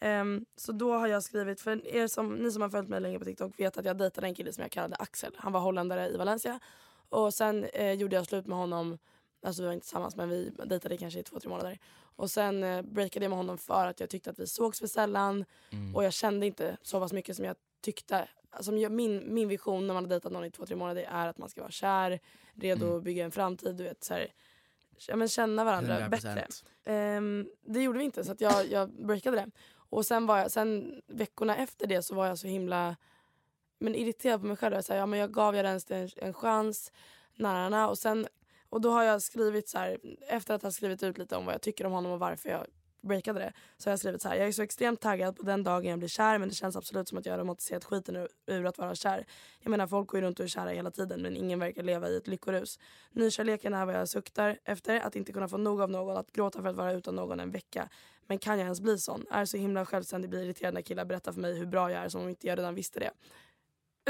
Ehm, 0.00 0.44
så 0.56 0.72
då 0.72 0.92
har 0.98 1.06
jag 1.06 1.22
skrivit, 1.22 1.60
för 1.60 1.86
er 1.86 2.06
som, 2.06 2.34
ni 2.34 2.50
som 2.52 2.62
har 2.62 2.68
följt 2.70 2.88
mig 2.88 3.00
länge 3.00 3.18
på 3.18 3.24
TikTok 3.24 3.60
vet 3.60 3.78
att 3.78 3.84
jag 3.84 3.98
dejtade 3.98 4.26
en 4.26 4.34
kille 4.34 4.52
som 4.52 4.62
jag 4.62 4.70
kallade 4.70 4.96
Axel. 4.96 5.32
Han 5.38 5.52
var 5.52 5.60
holländare 5.60 6.08
i 6.08 6.16
Valencia. 6.16 6.60
Och 7.08 7.34
sen 7.34 7.64
eh, 7.64 7.92
gjorde 7.92 8.16
jag 8.16 8.26
slut 8.26 8.46
med 8.46 8.58
honom, 8.58 8.98
alltså 9.42 9.62
vi 9.62 9.66
var 9.66 9.72
inte 9.74 9.84
tillsammans 9.86 10.16
men 10.16 10.28
vi 10.28 10.50
dejtade 10.64 10.96
kanske 10.96 11.20
i 11.20 11.22
två, 11.22 11.40
tre 11.40 11.48
månader. 11.50 11.78
Och 12.16 12.30
sen 12.30 12.62
eh, 12.64 12.82
breakade 12.82 13.24
jag 13.24 13.30
med 13.30 13.36
honom 13.36 13.58
för 13.58 13.86
att 13.86 14.00
jag 14.00 14.10
tyckte 14.10 14.30
att 14.30 14.38
vi 14.38 14.46
sågs 14.46 14.78
för 14.78 14.86
sällan 14.86 15.44
Mm. 15.70 15.96
och 15.96 16.04
jag 16.04 16.12
kände 16.12 16.46
inte 16.46 16.76
så 16.82 17.00
pass 17.00 17.12
mycket 17.12 17.36
som 17.36 17.44
jag 17.44 17.56
tyckte. 17.80 18.28
Alltså, 18.50 18.72
min, 18.72 19.34
min 19.34 19.48
vision 19.48 19.86
när 19.86 19.94
man 19.94 20.04
har 20.04 20.08
dejtat 20.08 20.32
någon 20.32 20.44
i 20.44 20.50
två, 20.50 20.66
tre 20.66 20.76
månader 20.76 21.06
är 21.10 21.28
att 21.28 21.38
man 21.38 21.48
ska 21.48 21.60
vara 21.60 21.70
kär, 21.70 22.20
redo 22.54 22.84
Mm. 22.86 22.96
att 22.98 23.02
bygga 23.04 23.24
en 23.24 23.30
framtid, 23.30 23.76
du 23.76 23.84
vet 23.84 24.04
så 24.04 24.14
här, 24.14 24.32
ja, 25.08 25.16
men 25.16 25.28
känna 25.28 25.64
varandra 25.64 26.08
bättre. 26.08 26.28
100%. 26.48 26.64
Ehm, 26.84 27.48
det 27.62 27.82
gjorde 27.82 27.98
vi 27.98 28.04
inte 28.04 28.24
så 28.24 28.32
att 28.32 28.40
jag, 28.40 28.70
jag 28.70 28.90
breakade 29.06 29.36
det. 29.36 29.50
Och 29.74 30.06
sen, 30.06 30.26
var 30.26 30.38
jag, 30.38 30.50
sen 30.50 31.02
veckorna 31.06 31.56
efter 31.56 31.86
det 31.86 32.02
så 32.02 32.14
var 32.14 32.26
jag 32.26 32.38
så 32.38 32.46
himla 32.46 32.96
men 33.78 33.94
irriterad 33.94 34.40
på 34.40 34.46
mig 34.46 34.56
själv. 34.56 34.74
Jag, 34.74 34.84
sa, 34.84 34.94
ja, 34.94 35.06
men 35.06 35.18
jag 35.18 35.32
gav 35.32 35.56
jag 35.56 35.64
ens 35.66 35.90
en, 35.90 36.08
en 36.16 36.34
chans. 36.34 36.92
Närarna, 37.34 37.88
och, 37.88 37.98
sen, 37.98 38.26
och 38.72 38.80
då 38.80 38.90
har 38.90 39.02
jag 39.02 39.22
skrivit 39.22 39.68
så 39.68 39.78
här, 39.78 39.98
efter 40.28 40.54
att 40.54 40.62
ha 40.62 40.70
skrivit 40.70 41.02
ut 41.02 41.18
lite 41.18 41.36
om 41.36 41.44
vad 41.44 41.54
jag 41.54 41.62
tycker 41.62 41.86
om 41.86 41.92
honom 41.92 42.12
och 42.12 42.18
varför 42.18 42.48
jag 42.48 42.66
breakade 43.02 43.38
det. 43.38 43.52
Så 43.78 43.88
har 43.88 43.92
jag 43.92 43.98
skrivit 43.98 44.22
så 44.22 44.28
här, 44.28 44.36
jag 44.36 44.48
är 44.48 44.52
så 44.52 44.62
extremt 44.62 45.00
taggad 45.00 45.36
på 45.36 45.42
den 45.42 45.62
dagen 45.62 45.90
jag 45.90 45.98
blir 45.98 46.08
kär 46.08 46.38
men 46.38 46.48
det 46.48 46.54
känns 46.54 46.76
absolut 46.76 47.08
som 47.08 47.18
att 47.18 47.26
jag 47.26 47.32
har 47.32 47.38
romantiserat 47.38 47.84
skiten 47.84 48.16
ur, 48.16 48.28
ur 48.46 48.66
att 48.66 48.78
vara 48.78 48.94
kär. 48.94 49.26
Jag 49.60 49.70
menar 49.70 49.86
folk 49.86 50.08
går 50.08 50.20
ju 50.20 50.26
runt 50.26 50.38
och 50.40 50.44
är 50.44 50.48
kära 50.48 50.70
hela 50.70 50.90
tiden 50.90 51.22
men 51.22 51.36
ingen 51.36 51.58
verkar 51.58 51.82
leva 51.82 52.08
i 52.08 52.16
ett 52.16 52.26
lyckorus. 52.26 52.78
Nykärleken 53.10 53.74
är 53.74 53.86
vad 53.86 53.94
jag 53.94 54.08
suktar 54.08 54.58
efter, 54.64 55.00
att 55.00 55.16
inte 55.16 55.32
kunna 55.32 55.48
få 55.48 55.56
nog 55.56 55.80
av 55.80 55.90
någon, 55.90 56.16
att 56.16 56.32
gråta 56.32 56.62
för 56.62 56.68
att 56.68 56.76
vara 56.76 56.92
utan 56.92 57.16
någon 57.16 57.40
en 57.40 57.50
vecka. 57.50 57.88
Men 58.26 58.38
kan 58.38 58.58
jag 58.58 58.64
ens 58.64 58.80
bli 58.80 58.98
sån? 58.98 59.26
Är 59.30 59.44
så 59.44 59.56
himla 59.56 59.86
självständig, 59.86 60.30
blir 60.30 60.44
irriterad 60.44 60.74
när 60.74 60.82
killar 60.82 61.04
berättar 61.04 61.32
för 61.32 61.40
mig 61.40 61.58
hur 61.58 61.66
bra 61.66 61.90
jag 61.90 62.04
är 62.04 62.08
som 62.08 62.22
om 62.22 62.28
inte 62.28 62.46
jag 62.46 62.58
redan 62.58 62.74
visste 62.74 63.00
det. 63.00 63.10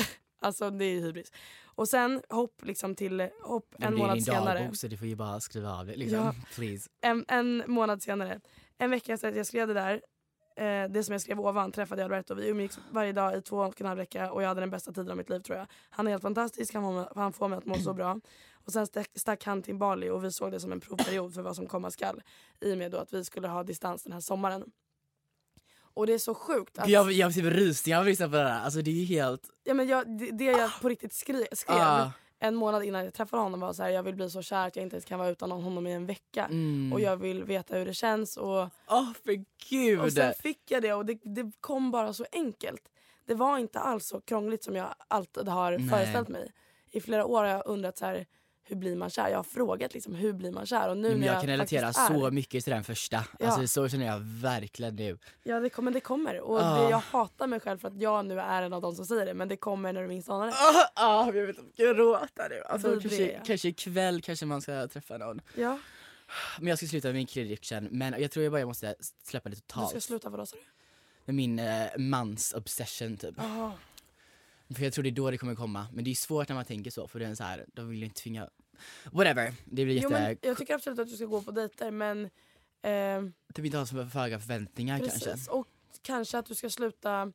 alltså 0.43 0.71
det 0.71 0.85
är 0.85 1.01
hybris. 1.01 1.33
Och 1.65 1.89
sen 1.89 2.23
hopp 2.29 2.65
liksom 2.65 2.95
till 2.95 3.29
hopp 3.43 3.75
en 3.75 3.81
det 3.81 3.87
är 3.87 3.91
månad 3.91 4.17
din 4.17 4.25
senare. 4.25 4.59
dagbok 4.59 4.77
så 4.77 4.89
du 4.89 4.97
får 4.97 5.07
ju 5.07 5.17
bara 5.17 5.41
skriva 5.41 5.73
av 5.73 5.87
det 5.87 5.97
liksom. 5.97 6.19
Ja. 6.19 6.35
Please. 6.55 6.91
En, 7.01 7.25
en 7.29 7.63
månad 7.67 8.03
senare, 8.03 8.41
en 8.79 8.91
vecka 8.91 9.13
efter 9.13 9.29
att 9.29 9.37
jag 9.37 9.47
skrev 9.47 9.69
det 9.69 9.75
där, 9.75 10.03
eh, 10.57 10.91
det 10.91 11.05
som 11.05 11.13
jag 11.13 11.21
skrev 11.21 11.41
ovan, 11.41 11.73
träffade 11.73 12.03
jag 12.03 12.07
Alberto. 12.07 12.35
Vi 12.35 12.49
umgicks 12.49 12.79
varje 12.91 13.13
dag 13.13 13.39
i 13.39 13.43
två 13.43 13.57
och 13.57 13.81
en 13.81 13.87
halv 13.87 13.99
vecka 13.99 14.33
och 14.33 14.43
jag 14.43 14.49
hade 14.49 14.61
den 14.61 14.71
bästa 14.71 14.93
tiden 14.93 15.11
av 15.11 15.17
mitt 15.17 15.31
liv 15.31 15.41
tror 15.41 15.59
jag. 15.59 15.67
Han 15.91 16.07
är 16.07 16.11
helt 16.11 16.23
fantastisk, 16.23 16.75
han 16.75 16.83
får 16.83 16.93
mig, 16.93 17.07
han 17.15 17.33
får 17.33 17.49
mig 17.49 17.59
att 17.59 17.67
må 17.67 17.75
så 17.75 17.95
bra. 17.95 18.21
Och 18.65 18.73
sen 18.73 18.87
stack, 18.87 19.09
stack 19.15 19.45
han 19.45 19.63
till 19.63 19.75
Bali 19.77 20.11
och 20.11 20.25
vi 20.25 20.33
såg 20.33 20.53
det 20.53 20.61
som 20.61 20.73
en 20.73 20.81
provperiod 20.81 21.35
för 21.35 21.43
vad 21.43 21.57
som 21.57 21.67
komma 21.67 21.91
skall. 21.91 22.23
I 22.61 22.75
och 22.75 22.79
med 22.79 22.91
då 22.91 22.99
att 22.99 23.13
vi 23.13 23.25
skulle 23.25 23.49
ha 23.49 23.63
distans 23.63 24.03
den 24.03 24.13
här 24.13 24.21
sommaren. 24.21 24.65
Och 25.95 26.07
det 26.07 26.15
är 26.15 26.19
så 26.19 26.35
sjukt 26.35 26.79
att... 26.79 26.89
Jag, 26.89 27.13
jag 27.13 27.27
har 27.27 27.33
typ 27.33 27.45
rysningar 27.45 27.99
av 27.99 28.03
att 28.03 28.09
lyssna 28.09 28.27
på 28.29 28.37
det 28.37 28.43
där. 28.43 28.61
Alltså 28.61 28.83
det 28.83 28.91
är 29.03 29.05
helt... 29.05 29.43
Ja, 29.65 29.75
men 29.75 29.89
jag, 29.89 30.19
det, 30.19 30.31
det 30.31 30.45
jag 30.45 30.71
på 30.81 30.89
riktigt 30.89 31.13
skri, 31.13 31.47
skrev 31.53 31.77
Ah. 31.81 32.13
en 32.39 32.55
månad 32.55 32.85
innan 32.85 33.05
jag 33.05 33.15
träffade 33.15 33.43
honom 33.43 33.61
var 33.61 33.73
så 33.73 33.83
här, 33.83 33.91
jag 33.91 34.03
vill 34.03 34.15
bli 34.15 34.31
så 34.31 34.43
kär 34.43 34.67
att 34.67 34.77
jag 34.77 34.83
inte 34.83 34.97
ens 34.97 35.05
kan 35.05 35.19
vara 35.19 35.29
utan 35.29 35.51
honom 35.51 35.87
i 35.87 35.93
en 35.93 36.07
vecka. 36.07 36.45
Mm. 36.45 36.93
Och 36.93 37.01
jag 37.01 37.17
vill 37.17 37.45
veta 37.45 37.77
hur 37.77 37.87
det 37.87 37.95
känns. 37.95 38.37
Och, 38.37 38.69
Åh 38.89 39.13
för 39.25 39.45
gud! 39.71 40.01
och 40.01 40.13
sen 40.13 40.35
fick 40.43 40.71
jag 40.71 40.83
det 40.83 40.93
och 40.93 41.07
det, 41.07 41.19
det 41.23 41.53
kom 41.61 41.91
bara 41.91 42.13
så 42.13 42.25
enkelt. 42.33 42.83
Det 43.27 43.35
var 43.35 43.59
inte 43.59 43.79
alls 43.81 44.07
så 44.07 44.21
krångligt 44.21 44.65
som 44.65 44.77
jag 44.77 44.95
alltid 45.09 45.49
har 45.49 45.79
Nej. 45.79 45.89
föreställt 45.89 46.29
mig. 46.29 46.53
I 46.91 47.01
flera 47.01 47.27
år 47.27 47.39
har 47.39 47.51
jag 47.51 47.67
undrat 47.67 47.99
så 47.99 48.07
här, 48.07 48.27
hur 48.73 48.77
blir 48.79 48.97
man 48.97 49.11
kär? 49.11 49.29
Jag 49.29 49.39
har 49.39 49.43
frågat 49.43 49.95
liksom, 49.95 50.15
hur 50.15 50.33
blir 50.33 50.53
man 50.53 50.67
kär? 50.67 50.89
Och 50.89 50.97
nu 50.97 51.09
Men 51.09 51.21
när 51.21 51.27
jag 51.27 51.41
kan 51.41 51.51
relatera 51.51 51.89
är, 51.89 51.93
så 51.93 52.31
mycket 52.31 52.65
till 52.65 52.73
den 52.73 52.85
första. 52.85 53.25
Ja. 53.39 53.47
Alltså 53.47 53.67
så 53.69 53.89
känner 53.89 54.07
jag 54.07 54.19
verkligen 54.21 54.97
nu. 54.97 55.19
Ja 55.43 55.61
det 55.61 55.71
kommer, 55.71 55.91
det 55.91 56.01
kommer. 56.01 56.41
Och 56.41 56.59
Ah. 56.61 56.83
det, 56.83 56.91
jag 56.91 56.99
hatar 56.99 57.47
mig 57.47 57.61
själv 57.61 57.79
för 57.79 57.89
att 57.89 58.01
jag 58.01 58.27
nu 58.27 58.41
är 58.41 58.63
en 58.63 58.73
av 58.73 58.83
de 58.83 58.95
som 58.95 59.07
säger 59.07 59.27
det. 59.27 59.35
Men 59.35 59.49
det 59.49 59.57
kommer 59.57 59.93
när 59.93 60.03
du 60.03 60.09
minst 60.09 60.29
anar 60.29 60.47
det. 60.47 60.53
Ja, 60.53 60.91
ah, 60.95 61.27
jag 61.27 61.47
vet 61.47 61.59
inte, 61.59 61.83
jag 61.83 61.97
gråta 61.97 62.49
nu. 62.51 62.63
Alltså, 62.67 62.91
Vidrig 62.91 63.13
är 63.13 63.19
kanske, 63.19 63.33
jag. 63.33 63.45
kanske 63.47 63.69
ikväll 63.69 64.23
kanske 64.23 64.47
man 64.47 64.63
ska 64.63 64.89
träffa 64.89 65.19
någon. 65.19 65.41
Ja, 65.57 65.79
Men 66.59 66.67
jag 66.69 66.79
ska 66.79 66.87
sluta 66.87 67.09
med 67.09 67.15
min 67.15 67.27
kreditaddiction 67.27 67.89
men 67.91 68.15
jag 68.23 68.31
tror 68.31 68.43
jag 68.43 68.53
bara 68.53 68.61
jag 68.61 68.67
måste 68.69 68.95
släppa 69.23 69.49
det 69.49 69.55
du 69.55 69.61
totalt. 69.61 69.91
ska 69.91 70.01
sluta 70.01 70.31
vadå 70.31 70.47
sa 70.47 70.57
du? 70.57 70.63
Med 71.25 71.35
min 71.35 71.59
eh, 71.59 71.87
mans 71.99 72.53
obsession 72.55 73.17
typ. 73.17 73.35
Ah. 73.39 73.71
För 74.77 74.83
jag 74.85 74.93
tror 74.93 75.03
det 75.03 75.09
är 75.09 75.13
då 75.13 75.31
det 75.31 75.39
kommer 75.39 75.55
komma. 75.55 75.87
Men 75.93 76.05
det 76.05 76.11
är 76.11 76.15
svårt 76.15 76.49
när 76.49 76.57
man 76.57 76.65
tänker 76.65 76.91
så 76.91 77.09
för 77.09 77.19
det 77.19 77.27
är 77.27 77.35
så 77.35 77.45
här, 77.45 77.65
de 77.75 77.89
vill 77.89 77.99
ju 77.99 78.05
inte 78.05 78.21
tvinga... 78.23 78.49
Whatever, 79.13 79.53
det 79.65 79.85
blir 79.85 79.95
Jo, 79.95 80.11
jätte... 80.11 80.23
men 80.23 80.37
jag 80.41 80.59
tycker 80.59 80.75
absolut 80.75 80.99
att 80.99 81.09
du 81.09 81.17
ska 81.17 81.25
gå 81.25 81.43
på 81.43 81.51
dejter 81.51 81.91
men 81.91 82.25
eh, 82.83 83.33
Typ 83.55 83.65
inte 83.65 83.79
ha 83.79 83.87
så 83.87 83.95
för 83.95 84.19
höga 84.19 84.39
förväntningar 84.39 84.99
precis. 84.99 85.25
kanske. 85.25 85.51
Och 85.51 85.67
kanske 86.03 86.39
att 86.39 86.47
du 86.47 86.55
ska 86.55 86.71
sluta 86.71 87.33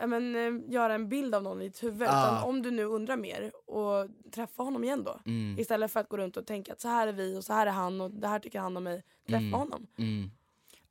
ja, 0.00 0.06
men, 0.06 0.36
eh, 0.36 0.72
göra 0.72 0.94
en 0.94 1.08
bild 1.08 1.34
av 1.34 1.42
någon 1.42 1.62
i 1.62 1.68
ditt 1.68 1.82
huvud. 1.82 2.08
Ah. 2.08 2.26
Utan 2.26 2.42
om 2.48 2.62
du 2.62 2.70
nu 2.70 2.84
undrar 2.84 3.16
mer 3.16 3.52
och 3.66 4.08
träffa 4.34 4.62
honom 4.62 4.84
igen 4.84 5.04
då. 5.04 5.20
Mm, 5.26 5.58
Istället 5.58 5.92
för 5.92 6.00
att 6.00 6.08
gå 6.08 6.16
runt 6.16 6.36
och 6.36 6.46
tänka 6.46 6.72
att 6.72 6.80
så 6.80 6.88
här 6.88 7.08
är 7.08 7.12
vi 7.12 7.36
och 7.38 7.44
så 7.44 7.52
här 7.52 7.66
är 7.66 7.70
han 7.70 8.00
och 8.00 8.10
det 8.10 8.28
här 8.28 8.38
tycker 8.38 8.60
han 8.60 8.76
om 8.76 8.84
mig. 8.84 9.02
Träffa 9.26 9.38
Mm. 9.38 9.52
honom. 9.52 9.86
mm. 9.98 10.30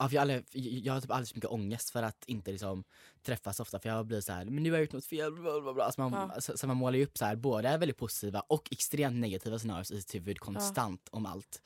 Ja, 0.02 0.08
för 0.10 0.16
jag, 0.16 0.22
har 0.22 0.32
aldrig, 0.32 0.46
jag 0.86 0.94
har 0.94 1.02
typ 1.02 1.12
alldeles 1.12 1.30
för 1.30 1.38
mycket 1.38 1.50
ångest 1.50 1.90
för 1.90 2.04
att 2.04 2.24
inte 2.26 2.52
liksom 2.52 2.84
träffas 3.24 3.60
ofta 3.60 3.80
för 3.80 3.90
jag 3.90 4.06
blir 4.06 4.22
så 4.22 4.32
här, 4.34 4.46
men 4.46 4.64
nu 4.64 4.70
har 4.72 4.78
jag 4.78 4.84
gjort 4.86 4.94
något 4.94 5.06
fel, 5.06 5.32
bla 5.34 5.62
bla 5.62 5.74
bla. 5.74 5.84
Alltså 5.84 6.02
man, 6.02 6.30
Ja. 6.36 6.42
så, 6.42 6.58
så 6.58 6.68
man 6.68 6.78
målar 6.78 6.98
ju 6.98 7.04
upp 7.04 7.18
så 7.18 7.26
här, 7.26 7.36
både 7.36 7.78
väldigt 7.78 7.98
positiva 7.98 8.40
och 8.48 8.68
extremt 8.72 9.16
negativa 9.16 9.60
scenarier 9.60 9.82
i 9.94 10.02
sitt 10.02 10.16
huvud 10.16 10.40
konstant 10.40 11.08
om 11.12 11.26
allt. 11.26 11.62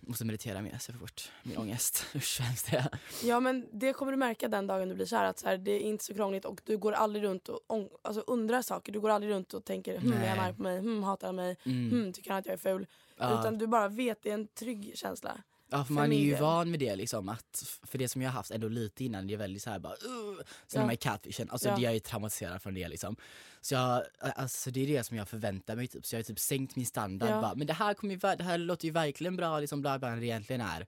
Måste 0.00 0.24
meditera 0.24 0.62
mer 0.62 0.78
så 0.78 0.90
jag 0.90 0.94
får 0.98 1.00
bort 1.00 1.30
min 1.42 1.56
ångest. 1.58 2.06
Usch 2.14 2.36
vad 2.40 2.46
hemskt 2.48 2.70
det 2.70 2.76
är. 2.76 2.88
Ja 3.24 3.40
men 3.40 3.66
det 3.72 3.92
kommer 3.92 4.12
du 4.12 4.18
märka 4.18 4.48
den 4.48 4.66
dagen 4.66 4.88
du 4.88 4.94
blir 4.94 5.06
kär 5.06 5.24
att 5.24 5.38
så 5.38 5.46
här, 5.48 5.58
det 5.58 5.70
är 5.70 5.80
inte 5.80 6.04
så 6.04 6.14
krångligt 6.14 6.44
och 6.44 6.60
du 6.64 6.78
går 6.78 6.92
aldrig 6.92 7.24
runt 7.24 7.48
och 7.48 7.60
ång- 7.68 7.90
alltså, 8.02 8.20
undrar 8.26 8.62
saker. 8.62 8.92
Du 8.92 9.00
går 9.00 9.10
aldrig 9.10 9.32
runt 9.32 9.54
och 9.54 9.64
tänker 9.64 9.98
hm, 9.98 10.12
är 10.12 10.28
han 10.28 10.38
arg 10.38 10.54
på 10.54 10.62
mig, 10.62 10.78
hm, 10.78 11.02
hatar 11.02 11.26
han 11.28 11.36
mig, 11.36 11.56
Mm. 11.64 11.90
hm, 11.90 12.12
tycker 12.12 12.30
han 12.30 12.38
att 12.38 12.46
jag 12.46 12.52
är 12.52 12.56
ful. 12.56 12.86
Ja. 13.16 13.40
Utan 13.40 13.58
du 13.58 13.66
bara 13.66 13.88
vet, 13.88 14.22
det 14.22 14.30
är 14.30 14.34
en 14.34 14.46
trygg 14.48 14.92
känsla. 14.94 15.42
Ja 15.70 15.84
för 15.84 15.92
man 15.92 16.12
är 16.12 16.18
ju 16.18 16.34
van 16.34 16.70
med 16.70 16.80
det 16.80 16.96
liksom 16.96 17.28
att, 17.28 17.78
för 17.86 17.98
det 17.98 18.08
som 18.08 18.22
jag 18.22 18.30
har 18.30 18.34
haft 18.34 18.50
ändå 18.50 18.68
lite 18.68 19.04
innan 19.04 19.26
det 19.26 19.34
är 19.34 19.38
väldigt 19.38 19.62
såhär 19.62 19.78
bara 19.78 19.92
uh, 19.92 20.40
Sen 20.66 20.86
Ja. 20.86 20.92
i 20.92 20.96
catfishen, 20.96 21.50
alltså 21.50 21.68
Ja. 21.68 21.76
det 21.76 21.82
jag 21.82 21.90
är 21.90 21.94
ju 21.94 22.00
traumatiserad 22.00 22.62
från 22.62 22.74
det 22.74 22.88
liksom 22.88 23.16
Så 23.60 23.74
jag, 23.74 24.02
alltså 24.18 24.70
det 24.70 24.80
är 24.82 24.86
det 24.86 25.04
som 25.04 25.16
jag 25.16 25.28
förväntar 25.28 25.76
mig 25.76 25.86
typ, 25.88 26.06
så 26.06 26.14
jag 26.14 26.18
har 26.18 26.24
typ 26.24 26.38
sänkt 26.38 26.76
min 26.76 26.86
standard 26.86 27.30
Ja. 27.30 27.40
bara, 27.40 27.54
men 27.54 27.66
det 27.66 27.72
här 27.72 27.94
kommer 27.94 28.14
ju, 28.14 28.20
det 28.20 28.44
här 28.44 28.58
låter 28.58 28.84
ju 28.86 28.90
verkligen 28.92 29.36
bra 29.36 29.60
liksom 29.60 29.80
bla 29.80 29.98
bla 29.98 30.08
det 30.10 30.26
egentligen 30.26 30.60
är 30.60 30.86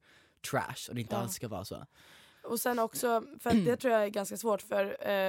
trash 0.50 0.88
och 0.88 0.94
det 0.94 1.00
inte 1.00 1.14
Ja. 1.14 1.20
alls 1.20 1.34
ska 1.34 1.48
vara 1.48 1.64
så 1.64 1.86
Och 2.44 2.60
sen 2.60 2.78
också, 2.78 3.22
för 3.40 3.52
det 3.64 3.76
tror 3.76 3.92
jag 3.94 4.02
är 4.04 4.08
ganska 4.08 4.36
svårt 4.36 4.62
för 4.62 4.84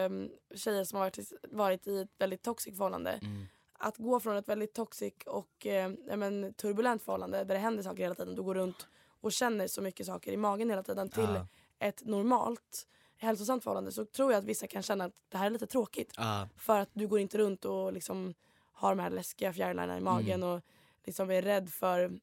um, 0.06 0.30
tjejer 0.56 0.84
som 0.84 0.98
har 1.00 1.06
varit, 1.06 1.32
varit 1.52 1.88
i 1.88 2.00
ett 2.02 2.10
väldigt 2.18 2.44
toxic 2.44 2.78
förhållande. 2.78 3.12
Mm. 3.12 3.46
Att 3.84 3.98
gå 3.98 4.20
från 4.20 4.38
ett 4.38 4.48
väldigt 4.50 4.74
toxic 4.74 5.14
och 5.26 5.68
eh, 5.68 5.92
men, 6.18 6.54
turbulent 6.54 7.04
förhållande 7.04 7.38
där 7.38 7.56
det 7.56 7.60
händer 7.62 7.84
saker 7.84 8.04
hela 8.04 8.16
tiden. 8.16 8.36
Du 8.36 8.42
går 8.44 8.56
runt 8.56 8.88
och 9.22 9.32
känner 9.32 9.68
så 9.68 9.82
mycket 9.82 10.06
saker 10.06 10.32
i 10.32 10.38
magen 10.38 10.70
hela 10.70 10.84
tiden 10.84 11.10
till 11.10 11.24
Ja. 11.24 11.48
ett 11.80 12.06
normalt 12.06 12.88
hälsosamt 13.18 13.64
förhållande 13.64 13.92
så 13.92 14.06
tror 14.06 14.32
jag 14.32 14.40
att 14.40 14.46
vissa 14.46 14.68
kan 14.68 14.84
känna 14.84 15.06
att 15.06 15.14
det 15.30 15.38
här 15.38 15.46
är 15.46 15.50
lite 15.50 15.68
tråkigt. 15.68 16.14
Ja, 16.18 16.50
För 16.58 16.80
att 16.80 16.90
du 16.94 17.08
går 17.08 17.20
inte 17.20 17.38
runt 17.38 17.66
och 17.66 17.94
liksom 17.94 18.34
har 18.74 18.90
de 18.96 19.00
här 19.02 19.10
läskiga 19.10 19.54
fjärilarna 19.54 19.98
i 19.98 20.02
magen 20.02 20.44
och 20.44 20.62
liksom 21.06 21.32
är 21.32 21.42
rädd 21.42 21.70
för 21.70 22.00
mm, 22.00 22.20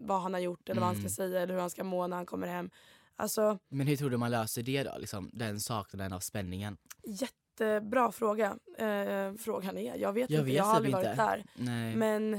vad 0.00 0.20
han 0.20 0.32
har 0.34 0.40
gjort 0.40 0.68
eller 0.68 0.80
vad 0.80 0.88
han 0.88 0.96
Mm. 0.96 1.08
ska 1.08 1.16
säga 1.16 1.40
eller 1.40 1.54
hur 1.54 1.60
han 1.60 1.70
ska 1.70 1.84
må 1.84 2.06
när 2.06 2.16
han 2.16 2.26
kommer 2.26 2.46
hem. 2.46 2.70
Alltså 3.16 3.58
men 3.68 3.86
hur 3.86 3.96
tror 3.96 4.10
du 4.10 4.16
man 4.16 4.30
löser 4.30 4.62
det 4.62 4.82
då? 4.82 4.98
Liksom, 4.98 5.30
den 5.32 5.60
saknaden 5.60 6.12
av 6.12 6.20
spänningen? 6.20 6.76
jättebra 7.06 8.12
fråga. 8.12 8.58
Eh, 8.78 9.34
frågan 9.34 9.78
är, 9.78 9.96
jag 9.96 10.12
vet 10.12 10.30
Jag 10.30 10.38
inte, 10.40 10.44
vet 10.44 10.54
jag 10.54 10.64
har 10.64 10.72
typ 10.80 10.94
aldrig 10.94 10.94
varit 10.94 11.16
där. 11.16 11.44
Nej. 11.54 11.96
Men 11.96 12.34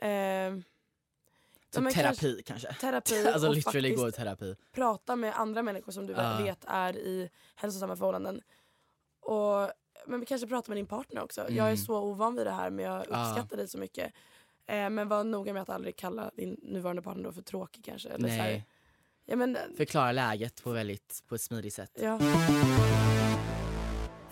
eh, 0.00 0.62
typ 1.70 1.82
men 1.82 1.92
terapi 1.92 2.42
kanske? 2.46 2.74
terapi 2.74 3.26
alltså 3.32 3.48
och 3.48 3.54
literally 3.54 3.94
gå 3.94 4.08
i 4.08 4.12
terapi. 4.12 4.56
prata 4.72 5.16
med 5.16 5.40
andra 5.40 5.62
människor 5.62 5.92
som 5.92 6.06
du 6.06 6.12
Ja. 6.12 6.38
vet 6.42 6.64
är 6.66 6.96
i 6.96 7.30
hälsosamma 7.54 7.96
förhållanden. 7.96 8.40
Och, 9.20 9.70
men 10.06 10.20
vi 10.20 10.26
kanske 10.26 10.46
pratar 10.46 10.68
med 10.70 10.76
din 10.78 10.86
partner 10.86 11.22
också. 11.22 11.40
Jag 11.40 11.50
är 11.66 11.70
Mm. 11.72 11.76
så 11.76 11.96
ovan 11.98 12.34
vid 12.34 12.46
det 12.46 12.50
här 12.52 12.70
men 12.70 12.84
jag 12.84 12.94
Ja. 13.10 13.28
uppskattar 13.30 13.56
dig 13.56 13.68
så 13.68 13.78
mycket. 13.78 14.12
Eh, 14.66 14.90
men 14.90 15.08
var 15.08 15.24
noga 15.24 15.52
med 15.52 15.62
att 15.62 15.68
aldrig 15.68 15.96
kalla 15.96 16.30
din 16.36 16.56
nuvarande 16.62 17.02
partner 17.02 17.24
då 17.24 17.32
för 17.32 17.42
tråkig 17.42 17.84
kanske. 17.84 18.08
Eller 18.08 18.28
Så 18.28 18.34
här, 18.34 18.50
Nej. 18.52 18.66
ja, 19.26 19.36
men, 19.36 19.58
Förklara 19.76 20.12
läget 20.12 20.62
på, 20.62 20.70
väldigt, 20.70 21.22
på 21.28 21.34
ett 21.34 21.40
smidigt 21.42 21.74
sätt. 21.74 21.90
ja. 22.02 22.18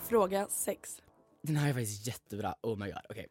Fråga 0.03 0.47
6. 0.49 1.01
Den 1.41 1.55
här 1.55 1.69
är 1.69 1.73
faktiskt 1.73 2.07
jättebra. 2.07 2.55
Oh 2.61 2.77
my 2.77 2.85
god. 2.85 3.01
okej. 3.09 3.27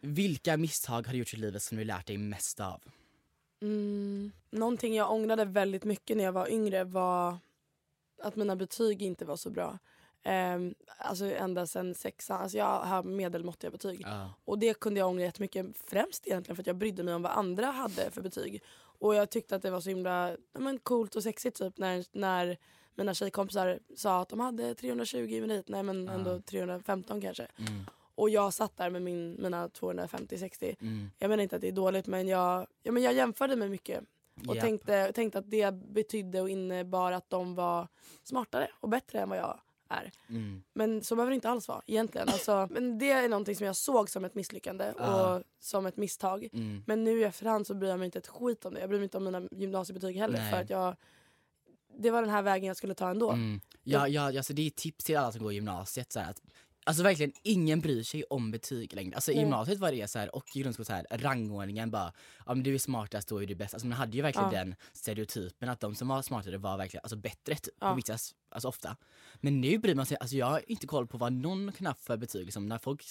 Vilka 0.00 0.56
misstag 0.56 1.06
har 1.06 1.12
du 1.12 1.18
gjort 1.18 1.34
i 1.34 1.36
livet 1.36 1.62
som 1.62 1.76
du 1.78 1.84
lärt 1.84 2.06
dig 2.06 2.18
mest 2.18 2.60
av? 2.60 2.82
Mm, 3.62 4.32
någonting 4.50 4.94
jag 4.94 5.10
ångrade 5.12 5.44
väldigt 5.44 5.84
mycket 5.84 6.16
när 6.16 6.24
jag 6.24 6.32
var 6.32 6.48
yngre 6.50 6.84
var 6.84 7.38
att 8.22 8.36
mina 8.36 8.56
betyg 8.56 9.02
inte 9.02 9.24
var 9.24 9.36
så 9.36 9.50
bra. 9.50 9.78
Um, 10.24 10.74
alltså 10.98 11.24
ända 11.24 11.66
sen 11.66 11.94
sexan. 11.94 12.40
Alltså 12.42 12.58
jag 12.58 12.80
har 12.80 13.02
medelmåttiga 13.02 13.70
betyg. 13.70 14.00
Ja. 14.04 14.30
Och 14.44 14.58
det 14.58 14.80
kunde 14.80 15.00
jag 15.00 15.08
ångra 15.08 15.22
jättemycket. 15.24 15.66
Främst 15.86 16.26
egentligen 16.26 16.56
för 16.56 16.62
att 16.62 16.66
jag 16.66 16.76
brydde 16.76 17.02
mig 17.02 17.14
om 17.14 17.22
vad 17.22 17.32
andra 17.32 17.66
hade 17.66 18.10
för 18.10 18.22
betyg. 18.22 18.62
Och 18.74 19.14
jag 19.14 19.30
tyckte 19.30 19.56
att 19.56 19.62
det 19.62 19.70
var 19.70 19.80
så 19.80 19.88
himla 19.88 20.36
men 20.52 20.78
coolt 20.78 21.16
och 21.16 21.22
sexigt 21.22 21.56
typ 21.58 21.78
när, 21.78 22.04
när 22.12 22.58
mina 22.94 23.14
tjejkompisar 23.14 23.78
sa 23.96 24.20
att 24.20 24.28
de 24.28 24.40
hade 24.40 24.74
320 24.74 25.18
i 25.18 25.40
merit. 25.40 25.68
Nej 25.68 25.82
men 25.82 26.06
Ja. 26.06 26.12
ändå 26.12 26.40
315 26.40 27.20
kanske. 27.20 27.46
Mm, 27.58 27.84
Och 28.22 28.30
jag 28.30 28.52
satt 28.54 28.76
där 28.76 28.90
med 28.90 29.02
min, 29.02 29.36
mina 29.42 29.68
250-60. 29.68 30.76
mm, 30.80 31.10
Jag 31.18 31.28
menar 31.28 31.42
inte 31.42 31.56
att 31.56 31.62
det 31.62 31.68
är 31.68 31.72
dåligt 31.72 32.06
men 32.06 32.28
jag, 32.28 32.66
ja, 32.82 32.92
men 32.92 33.02
jag 33.02 33.14
jämförde 33.14 33.56
mig 33.56 33.68
mycket. 33.68 34.04
Och 34.48 34.56
japp. 34.56 34.64
tänkte, 34.64 35.12
tänkte 35.12 35.38
att 35.38 35.50
det 35.50 35.72
betydde 35.74 36.40
och 36.40 36.48
innebar 36.48 37.12
att 37.12 37.30
de 37.30 37.54
var 37.54 37.88
smartare 38.22 38.68
och 38.80 38.88
bättre 38.88 39.20
än 39.20 39.28
vad 39.28 39.38
jag 39.38 39.60
är. 39.88 40.10
Mm, 40.28 40.62
Men 40.72 41.02
så 41.04 41.16
behöver 41.16 41.30
det 41.30 41.34
inte 41.34 41.48
alls 41.50 41.68
vara 41.68 41.82
egentligen. 41.86 42.28
Alltså, 42.28 42.66
men 42.70 42.98
det 42.98 43.10
är 43.10 43.28
någonting 43.28 43.56
som 43.56 43.66
jag 43.66 43.76
såg 43.76 44.10
som 44.10 44.24
ett 44.24 44.34
misslyckande 44.34 44.92
Ja. 44.98 45.36
och 45.36 45.42
som 45.60 45.86
ett 45.86 45.96
misstag. 45.96 46.48
mm. 46.52 46.82
Men 46.86 47.04
nu 47.04 47.20
i 47.20 47.24
efterhand 47.24 47.66
så 47.66 47.74
bryr 47.74 47.88
jag 47.90 47.98
mig 47.98 48.06
inte 48.06 48.18
ett 48.18 48.26
skit 48.28 48.64
om 48.64 48.74
det. 48.74 48.80
Jag 48.80 48.88
bryr 48.88 48.98
mig 48.98 49.04
inte 49.04 49.16
om 49.16 49.24
mina 49.24 49.42
gymnasiebetyg 49.50 50.16
heller. 50.16 50.38
Nej. 50.38 50.50
För 50.52 50.60
att 50.60 50.70
jag, 50.70 50.96
det 51.98 52.10
var 52.10 52.20
den 52.22 52.30
här 52.30 52.42
vägen 52.42 52.66
jag 52.68 52.76
skulle 52.76 52.94
ta 52.94 53.10
ändå. 53.10 53.30
Mm. 53.30 53.60
Ja, 53.82 54.08
ja, 54.08 54.22
alltså 54.26 54.52
det 54.52 54.66
är 54.66 54.70
tips 54.70 55.04
till 55.04 55.16
alla 55.16 55.32
som 55.32 55.42
går 55.42 55.52
gymnasiet. 55.52 56.12
Så 56.12 56.20
att, 56.20 56.42
alltså 56.84 57.02
verkligen, 57.02 57.32
ingen 57.42 57.80
bryr 57.80 58.02
sig 58.02 58.24
om 58.30 58.50
betyg 58.50 58.92
längre. 58.94 59.14
Alltså 59.14 59.32
i 59.32 59.38
gymnasiet 59.38 59.78
var 59.78 59.92
det 59.92 60.08
så 60.10 60.18
här, 60.18 60.34
och 60.36 60.56
i 60.56 60.60
grundskolan 60.62 60.86
så 60.86 60.92
här, 60.92 61.06
rangordningen 61.10 61.90
bara, 61.90 62.12
ja 62.46 62.54
men 62.54 62.62
du 62.62 62.74
är 62.74 62.78
smartast, 62.78 63.28
då 63.28 63.42
är 63.42 63.46
du 63.46 63.54
bäst. 63.54 63.74
Alltså 63.74 63.86
man 63.86 63.98
hade 63.98 64.16
ju 64.16 64.22
verkligen 64.22 64.52
Ja. 64.52 64.58
den 64.58 64.74
stereotypen 64.92 65.68
att 65.68 65.80
de 65.80 65.94
som 65.94 66.08
var 66.08 66.22
smartare 66.22 66.58
var 66.58 66.76
verkligen 66.76 67.00
alltså, 67.04 67.16
bättre 67.16 67.54
typ, 67.54 67.74
Ja. 67.80 67.90
på 67.90 67.94
vissa, 67.96 68.18
alltså 68.48 68.68
ofta. 68.68 68.96
Men 69.40 69.60
nu 69.60 69.78
bryr 69.78 69.94
man 69.94 70.06
sig, 70.06 70.16
alltså 70.20 70.36
jag 70.36 70.46
har 70.46 70.70
inte 70.70 70.86
koll 70.86 71.06
på 71.06 71.18
vad 71.18 71.32
någon 71.32 71.72
ha 71.80 71.94
för 71.94 72.16
betyg. 72.16 72.44
Liksom, 72.44 72.66
när 72.66 72.78
folk 72.78 73.04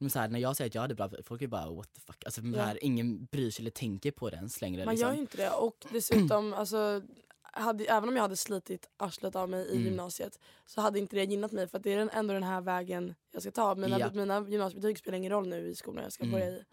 men 0.00 0.10
så 0.10 0.18
här, 0.18 0.28
när 0.28 0.38
jag 0.38 0.56
säger 0.56 0.70
att 0.70 0.74
jag 0.74 0.82
hade 0.82 0.94
bra 0.94 1.10
folk 1.24 1.42
är 1.42 1.46
bara 1.46 1.70
what 1.70 1.94
the 1.94 2.00
fuck. 2.00 2.24
Alltså, 2.24 2.40
Ja. 2.40 2.62
här, 2.64 2.84
ingen 2.84 3.24
bryr 3.24 3.50
sig 3.50 3.62
eller 3.62 3.70
tänker 3.70 4.10
på 4.10 4.30
det 4.30 4.36
ens 4.36 4.60
längre. 4.60 4.84
Man 4.84 4.94
liksom. 4.94 5.08
gör 5.08 5.14
ju 5.14 5.20
inte 5.20 5.36
det. 5.36 5.50
Och 5.50 5.86
dessutom, 5.92 6.54
alltså, 6.54 7.02
hade, 7.52 7.84
även 7.84 8.08
om 8.08 8.16
jag 8.16 8.22
hade 8.22 8.36
slitit 8.36 8.88
arslet 8.96 9.36
av 9.36 9.48
mig 9.50 9.66
i 9.66 9.72
Mm. 9.72 9.84
gymnasiet 9.84 10.38
så 10.66 10.80
hade 10.80 10.98
inte 10.98 11.16
det 11.16 11.24
gynnat 11.24 11.52
mig 11.52 11.68
för 11.68 11.78
att 11.78 11.84
det 11.84 11.92
är 11.92 11.98
den- 11.98 12.10
ändå 12.10 12.34
den 12.34 12.42
här 12.42 12.60
vägen 12.60 13.14
jag 13.32 13.42
ska 13.42 13.50
ta. 13.50 13.74
Mina, 13.74 13.98
Ja. 14.00 14.10
mina 14.14 14.46
gymnasiebetyg 14.48 14.98
spelar 14.98 15.18
ingen 15.18 15.32
roll 15.32 15.48
nu 15.48 15.68
i 15.68 15.74
skolan 15.74 16.02
jag 16.04 16.12
ska 16.12 16.22
Mm. 16.24 16.32
börja 16.32 16.48
i. 16.50 16.64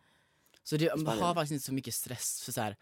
Så 0.64 0.78
det, 0.78 0.96
man 1.00 1.20
har 1.20 1.34
faktiskt 1.34 1.52
inte 1.52 1.66
så 1.66 1.74
mycket 1.74 1.94
stress. 1.94 2.42
För 2.42 2.52
så 2.52 2.62
här, 2.62 2.76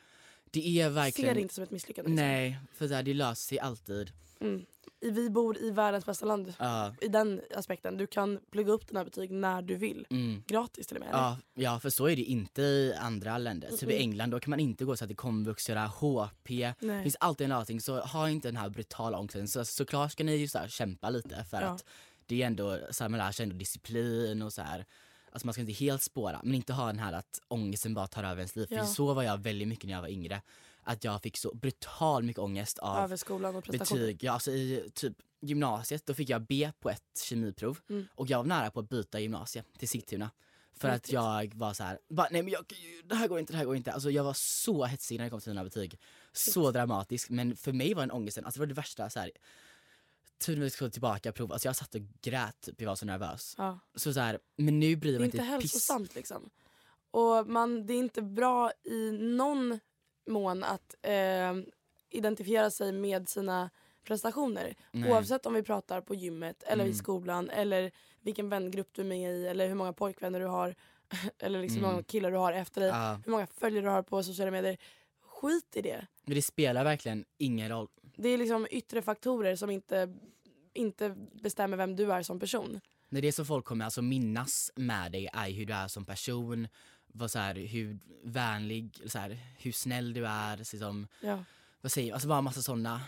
det 0.51 0.59
är 0.81 0.83
Ser 0.85 0.89
verkligen... 0.89 1.35
det 1.35 1.41
inte 1.41 1.53
som 1.53 1.63
ett 1.63 1.71
misslyckande. 1.71 2.11
liksom. 2.11 2.25
Nej, 2.25 2.59
för 2.73 2.87
så 2.87 2.93
här, 2.93 3.03
det 3.03 3.13
löser 3.13 3.47
sig 3.47 3.59
alltid. 3.59 4.11
Mm. 4.43 4.65
Vi 4.99 5.29
bor 5.29 5.57
i 5.57 5.71
världens 5.71 6.05
bästa 6.05 6.25
land. 6.25 6.53
Ja, 6.59 6.95
I 7.01 7.07
den 7.07 7.41
aspekten. 7.55 7.97
Du 7.97 8.07
kan 8.07 8.39
plugga 8.51 8.71
upp 8.71 8.87
dina 8.87 9.03
betyg 9.05 9.31
när 9.31 9.61
du 9.61 9.75
vill. 9.75 10.05
mm. 10.09 10.43
Gratis 10.47 10.87
till 10.87 10.97
och 10.97 11.01
med. 11.03 11.09
eller? 11.09 11.19
ja, 11.19 11.37
ja, 11.53 11.79
för 11.79 11.89
så 11.89 12.05
är 12.05 12.15
det 12.15 12.21
inte 12.23 12.61
i 12.61 12.93
andra 12.99 13.37
länder. 13.37 13.69
Typ 13.69 13.83
i 13.83 13.85
Mm. 13.85 13.97
England 14.01 14.29
då 14.31 14.39
kan 14.39 14.49
man 14.49 14.59
inte 14.59 14.85
gå 14.85 14.95
så 14.95 15.05
att 15.05 15.09
det 15.09 15.15
komvux, 15.15 15.69
göra 15.69 15.85
HP. 15.87 16.47
Det 16.47 16.75
Nej. 16.79 17.03
finns 17.03 17.15
alltid 17.19 17.45
en 17.45 17.49
lösning, 17.59 17.81
så 17.81 17.99
ha 17.99 18.29
inte 18.29 18.47
den 18.47 18.57
här 18.57 18.69
brutala 18.69 19.17
ångesten. 19.19 19.47
Så, 19.47 19.65
såklart 19.65 20.11
ska 20.11 20.23
ni 20.23 20.35
ju 20.35 20.47
så 20.47 20.57
här, 20.59 20.67
kämpa 20.67 21.09
lite 21.09 21.45
för 21.49 21.61
Ja. 21.61 21.67
att 21.67 21.85
det 22.25 22.41
är 22.41 22.47
ändå, 22.47 22.79
så 22.91 23.03
här, 23.03 23.09
man 23.09 23.17
lär 23.17 23.31
sig 23.31 23.43
ändå 23.43 23.55
disciplin 23.55 24.41
och 24.41 24.53
så 24.53 24.61
här. 24.61 24.85
Alltså 25.31 25.47
man 25.47 25.53
ska 25.53 25.61
inte 25.61 25.73
helt 25.73 26.01
spåra, 26.01 26.41
men 26.43 26.53
inte 26.55 26.73
ha 26.73 26.87
den 26.87 26.99
här 26.99 27.13
att 27.13 27.41
ångesten 27.47 27.93
bara 27.93 28.07
tar 28.07 28.23
över 28.23 28.37
ens 28.37 28.55
liv. 28.55 28.67
Ja. 28.69 28.77
För 28.77 28.85
så 28.85 29.13
var 29.13 29.23
jag 29.23 29.37
väldigt 29.37 29.67
mycket 29.67 29.85
när 29.85 29.93
jag 29.93 30.01
var 30.01 30.09
yngre. 30.09 30.41
Att 30.83 31.03
jag 31.03 31.21
fick 31.21 31.37
så 31.37 31.53
brutal 31.55 32.23
mycket 32.23 32.39
ångest 32.39 32.77
av 32.79 32.97
Över 33.03 33.15
skolan 33.15 33.55
och 33.55 33.63
betyg. 33.71 34.23
Ja, 34.23 34.31
alltså 34.31 34.51
I 34.51 34.89
typ 34.93 35.17
gymnasiet 35.41 36.05
då 36.05 36.13
fick 36.13 36.29
jag 36.29 36.41
B 36.45 36.71
på 36.79 36.89
ett 36.89 37.21
kemiprov 37.23 37.79
Mm. 37.89 38.07
och 38.15 38.27
jag 38.29 38.37
var 38.37 38.45
nära 38.45 38.71
på 38.71 38.79
att 38.79 38.89
byta 38.89 39.19
gymnasie 39.19 39.63
till 39.77 39.89
Sigtuna. 39.89 40.31
För 40.75 40.87
att 40.87 40.95
Riktigt. 40.95 41.13
jag 41.13 41.55
var 41.55 41.73
så 41.73 41.83
här, 41.83 41.99
bara, 42.09 42.27
nej 42.31 42.43
men 42.43 42.51
jag, 42.53 42.65
det 43.05 43.15
här 43.15 43.27
går 43.27 43.39
inte, 43.39 43.53
det 43.53 43.57
här 43.57 43.65
går 43.65 43.75
inte. 43.75 43.91
Alltså 43.91 44.11
jag 44.11 44.23
var 44.23 44.33
så 44.33 44.85
hetsig 44.85 45.17
när 45.17 45.23
det 45.23 45.29
kom 45.29 45.41
till 45.41 45.49
mina 45.49 45.63
betyg. 45.63 45.99
Så 46.33 46.71
dramatisk. 46.71 47.29
Men 47.29 47.55
för 47.55 47.71
mig 47.73 47.93
var 47.93 48.01
den 48.01 48.11
ångesten, 48.11 48.45
alltså 48.45 48.57
det 48.57 48.61
var 48.61 48.67
det 48.67 48.73
värsta 48.73 49.09
så 49.09 49.19
här. 49.19 49.31
Tur 50.45 50.55
när 50.55 50.63
vi 50.63 50.69
skulle 50.69 50.89
tillbaka 50.89 51.31
prov, 51.31 51.51
alltså 51.53 51.67
jag 51.67 51.75
satt 51.75 51.95
och 51.95 52.01
grät 52.21 52.61
typ, 52.61 52.81
jag 52.81 52.87
var 52.89 52.95
så 52.95 53.05
nervös. 53.05 53.55
Ja. 53.57 53.79
Så, 53.95 54.13
så 54.13 54.19
här, 54.19 54.39
men 54.57 54.79
nu 54.79 54.95
bryr 54.95 55.11
Det 55.11 55.13
jag 55.13 55.15
är 55.15 55.19
mig 55.19 55.25
inte 55.25 55.37
inte 55.37 55.53
ett 55.55 55.61
piss. 55.61 55.73
hälsosamt 55.73 56.15
liksom. 56.15 56.49
Och 57.11 57.47
man, 57.47 57.85
det 57.85 57.93
är 57.93 57.97
inte 57.97 58.21
bra 58.21 58.71
i 58.83 59.11
någon 59.11 59.79
mån 60.27 60.63
att 60.63 60.95
eh, 61.01 61.53
identifiera 62.09 62.69
sig 62.71 62.91
med 62.91 63.29
sina 63.29 63.69
prestationer. 64.03 64.75
Nej. 64.91 65.11
Oavsett 65.11 65.45
om 65.45 65.53
vi 65.53 65.63
pratar 65.63 66.01
på 66.01 66.15
gymmet 66.15 66.63
eller 66.63 66.83
i 66.83 66.87
Mm. 66.87 66.97
skolan 66.97 67.49
eller 67.49 67.91
vilken 68.21 68.49
vängrupp 68.49 68.89
du 68.91 69.01
är 69.01 69.05
med 69.05 69.31
i 69.35 69.47
eller 69.47 69.67
hur 69.67 69.75
många 69.75 69.93
pojkvänner 69.93 70.39
du 70.39 70.45
har 70.45 70.75
eller 71.39 71.61
liksom 71.61 71.77
hur 71.77 71.83
Mm. 71.85 71.91
många 71.93 72.03
killar 72.03 72.31
du 72.31 72.37
har 72.37 72.53
efter 72.53 72.81
dig. 72.81 72.89
Ja, 72.89 73.19
Hur 73.25 73.31
många 73.31 73.47
följare 73.47 73.85
du 73.85 73.89
har 73.89 74.03
på 74.03 74.23
sociala 74.23 74.51
medier. 74.51 74.77
Skit 75.21 75.75
i 75.75 75.81
det. 75.81 76.07
men 76.25 76.35
det 76.35 76.41
spelar 76.41 76.83
verkligen 76.83 77.25
ingen 77.37 77.69
roll. 77.69 77.87
Det 78.15 78.29
är 78.29 78.37
liksom 78.37 78.67
yttre 78.71 79.01
faktorer 79.01 79.55
som 79.55 79.69
inte, 79.69 80.13
inte 80.73 81.15
bestämmer 81.31 81.77
vem 81.77 81.95
du 81.95 82.13
är 82.13 82.21
som 82.23 82.39
person. 82.39 82.79
När 83.09 83.21
det 83.21 83.31
som 83.31 83.45
folk 83.45 83.65
kommer 83.65 83.85
alltså 83.85 84.01
minnas 84.01 84.71
med 84.75 85.11
dig 85.11 85.29
är 85.33 85.49
hur 85.51 85.65
du 85.65 85.73
är 85.73 85.87
som 85.87 86.05
person, 86.05 86.67
vad 87.15 87.31
så 87.31 87.39
här, 87.39 87.55
hur 87.55 87.99
vänlig, 88.23 88.99
så 89.05 89.19
här, 89.19 89.37
hur 89.57 89.71
snäll 89.71 90.13
du 90.13 90.25
är, 90.27 90.57
liksom, 90.57 91.07
Ja. 91.21 91.43
vad 91.81 91.91
säger 91.91 92.07
jag, 92.07 92.13
alltså 92.13 92.27
bara 92.27 92.41
massa 92.41 92.61
sådana 92.61 93.01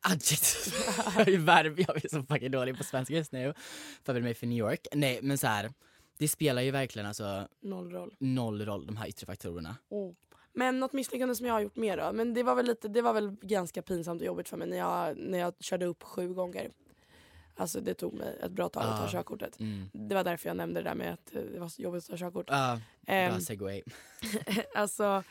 adjektiv. 0.00 0.72
jag 1.16 1.28
är 1.28 1.38
verb, 1.38 1.80
jag 1.80 2.04
är 2.04 2.08
så 2.08 2.22
fucking 2.22 2.50
dålig 2.50 2.78
på 2.78 2.84
svenska 2.84 3.14
just 3.14 3.32
nu. 3.32 3.54
Förbereder 4.04 4.24
mig 4.24 4.34
för 4.34 4.46
New 4.46 4.58
York. 4.58 4.86
Nej 4.92 5.18
men 5.22 5.38
så 5.38 5.46
här, 5.46 5.72
det 6.18 6.28
spelar 6.28 6.62
ju 6.62 6.70
verkligen 6.70 7.06
alltså 7.08 7.48
Noll 7.60 7.90
roll. 7.90 8.14
noll 8.18 8.64
roll 8.64 8.86
de 8.86 8.96
här 8.96 9.08
yttre 9.08 9.26
faktorerna. 9.26 9.76
Men 10.52 10.80
något 10.80 10.92
misslyckande 10.92 11.34
som 11.34 11.46
jag 11.46 11.52
har 11.54 11.60
gjort 11.60 11.76
mer 11.76 11.96
då. 11.96 12.12
Men 12.12 12.34
det 12.34 12.42
var 12.42 12.54
väl, 12.54 12.66
lite, 12.66 12.88
det 12.88 13.02
var 13.02 13.12
väl 13.12 13.36
ganska 13.42 13.82
pinsamt 13.82 14.20
och 14.20 14.26
jobbigt 14.26 14.48
för 14.48 14.56
mig 14.56 14.68
när 14.68 14.76
jag, 14.76 15.16
när 15.16 15.38
jag 15.38 15.54
körde 15.60 15.86
upp 15.86 16.02
sju 16.02 16.34
gånger. 16.34 16.70
Alltså 17.56 17.80
det 17.80 17.94
tog 17.94 18.14
mig 18.14 18.38
ett 18.42 18.52
bra 18.52 18.68
tag 18.68 18.82
att 18.82 18.96
ta 18.98 19.04
Ah. 19.04 19.08
körkortet. 19.08 19.60
Mm. 19.60 19.90
Det 19.92 20.14
var 20.14 20.24
därför 20.24 20.48
jag 20.48 20.56
nämnde 20.56 20.80
det 20.82 20.88
där 20.90 20.94
med 20.94 21.12
att 21.12 21.32
det 21.52 21.60
var 21.60 21.68
så 21.68 21.82
jobbigt 21.82 22.04
att 22.04 22.10
ta 22.10 22.16
körkort. 22.16 22.50
Ehm, 23.06 23.30
bra 23.32 23.40
segway. 23.40 23.82
alltså, 24.74 25.22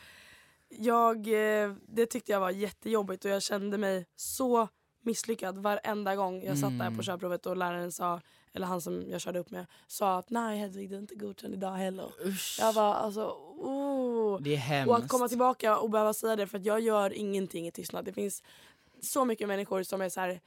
jag, 0.70 1.18
eh, 1.28 1.74
det 1.88 2.06
tyckte 2.06 2.32
jag 2.32 2.40
var 2.40 2.50
jättejobbigt 2.52 3.26
och 3.26 3.32
jag 3.32 3.42
kände 3.44 3.78
mig 3.78 4.06
så 4.16 4.68
misslyckad 5.02 5.58
varenda 5.58 6.16
gång 6.16 6.44
jag 6.44 6.58
satt 6.58 6.70
där 6.80 6.86
Mm. 6.86 6.98
på 6.98 7.04
körprovet 7.04 7.46
och 7.46 7.58
läraren 7.58 7.92
sa, 7.92 8.22
eller 8.54 8.68
han 8.68 8.82
som 8.82 9.10
jag 9.10 9.22
körde 9.22 9.40
upp 9.40 9.52
med, 9.52 9.66
sa 9.88 10.18
att 10.18 10.30
nej 10.30 10.60
Hedvig 10.60 10.90
du 10.90 10.96
är 10.96 11.00
inte 11.00 11.16
godkänd 11.16 11.54
idag 11.54 11.72
heller. 11.72 12.12
Usch. 12.26 12.58
Jag 12.60 12.74
var 12.74 12.94
alltså, 12.94 13.26
oh. 13.58 14.42
Det 14.42 14.54
är 14.54 14.58
hemskt. 14.58 14.90
Och 14.90 14.98
att 14.98 15.08
komma 15.08 15.28
tillbaka 15.28 15.78
och 15.78 15.90
behöva 15.90 16.14
säga 16.14 16.36
det 16.36 16.48
för 16.48 16.58
att 16.58 16.65
jag 16.65 16.80
gör 16.80 17.13
ingenting 17.13 17.67
i 17.67 17.71
tystnad. 17.71 18.06
Det 18.06 18.13
finns 18.13 18.44
så 19.02 19.26
mycket 19.26 19.48
människor 19.48 19.84
som 19.84 20.02
är 20.02 20.10
så 20.10 20.19
här 20.19 20.40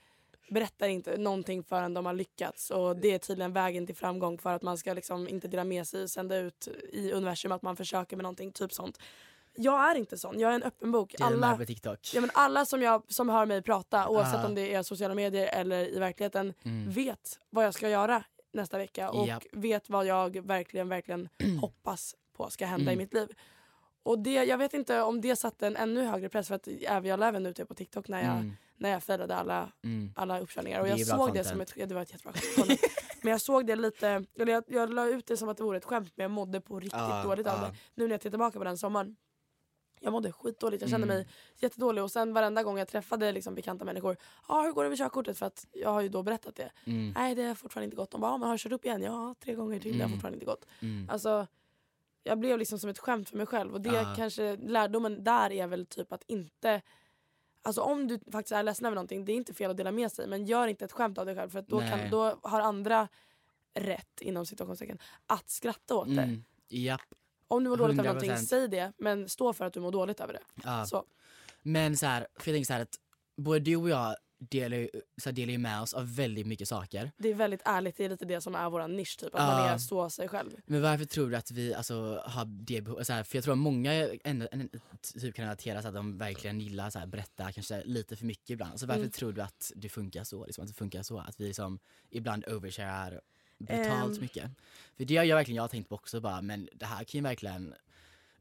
berättar 0.49 0.89
inte 0.89 1.17
någonting 1.17 1.63
förrän 1.63 1.95
de 1.95 2.07
har 2.07 2.13
lyckats 2.13 2.71
och 2.71 2.97
det 2.97 3.15
är 3.15 3.19
tydligen 3.19 3.53
vägen 3.53 3.87
till 3.87 3.97
framgång 3.97 4.39
för 4.39 4.53
att 4.53 4.63
man 4.63 4.79
ska 4.79 4.93
liksom 4.95 5.29
inte 5.29 5.49
dela 5.49 5.65
med 5.65 5.87
sig 5.87 6.03
och 6.03 6.11
sända 6.11 6.37
ut 6.37 6.69
i 6.93 7.13
universum 7.13 7.53
att 7.53 7.63
man 7.63 7.77
försöker 7.77 8.17
med 8.17 8.23
någonting, 8.23 8.53
typ 8.53 8.73
sånt. 8.73 8.99
Jag 9.59 9.91
är 9.91 9.95
inte 9.95 10.19
sån, 10.19 10.41
jag 10.41 10.51
är 10.51 10.55
en 10.55 10.63
öppen 10.63 10.93
bok. 10.93 11.15
Alla... 11.21 11.57
Ja, 12.15 12.21
men 12.21 12.31
alla 12.35 12.65
som, 12.67 12.83
jag, 12.83 13.03
som 13.09 13.29
hör 13.29 13.47
mig 13.47 13.63
prata, 13.63 14.09
oavsett 14.09 14.35
Ah. 14.45 14.47
om 14.47 14.55
det 14.55 14.75
är 14.75 14.83
sociala 14.83 15.15
medier 15.15 15.47
eller 15.47 15.89
i 15.97 15.99
verkligheten, 15.99 16.55
Mm. 16.65 16.91
vet 16.91 17.41
vad 17.51 17.65
jag 17.65 17.75
ska 17.75 17.89
göra 17.89 18.25
nästa 18.53 18.79
vecka 18.79 19.11
och 19.11 19.29
Japp. 19.29 19.43
vet 19.53 19.91
vad 19.91 20.07
jag 20.07 20.47
verkligen, 20.47 20.89
verkligen 20.89 21.29
hoppas 21.61 22.17
på 22.37 22.51
ska 22.51 22.67
hända 22.67 22.91
i 22.91 22.95
Mm. 22.95 22.99
mitt 23.05 23.15
liv. 23.15 23.29
Och 24.03 24.19
det, 24.19 24.31
jag 24.45 24.59
vet 24.59 24.75
inte 24.75 25.03
om 25.03 25.21
det 25.21 25.37
satte 25.37 25.67
en 25.67 25.77
ännu 25.77 26.05
högre 26.05 26.29
press 26.29 26.49
för 26.49 26.55
att 26.55 26.69
även 26.83 27.11
jag 27.11 27.21
la 27.21 27.29
även 27.29 27.47
ut 27.47 27.57
det 27.57 27.67
på 27.67 27.75
TikTok 27.75 28.09
när 28.09 28.23
jag, 28.23 28.33
Mm. 28.33 28.57
När 28.79 28.91
jag 28.91 29.03
failade 29.03 29.37
alla, 29.37 29.73
Mm. 29.85 30.13
alla 30.17 30.41
uppkörningar. 30.41 30.81
Och 30.81 30.87
Det 30.87 30.91
jag 30.97 31.07
såg 31.07 31.19
det 31.19 31.25
content. 31.27 31.47
som 31.47 31.61
ett, 31.61 31.73
ja, 31.77 31.87
det 31.87 31.95
var 31.95 32.03
ett 32.03 32.13
jättebra 32.13 32.33
content. 32.57 32.81
Men 33.23 33.31
jag 33.31 33.41
såg 33.41 33.67
det 33.67 33.77
lite, 33.77 34.25
eller 34.39 34.53
jag, 34.53 34.65
jag 34.67 34.93
la 34.93 35.07
ut 35.09 35.27
det 35.27 35.37
som 35.37 35.49
att 35.49 35.57
det 35.57 35.63
vore 35.63 35.77
ett 35.79 35.85
skämt 35.85 36.13
men 36.15 36.23
jag 36.25 36.31
mådde 36.31 36.61
på 36.61 36.81
riktigt 36.81 37.01
Ah, 37.01 37.23
dåligt 37.25 37.47
av 37.47 37.59
ah. 37.59 37.67
det. 37.67 37.75
Nu 37.95 38.05
när 38.05 38.11
jag 38.11 38.21
tittar 38.21 38.31
tillbaka 38.31 38.59
på 38.59 38.65
den 38.65 38.79
sommaren. 38.79 39.17
Jag 40.01 40.13
mådde 40.13 40.33
skitdåligt, 40.33 40.81
jag 40.83 40.91
kände 40.91 41.05
Mm. 41.07 41.17
mig 41.17 41.29
jättedålig 41.57 42.05
och 42.05 42.11
sen 42.11 42.33
varenda 42.33 42.63
gång 42.63 42.79
jag 42.79 42.89
träffade 42.89 43.33
liksom 43.33 43.55
bekanta 43.55 43.85
människor, 43.85 44.17
ja 44.49 44.55
ah, 44.55 44.63
hur 44.63 44.73
går 44.73 44.83
det 44.85 44.89
med 44.89 44.99
körkortet? 44.99 45.39
För 45.39 45.47
att 45.47 45.67
jag 45.73 45.91
har 45.91 46.01
ju 46.01 46.09
då 46.09 46.23
berättat 46.23 46.57
det. 46.57 46.73
Mm. 46.85 47.13
Nej 47.17 47.35
det 47.35 47.43
har 47.43 47.55
fortfarande 47.55 47.85
inte 47.85 47.97
gått. 47.97 48.11
De 48.11 48.21
bara, 48.21 48.33
ah, 48.33 48.39
men 48.39 48.49
har 48.49 48.55
du 48.55 48.59
kört 48.59 48.73
upp 48.73 48.85
igen? 48.85 49.03
Ja, 49.03 49.35
tre 49.41 49.55
gånger 49.55 49.81
till, 49.81 49.93
det 49.93 49.99
har 49.99 50.05
Mm. 50.07 50.13
fortfarande 50.19 50.37
inte 50.37 50.47
gått. 50.47 50.67
Mm. 50.83 51.11
Alltså, 51.11 51.47
jag 52.23 52.39
blev 52.39 52.59
liksom 52.59 52.79
som 52.79 52.91
ett 52.91 52.99
skämt 52.99 53.29
för 53.29 53.37
mig 53.37 53.47
själv 53.47 53.75
och 53.75 53.81
det 53.81 54.01
Ah. 54.01 54.15
kanske, 54.17 54.57
lärdomen 54.57 55.25
där 55.25 55.53
är 55.53 55.67
väl 55.67 55.87
typ 55.87 56.13
att 56.13 56.23
inte 56.27 56.83
Alltså 57.67 57.81
om 57.81 58.09
du 58.09 58.19
faktiskt 58.33 58.53
är 58.53 58.63
ledsen 58.63 58.87
över 58.87 58.95
någonting, 58.95 59.25
det 59.25 59.33
är 59.33 59.37
inte 59.37 59.55
fel 59.55 59.71
att 59.71 59.77
dela 59.77 59.93
med 59.93 60.13
sig 60.13 60.27
men 60.27 60.45
gör 60.45 60.67
inte 60.67 60.85
ett 60.85 60.93
skämt 60.93 61.19
av 61.19 61.27
dig 61.27 61.35
själv 61.35 61.51
för 61.51 61.59
att 61.59 61.69
då, 61.69 61.81
kan, 61.81 62.11
då 62.11 62.39
har 62.43 62.61
andra 62.61 63.09
rätt 63.75 64.21
inom 64.21 64.47
situationstecken 64.47 64.99
att 65.27 65.51
skratta 65.51 65.95
åt 65.95 66.07
det. 66.17 66.23
Mm. 66.23 66.45
Japp. 66.69 67.01
Om 67.49 67.65
du 67.65 67.71
mår 67.71 67.77
dåligt 67.77 67.99
över 67.99 68.11
100%. 68.11 68.15
någonting, 68.15 68.47
säg 68.47 68.69
det 68.69 68.93
men 68.99 69.29
stå 69.29 69.53
för 69.53 69.65
att 69.65 69.73
du 69.73 69.81
mår 69.81 69.93
dåligt 69.93 70.21
över 70.21 70.33
det. 70.33 70.43
Ja. 70.65 70.85
Så. 70.87 71.05
Men 71.63 71.97
så 71.97 72.07
här, 72.07 72.27
för 72.35 72.51
jag 72.51 72.55
tänker 72.55 72.67
så 72.67 72.73
här 72.73 72.81
att 72.81 72.97
både 73.37 73.61
du 73.61 73.77
och 73.77 73.89
jag 73.89 74.17
delar 74.39 74.77
ju, 74.77 74.89
så 75.23 75.31
delar 75.31 75.53
ju 75.53 75.59
med 75.59 75.81
oss 75.83 75.95
av 75.95 76.15
väldigt 76.17 76.47
mycket 76.47 76.69
saker. 76.69 77.11
Det 77.17 77.31
är 77.31 77.35
väldigt 77.35 77.63
ärligt, 77.65 77.97
det 77.97 78.05
är 78.05 78.09
lite 78.09 78.25
det 78.25 78.41
som 78.41 78.55
är 78.55 78.71
vår 78.71 78.89
nisch 78.89 79.17
typ, 79.19 79.35
att 79.35 79.41
Ah. 79.41 79.47
man 79.47 79.69
är 79.69 79.79
så 79.79 80.11
sig 80.11 80.29
själv. 80.29 80.51
Men 80.67 80.83
varför 80.83 81.05
tror 81.05 81.31
du 81.31 81.37
att 81.37 81.51
vi 81.51 81.75
alltså, 81.75 82.23
har 82.27 82.45
det 82.45 82.81
behovet? 82.81 83.07
För 83.07 83.37
jag 83.37 83.45
tror 83.45 83.53
att 83.53 83.59
många 83.59 83.93
ändå, 84.25 84.47
typ 85.21 85.35
kan 85.35 85.45
relatera 85.45 85.83
så 85.83 85.89
att 85.89 85.95
de 85.95 86.19
verkligen 86.19 86.61
gillar 86.61 86.99
här, 86.99 87.07
berätta 87.07 87.53
kanske 87.53 87.83
lite 87.85 88.17
för 88.17 88.25
mycket 88.25 88.51
ibland. 88.51 88.81
Så 88.81 88.87
varför 88.87 89.01
Mm. 89.01 89.11
tror 89.11 89.33
du 89.33 89.43
att 89.43 89.73
det 89.77 89.89
funkar 89.89 90.25
så? 90.25 90.47
Liksom, 90.47 90.63
att 90.63 90.69
det 90.69 90.75
funkar 90.75 91.03
så? 91.03 91.19
Att 91.19 91.41
vi 91.41 91.47
liksom 91.47 91.79
ibland 92.11 92.45
overshare 92.49 93.21
brutalt 93.59 94.15
Ehm. 94.17 94.21
mycket? 94.21 94.51
För 94.97 95.05
det 95.05 95.17
har 95.17 95.25
jag 95.25 95.37
verkligen 95.37 95.57
jag 95.57 95.63
har 95.63 95.69
tänkt 95.69 95.89
på 95.89 95.95
också 95.95 96.21
bara, 96.21 96.43
men 96.43 96.69
det 96.75 96.87
här 96.87 97.05
kan 97.05 97.19
ju 97.19 97.23
verkligen 97.23 97.75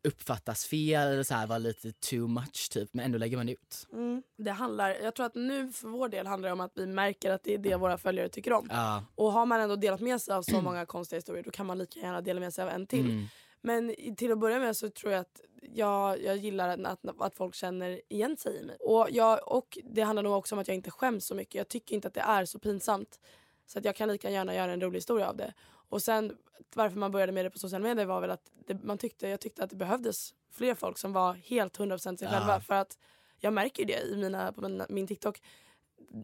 uppfattas 0.06 0.66
fel 0.66 1.08
eller 1.08 1.24
så 1.24 1.34
här, 1.34 1.48
vara 1.48 1.60
lite 1.60 1.92
too 1.92 2.28
much 2.28 2.70
typ, 2.72 2.90
men 2.94 3.06
ändå 3.06 3.18
lägger 3.18 3.38
man 3.38 3.50
ut. 3.50 3.88
Mm. 3.94 4.24
Det 4.38 4.52
handlar, 4.52 4.90
jag 4.90 5.16
tror 5.16 5.26
att 5.26 5.36
nu 5.36 5.72
för 5.72 5.88
vår 5.88 6.10
del 6.10 6.28
handlar 6.28 6.50
det 6.50 6.54
om 6.54 6.62
att 6.62 6.72
vi 6.76 6.86
märker 6.86 7.32
att 7.32 7.44
det 7.44 7.54
är 7.54 7.58
det 7.58 7.76
våra 7.76 7.98
följare 7.98 8.30
tycker 8.30 8.54
om. 8.54 8.68
Ja. 8.72 9.06
Och 9.16 9.32
har 9.32 9.46
man 9.46 9.62
ändå 9.62 9.76
delat 9.76 10.02
med 10.02 10.22
sig 10.22 10.34
av 10.34 10.42
så 10.42 10.62
många 10.62 10.86
konstiga 10.86 11.18
historier 11.18 11.44
då 11.44 11.52
kan 11.52 11.66
man 11.66 11.78
lika 11.78 12.00
gärna 12.00 12.22
dela 12.22 12.40
med 12.40 12.54
sig 12.54 12.64
av 12.64 12.70
en 12.70 12.88
till. 12.88 13.06
Mm. 13.06 13.26
Men 13.62 13.96
till 14.16 14.32
att 14.32 14.40
börja 14.40 14.60
med 14.60 14.78
så 14.78 14.90
tror 14.90 15.14
jag 15.14 15.22
att 15.22 15.42
jag, 15.74 16.24
jag 16.24 16.38
gillar 16.38 16.70
att, 16.70 17.06
att, 17.06 17.22
att 17.22 17.36
folk 17.36 17.56
känner 17.56 18.02
igen 18.10 18.38
sig 18.38 18.60
i 18.62 18.66
mig. 18.66 18.78
Och, 18.80 19.08
jag, 19.12 19.52
och 19.52 19.78
det 19.84 20.02
handlar 20.02 20.24
nog 20.24 20.34
också 20.34 20.56
om 20.56 20.60
att 20.60 20.68
jag 20.68 20.76
inte 20.76 20.92
skäms 20.92 21.26
så 21.26 21.36
mycket. 21.36 21.56
Jag 21.56 21.68
tycker 21.68 21.96
inte 21.96 22.08
att 22.08 22.14
det 22.14 22.22
är 22.22 22.46
så 22.46 22.60
pinsamt. 22.60 23.20
Så 23.66 23.80
att 23.80 23.86
jag 23.86 23.96
kan 23.96 24.10
lika 24.10 24.30
gärna 24.30 24.56
göra 24.56 24.72
en 24.72 24.82
rolig 24.82 24.98
historia 24.98 25.30
av 25.30 25.38
det. 25.38 25.54
Och 25.90 26.02
sen 26.02 26.38
varför 26.76 26.98
man 26.98 27.12
började 27.12 27.32
med 27.32 27.46
det 27.46 27.50
på 27.50 27.60
sociala 27.60 27.84
medier 27.84 28.06
var 28.06 28.22
väl 28.22 28.32
att 28.32 28.52
det, 28.68 28.84
man 28.84 28.98
tyckte, 28.98 29.28
jag 29.30 29.40
tyckte 29.40 29.64
att 29.64 29.70
det 29.70 29.76
behövdes 29.76 30.34
fler 30.52 30.76
folk 30.76 30.98
som 30.98 31.14
var 31.14 31.34
helt 31.34 31.78
100% 31.78 31.98
sig 32.18 32.28
Ja. 32.28 32.30
själva. 32.32 32.62
För 32.62 32.74
att 32.76 32.98
jag 33.40 33.54
märker 33.54 33.84
ju 33.84 33.88
det 33.88 34.02
i 34.02 34.18
mina, 34.18 34.52
på 34.52 34.62
mina, 34.62 34.86
min 34.90 35.08
TikTok. 35.08 35.42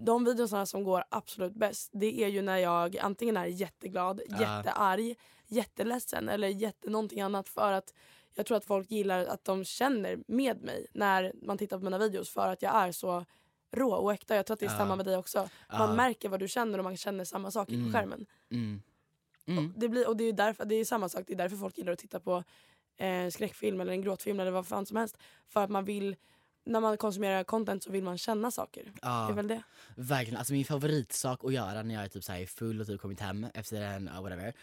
De 0.06 0.26
videorna 0.26 0.66
som 0.66 0.84
går 0.84 1.04
absolut 1.10 1.54
bäst 1.54 1.90
det 1.94 2.24
är 2.24 2.28
ju 2.28 2.42
när 2.42 2.58
jag 2.58 2.98
antingen 2.98 3.38
är 3.38 3.46
jätteglad, 3.46 4.22
Ja. 4.28 4.40
jättearg, 4.40 5.16
jätteledsen 5.48 6.30
eller 6.30 6.48
jätte 6.48 6.90
någonting 6.90 7.22
annat 7.22 7.50
för 7.50 7.72
att 7.72 7.94
jag 8.36 8.46
tror 8.46 8.58
att 8.58 8.66
folk 8.66 8.92
gillar 8.92 9.26
att 9.26 9.44
de 9.46 9.64
känner 9.66 10.18
med 10.28 10.62
mig 10.62 10.88
när 10.94 11.34
man 11.42 11.58
tittar 11.58 11.78
på 11.78 11.84
mina 11.84 11.98
videos 11.98 12.30
för 12.30 12.48
att 12.48 12.62
jag 12.62 12.76
är 12.76 12.92
så 12.92 13.26
rå 13.72 13.94
och 13.94 14.14
äkta. 14.14 14.36
Jag 14.36 14.46
tror 14.46 14.54
att 14.54 14.60
det 14.60 14.66
är 14.66 14.70
Ja. 14.72 14.78
samma 14.78 14.96
med 14.96 15.06
dig 15.06 15.18
också. 15.18 15.50
Man 15.70 15.96
märker 15.96 16.30
vad 16.30 16.40
du 16.40 16.48
känner 16.48 16.78
och 16.78 16.84
man 16.84 16.98
känner 16.98 17.26
samma 17.26 17.52
saker 17.52 17.74
Mm. 17.74 17.86
på 17.92 17.98
skärmen. 17.98 18.26
Mm. 18.52 18.82
Mm. 19.46 19.74
Det, 19.78 19.90
blir, 19.90 20.08
och 20.08 20.18
det 20.18 20.24
är, 20.24 20.34
därför, 20.34 20.66
det 20.66 20.76
är 20.76 20.86
samma 20.86 21.10
sak, 21.10 21.24
det 21.28 21.34
är 21.34 21.38
därför 21.38 21.58
folk 21.58 21.78
gillar 21.78 21.94
att 21.94 22.00
titta 22.00 22.20
på 22.20 22.44
eh, 22.98 23.30
skräckfilm 23.30 23.82
eller 23.82 23.92
en 23.92 24.02
gråtfilm 24.02 24.40
eller 24.40 24.52
vad 24.52 24.68
fan 24.68 24.86
som 24.86 24.98
helst. 24.98 25.18
För 25.50 25.64
att 25.64 25.70
man 25.70 25.86
vill, 25.86 26.16
när 26.66 26.80
man 26.80 26.98
konsumerar 26.98 27.44
content 27.44 27.84
så 27.84 27.92
vill 27.92 28.04
man 28.04 28.18
känna 28.18 28.52
saker. 28.52 28.92
Ja. 29.02 29.26
Det 29.28 29.34
är 29.34 29.36
väl 29.36 29.48
det. 29.48 29.64
Verkligen, 29.96 30.38
alltså 30.38 30.54
min 30.54 30.66
favoritsak 30.66 31.44
att 31.44 31.54
göra 31.54 31.84
när 31.84 31.96
jag 31.96 32.04
är 32.04 32.08
typ 32.08 32.24
så 32.24 32.32
här 32.32 32.46
full 32.46 32.82
och 32.82 32.88
typ 32.88 33.02
kommit 33.02 33.20
hem 33.20 33.48
efter 33.54 33.82
en 33.82 34.08
uh, 34.08 34.22
whatever 34.22 34.54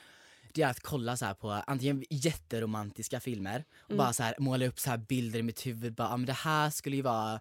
det 0.53 0.63
är 0.63 0.69
att 0.69 0.81
kolla 0.81 1.17
så 1.17 1.35
på 1.35 1.51
antingen 1.51 2.05
jätteromantiska 2.11 3.21
filmer 3.21 3.65
och 3.85 3.91
Mm. 3.91 3.99
bara 3.99 4.13
så 4.13 4.23
här 4.23 4.35
måla 4.39 4.67
upp 4.67 4.81
så 4.81 4.91
här 4.91 4.97
bilder 4.97 5.39
i 5.39 5.43
mitt 5.43 5.67
huvud. 5.67 5.95
Bara, 5.95 6.09
ah, 6.09 6.17
men 6.17 6.27
det 6.27 6.33
här 6.33 6.71
skulle 6.71 6.97
ju 6.97 7.03
vara... 7.03 7.41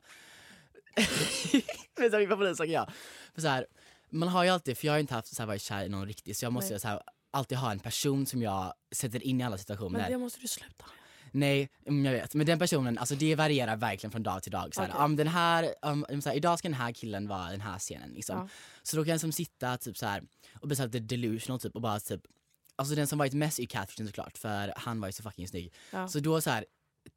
Vet 1.98 2.12
du 2.12 2.18
min 2.18 2.30
favoritsak? 2.30 2.68
Ja. 2.68 2.88
För 3.34 3.42
så 3.42 3.48
här, 3.48 3.66
man 4.10 4.30
har 4.30 4.44
ju 4.44 4.50
alltid, 4.50 4.78
för 4.78 4.86
jag 4.88 4.94
har 4.94 5.00
inte 5.00 5.14
haft 5.14 5.36
så 5.36 5.42
här 5.42 5.48
varit 5.48 5.62
kär 5.62 5.86
i 5.86 5.90
någon 5.90 6.08
riktigt 6.08 6.38
så 6.38 6.46
jag 6.46 6.54
måste 6.54 6.70
Nej. 6.70 6.76
ju 6.76 6.80
så 6.80 6.88
här, 6.88 7.02
alltid 7.38 7.58
ha 7.58 7.72
en 7.72 7.80
person 7.80 8.26
som 8.26 8.42
jag 8.42 8.74
sätter 8.92 9.24
in 9.24 9.42
i 9.42 9.44
alla 9.44 9.58
situationer. 9.58 10.00
Men 10.00 10.12
det 10.12 10.18
måste 10.18 10.40
du 10.40 10.48
sluta 10.48 10.86
med. 10.86 10.96
Nej, 11.32 11.70
mm, 11.86 12.06
jag 12.06 12.12
vet. 12.14 12.34
Men 12.34 12.46
den 12.46 12.60
personen, 12.60 12.98
alltså 12.98 13.16
det 13.16 13.36
varierar 13.36 13.78
verkligen 13.78 14.12
från 14.12 14.24
dag 14.24 14.44
till 14.44 14.52
dag. 14.52 14.76
Så 14.76 14.82
här, 14.82 14.90
Okej. 14.90 15.06
um, 15.06 15.16
den 15.16 15.28
här, 15.28 15.74
um, 15.82 16.22
så 16.22 16.30
här, 16.30 16.36
idag 16.36 16.60
ska 16.60 16.68
den 16.68 16.78
här 16.78 16.92
killen 16.92 17.28
vara 17.28 17.52
den 17.52 17.62
här 17.62 17.80
scenen. 17.80 18.10
Liksom. 18.10 18.38
Ja. 18.38 18.48
Så 18.84 18.98
då 18.98 19.04
kan 19.04 19.12
jag 19.12 19.22
som 19.22 19.32
sitta 19.32 19.78
typ 19.78 19.98
så 19.98 20.06
här, 20.06 20.24
och 20.62 20.68
bli 20.68 20.76
så 20.76 20.86
lite 20.86 21.00
delusional 21.00 21.60
typ, 21.60 21.76
och 21.76 21.82
bara 21.82 22.00
typ 22.00 22.22
Alltså 22.80 22.96
den 22.96 23.08
som 23.08 23.20
varit 23.20 23.34
mest 23.34 23.60
är 23.60 23.66
Catherine 23.66 24.08
såklart 24.08 24.38
för 24.38 24.74
han 24.76 25.02
var 25.02 25.08
ju 25.08 25.12
så 25.12 25.24
fucking 25.24 25.48
snygg. 25.48 25.74
Ja. 25.92 26.08
Så 26.08 26.20
då 26.20 26.42
så 26.42 26.50
här 26.50 26.66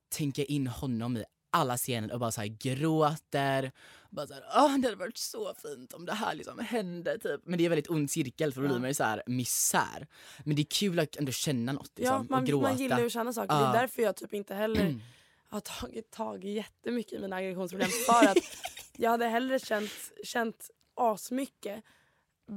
tänker 0.08 0.42
jag 0.42 0.50
in 0.50 0.66
honom 0.66 1.16
i 1.16 1.24
alla 1.50 1.76
scener 1.76 2.12
och 2.12 2.20
bara 2.20 2.30
så 2.30 2.40
här 2.40 2.48
gråter. 2.48 3.72
Bara 4.10 4.26
så 4.26 4.34
här, 4.34 4.42
Åh, 4.56 4.78
det 4.78 4.86
hade 4.88 4.94
varit 4.96 5.18
så 5.18 5.54
fint 5.62 5.92
om 5.92 6.06
det 6.06 6.12
här 6.14 6.34
liksom 6.34 6.58
hände 6.58 7.18
typ. 7.18 7.40
Men 7.44 7.58
det 7.58 7.62
är 7.62 7.66
en 7.66 7.70
väldigt 7.70 7.90
ond 7.90 8.10
cirkel 8.10 8.52
för 8.52 8.62
då 8.62 8.68
blir 8.68 8.78
man 8.78 8.88
ju 8.90 8.94
så 8.94 9.04
här 9.04 9.22
misär. 9.26 10.06
Men 10.44 10.56
det 10.56 10.62
är 10.62 10.66
kul 10.70 10.98
att 10.98 11.16
ändå 11.16 11.32
känna 11.32 11.72
något 11.72 11.92
liksom, 11.96 12.16
Ja, 12.16 12.26
man, 12.30 12.40
och 12.42 12.46
gråta. 12.46 12.68
man 12.68 12.76
gillar 12.78 13.04
att 13.04 13.12
känna 13.12 13.32
saker. 13.32 13.54
Det 13.54 13.60
Ja. 13.60 13.74
är 13.74 13.80
därför 13.80 14.02
jag 14.02 14.16
typ 14.16 14.34
inte 14.34 14.54
heller 14.54 15.00
har 15.48 15.60
tagit 15.60 16.10
tag 16.10 16.44
jättemycket 16.44 17.12
i 17.12 17.18
mina 17.18 17.36
aggressionsproblem. 17.36 17.90
För 18.06 18.28
att 18.28 18.38
jag 18.96 19.10
hade 19.10 19.26
hellre 19.26 19.58
känt, 19.58 19.90
känt 20.24 20.70
asmycket 20.96 21.84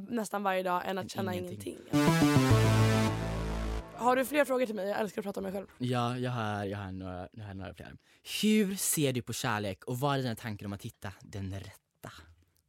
nästan 0.10 0.44
varje 0.44 0.64
dag 0.64 0.82
än 0.86 0.98
att 0.98 1.12
känna 1.12 1.36
Ingenting. 1.36 1.78
ingenting. 1.92 2.83
Har 4.04 4.16
du 4.16 4.26
fler 4.26 4.46
frågor 4.46 4.66
till 4.66 4.76
mig? 4.76 4.88
Jag 4.88 5.00
älskar 5.00 5.22
att 5.22 5.24
prata 5.24 5.40
om 5.40 5.44
mig 5.44 5.54
själv. 5.54 5.68
Ja, 5.78 6.18
jag 6.18 6.32
har, 6.32 6.66
jag 6.66 6.78
har, 6.78 6.92
några, 6.92 7.30
jag 7.32 7.44
har 7.44 7.54
några 7.54 7.74
fler. 7.74 7.98
Hur 8.42 8.76
ser 8.76 9.14
du 9.14 9.22
på 9.22 9.34
kärlek 9.34 9.84
och 9.84 10.00
vad 10.00 10.14
är 10.14 10.22
dina 10.22 10.36
tankar 10.36 10.66
om 10.66 10.74
att 10.74 10.82
hitta 10.82 11.14
den 11.22 11.54
rätta? 11.54 12.12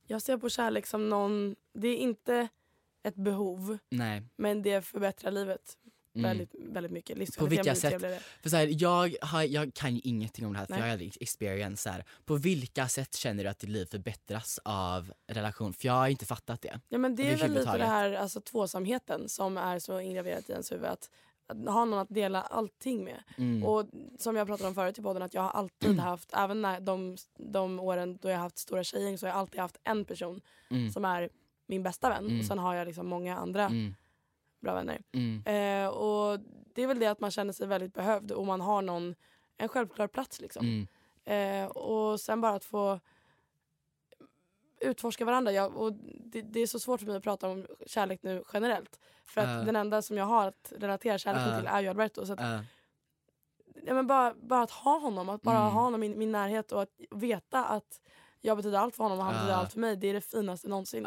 Jag 0.06 0.22
ser 0.22 0.38
på 0.38 0.48
kärlek 0.48 0.86
som 0.86 1.08
någon, 1.08 1.56
det 1.74 1.88
är 1.88 1.96
inte 1.96 2.48
ett 3.02 3.14
behov 3.14 3.78
Nej. 3.90 4.22
men 4.36 4.62
det 4.62 4.82
förbättrar 4.82 5.30
livet 5.30 5.78
Mm. 6.14 6.28
väldigt, 6.28 6.54
väldigt 6.58 6.92
mycket. 6.92 7.14
På 7.16 7.18
vilka 7.18 7.24
Livskvaliteten 7.24 7.62
blir 7.62 7.74
sätt? 7.74 7.90
trevligare. 7.90 8.20
För 8.42 8.50
så 8.50 8.56
här, 8.56 8.68
jag, 8.82 9.14
har, 9.22 9.42
jag 9.42 9.74
kan 9.74 9.94
ju 9.94 10.00
ingenting 10.04 10.46
om 10.46 10.52
det 10.52 10.58
här 10.58 10.66
för 10.66 10.72
Nej. 10.72 10.80
jag 10.80 10.86
har 10.86 10.92
aldrig 10.92 11.16
experience 11.20 11.90
här. 11.90 12.04
På 12.24 12.36
vilka 12.36 12.88
sätt 12.88 13.14
känner 13.14 13.44
du 13.44 13.50
att 13.50 13.58
ditt 13.58 13.70
liv 13.70 13.86
förbättras 13.86 14.60
av 14.64 15.12
relation? 15.26 15.72
För 15.72 15.86
jag 15.86 15.92
har 15.94 16.08
inte 16.08 16.26
fattat 16.26 16.62
det. 16.62 16.80
Ja 16.88 16.98
men 16.98 17.16
det 17.16 17.32
är 17.32 17.36
väl 17.36 17.52
lite 17.54 17.78
det 17.78 17.84
här 17.84 18.12
alltså, 18.12 18.40
tvåsamheten 18.40 19.28
som 19.28 19.56
är 19.56 19.78
så 19.78 20.00
ingraverat 20.00 20.48
i 20.48 20.52
ens 20.52 20.72
huvud. 20.72 20.86
Att, 20.86 21.10
att 21.46 21.56
ha 21.74 21.84
någon 21.84 21.98
att 21.98 22.08
dela 22.10 22.42
allting 22.42 23.04
med. 23.04 23.22
Mm. 23.38 23.64
Och 23.64 23.86
som 24.18 24.36
jag 24.36 24.46
pratade 24.46 24.68
om 24.68 24.74
förut 24.74 24.98
i 24.98 25.02
podden 25.02 25.22
att 25.22 25.34
jag 25.34 25.42
har 25.42 25.50
alltid 25.50 25.98
haft, 26.00 26.30
även 26.32 26.62
när 26.62 26.80
de, 26.80 27.16
de 27.38 27.80
åren 27.80 28.18
då 28.22 28.28
jag 28.28 28.36
har 28.36 28.42
haft 28.42 28.58
stora 28.58 28.84
tjejgäng 28.84 29.18
så 29.18 29.26
har 29.26 29.30
jag 29.30 29.38
alltid 29.38 29.60
haft 29.60 29.76
en 29.84 30.04
person 30.04 30.40
Mm. 30.70 30.90
som 30.92 31.04
är 31.04 31.30
min 31.66 31.82
bästa 31.82 32.08
vän. 32.08 32.24
Mm. 32.26 32.38
Och 32.40 32.44
sen 32.46 32.58
har 32.58 32.74
jag 32.74 32.86
liksom 32.86 33.06
många 33.06 33.36
andra 33.36 33.64
Mm. 33.64 33.94
Bra 34.64 34.74
vänner. 34.74 35.02
Mm. 35.12 35.42
Eh, 35.46 35.88
och 35.88 36.40
det 36.74 36.82
är 36.82 36.86
väl 36.86 36.98
det 36.98 37.06
att 37.06 37.20
man 37.20 37.30
känner 37.30 37.52
sig 37.52 37.66
väldigt 37.66 37.94
behövd 37.94 38.32
och 38.32 38.46
man 38.46 38.60
har 38.60 38.82
någon, 38.82 39.14
en 39.56 39.68
självklar 39.68 40.06
plats 40.06 40.40
liksom. 40.40 40.66
Mm. 40.66 40.86
Eh, 41.64 41.70
och 41.70 42.20
sen 42.20 42.40
bara 42.40 42.52
att 42.54 42.64
få 42.64 43.00
utforska 44.80 45.24
varandra. 45.24 45.52
Jag, 45.52 45.76
och 45.76 45.92
det, 46.24 46.42
det 46.42 46.60
är 46.60 46.66
så 46.66 46.80
svårt 46.80 47.00
för 47.00 47.06
mig 47.06 47.16
att 47.16 47.22
prata 47.22 47.48
om 47.48 47.66
kärlek 47.86 48.22
nu 48.22 48.42
generellt. 48.52 49.00
För 49.24 49.40
att 49.40 49.48
Ja. 49.48 49.64
den 49.64 49.76
enda 49.76 50.02
som 50.02 50.16
jag 50.16 50.24
har 50.24 50.46
att 50.48 50.72
relatera 50.76 51.18
kärleken 51.18 51.48
Ja. 51.48 51.56
till 51.58 51.66
är 51.66 51.80
ju 51.80 51.88
Alberto. 51.88 52.26
Så 52.26 52.32
att, 52.32 52.40
Uh, 52.40 52.60
ja, 53.86 53.94
men 53.94 54.06
bara, 54.06 54.34
bara 54.34 54.62
att 54.62 54.70
ha 54.70 54.98
honom, 54.98 55.28
att 55.28 55.42
bara 55.42 55.58
Mm. 55.60 55.72
ha 55.72 55.82
honom 55.82 56.02
i 56.02 56.08
min 56.08 56.32
närhet 56.32 56.72
och 56.72 56.82
att 56.82 56.90
veta 57.10 57.64
att 57.64 58.00
Jag 58.40 58.56
betyder 58.56 58.78
allt 58.78 58.96
för 58.96 59.02
honom 59.04 59.18
och 59.18 59.24
han 59.24 59.34
betyder 59.34 59.54
allt 59.54 59.72
för 59.72 59.80
mig. 59.80 59.96
Det 59.96 60.06
är 60.06 60.14
det 60.14 60.20
finaste 60.20 60.68
någonsin. 60.68 61.06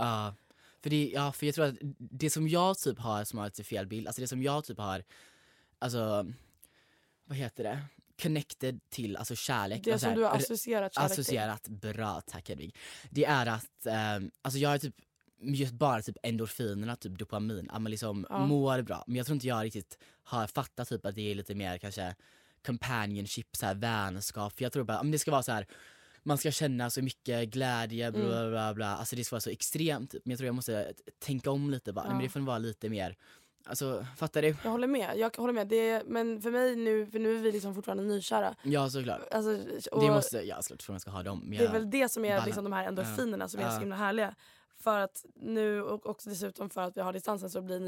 För, 0.87 0.89
det, 0.89 1.11
ja, 1.13 1.31
för 1.31 1.45
jag 1.45 1.55
tror 1.55 1.65
att 1.65 1.75
det 1.97 2.29
som 2.29 2.47
jag 2.47 2.77
typ 2.77 2.99
har 2.99 3.23
som 3.23 3.39
har 3.39 3.45
lite 3.45 3.63
fel 3.63 3.87
bild, 3.87 4.07
alltså 4.07 4.21
det 4.21 4.27
som 4.27 4.43
jag 4.43 4.65
typ 4.65 4.77
har, 4.77 5.03
alltså 5.79 6.25
vad 7.25 7.37
heter 7.37 7.63
det? 7.63 7.79
Connected 8.21 8.79
till 8.89 9.17
alltså 9.17 9.35
kärlek. 9.35 9.83
Det 9.83 9.91
alltså 9.91 10.05
som 10.05 10.09
här, 10.09 10.17
du 10.17 10.23
har 10.23 10.35
associerat 10.35 10.93
kärlek 10.93 11.11
till. 11.11 11.19
associerat, 11.21 11.67
bra 11.67 12.21
tack 12.27 12.49
Hedvig. 12.49 12.75
Det 13.09 13.25
är 13.25 13.45
att, 13.45 13.85
ehm, 13.85 14.31
alltså 14.41 14.59
jag 14.59 14.73
är 14.73 14.77
typ 14.77 14.95
just 15.41 15.73
bara 15.73 16.01
typ 16.01 16.17
endorfinerna, 16.23 16.95
typ 16.95 17.19
dopamin, 17.19 17.69
att 17.69 17.81
man 17.81 17.91
liksom 17.91 18.25
Ja. 18.29 18.45
mår 18.45 18.81
bra. 18.81 19.03
Men 19.07 19.15
jag 19.15 19.25
tror 19.25 19.33
inte 19.33 19.47
jag 19.47 19.63
riktigt 19.63 19.97
har 20.23 20.47
fattat 20.47 20.89
typ 20.89 21.05
att 21.05 21.15
det 21.15 21.31
är 21.31 21.35
lite 21.35 21.55
mer 21.55 21.77
kanske 21.77 22.15
companionship, 22.65 23.55
så 23.55 23.65
här, 23.65 23.75
vänskap. 23.75 24.53
För 24.53 24.63
jag 24.63 24.71
tror 24.73 24.83
bara, 24.83 25.03
men 25.03 25.11
det 25.11 25.19
ska 25.19 25.31
vara 25.31 25.43
så 25.43 25.51
här 25.51 25.67
man 26.27 26.37
ska 26.37 26.51
känna 26.51 26.89
så 26.89 27.01
mycket 27.01 27.49
glädje, 27.49 28.11
bla 28.11 28.21
Mm. 28.21 28.31
bla 28.37 28.49
bla, 28.49 28.73
bla. 28.73 28.87
Alltså 28.97 29.15
det 29.15 29.23
ska 29.23 29.33
vara 29.35 29.41
så 29.41 29.49
extremt. 29.49 30.13
Men 30.13 30.21
jag 30.31 30.37
tror 30.37 30.45
jag 30.45 30.55
måste 30.55 30.93
t- 30.93 31.03
tänka 31.19 31.51
om 31.51 31.69
lite 31.69 31.93
bara, 31.93 32.01
Nej, 32.03 32.11
men 32.13 32.19
Ja. 32.19 32.23
det 32.23 32.29
får 32.29 32.39
vara 32.39 32.57
lite 32.57 32.89
mer, 32.89 33.15
alltså 33.65 34.05
fattar 34.17 34.41
du? 34.41 34.55
Jag 34.63 34.71
håller 34.71 34.87
med. 34.87 35.17
Jag 35.17 35.37
håller 35.37 35.53
med. 35.53 35.67
Det 35.67 35.89
är, 35.89 36.03
men 36.07 36.41
för 36.41 36.51
mig 36.51 36.75
nu, 36.75 37.05
för 37.05 37.19
nu 37.19 37.37
är 37.37 37.41
vi 37.41 37.51
liksom 37.51 37.75
fortfarande 37.75 38.03
nykära. 38.03 38.55
Ja 38.63 38.89
såklart. 38.89 39.21
Alltså, 39.31 39.51
och 39.91 40.01
Det 40.03 40.11
måste, 40.11 40.37
ja 40.41 40.61
såklart 40.61 40.81
för 40.83 40.93
man 40.93 40.99
ska 40.99 41.11
ha 41.11 41.23
dem. 41.23 41.39
Men 41.45 41.57
det 41.59 41.65
är 41.65 41.71
väl 41.71 41.89
det 41.89 42.09
som 42.09 42.25
är 42.25 42.45
liksom 42.45 42.63
de 42.63 42.73
här 42.73 42.87
endorfinerna 42.87 43.47
som 43.49 43.59
är 43.59 43.63
Ja. 43.63 43.71
så 43.71 43.79
himla 43.79 43.95
härliga. 43.95 44.35
För 44.79 44.99
att 44.99 45.25
nu 45.35 45.81
och 45.83 46.05
också 46.05 46.29
dessutom 46.29 46.69
för 46.69 46.81
att 46.81 46.97
vi 46.97 47.01
har 47.01 47.13
distansen 47.13 47.49
så 47.49 47.61
blir 47.61 47.79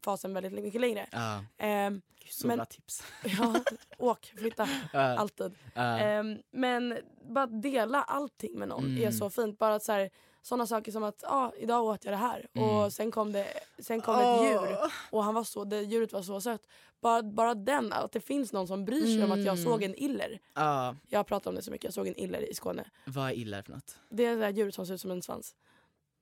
nykärfasen 0.00 0.34
väldigt 0.34 0.52
mycket 0.52 0.80
längre. 0.80 1.06
ja, 1.12 1.44
Ehm, 1.58 2.00
så 2.30 2.46
Men- 2.46 2.56
bra 2.56 2.64
tips. 2.64 3.02
ja, 3.38 3.54
åk, 3.98 4.32
flytta, 4.38 4.68
Ja, 4.92 5.00
alltid. 5.18 5.54
ja. 5.74 5.98
Ehm, 5.98 6.38
men 6.50 6.98
bara 7.28 7.46
dela 7.46 8.02
allting 8.02 8.58
med 8.58 8.68
någon 8.68 8.84
är 8.84 9.00
Mm. 9.00 9.12
så 9.12 9.30
fint. 9.30 9.58
Bara 9.58 9.74
att 9.74 9.82
så 9.84 9.92
här, 9.92 10.10
sådana 10.42 10.66
saker 10.66 10.92
som 10.92 11.04
att 11.04 11.24
ah, 11.24 11.52
idag 11.58 11.84
åt 11.84 12.04
jag 12.04 12.12
det 12.12 12.16
här 12.18 12.46
Mm. 12.54 12.68
och 12.68 12.92
sen 12.92 13.10
kom 13.10 13.32
det, 13.32 13.46
sen 13.78 14.00
kom 14.00 14.16
det 14.18 14.22
ett 14.24 14.42
djur 14.52 14.76
och 15.10 15.24
han 15.24 15.34
var 15.34 15.44
så, 15.44 15.64
det 15.64 15.82
djuret 15.82 16.12
var 16.12 16.22
så 16.22 16.40
sött. 16.40 16.66
Bara, 17.00 17.22
bara 17.22 17.54
den, 17.54 17.92
att 17.92 18.12
det 18.12 18.20
finns 18.20 18.52
någon 18.52 18.66
som 18.66 18.84
bryr 18.84 19.06
sig 19.06 19.24
om 19.24 19.32
att 19.32 19.38
jag 19.44 19.58
Mm. 19.58 19.64
såg 19.64 19.82
en 19.82 19.94
iller. 19.94 20.38
Ja, 20.54 20.96
Jag 21.08 21.26
pratar 21.26 21.50
om 21.50 21.54
det 21.56 21.62
så 21.62 21.70
mycket, 21.70 21.84
jag 21.84 21.94
såg 21.94 22.06
en 22.08 22.18
iller 22.20 22.50
i 22.50 22.54
Skåne. 22.54 22.84
vad 23.06 23.28
är 23.28 23.32
illa 23.34 23.62
för 23.62 23.72
något? 23.72 23.98
Det 24.08 24.24
är 24.26 24.30
det 24.36 24.40
där 24.40 24.50
djuret 24.50 24.74
som 24.74 24.86
ser 24.86 24.94
ut 24.94 25.00
som 25.00 25.10
en 25.10 25.22
svans. 25.22 25.54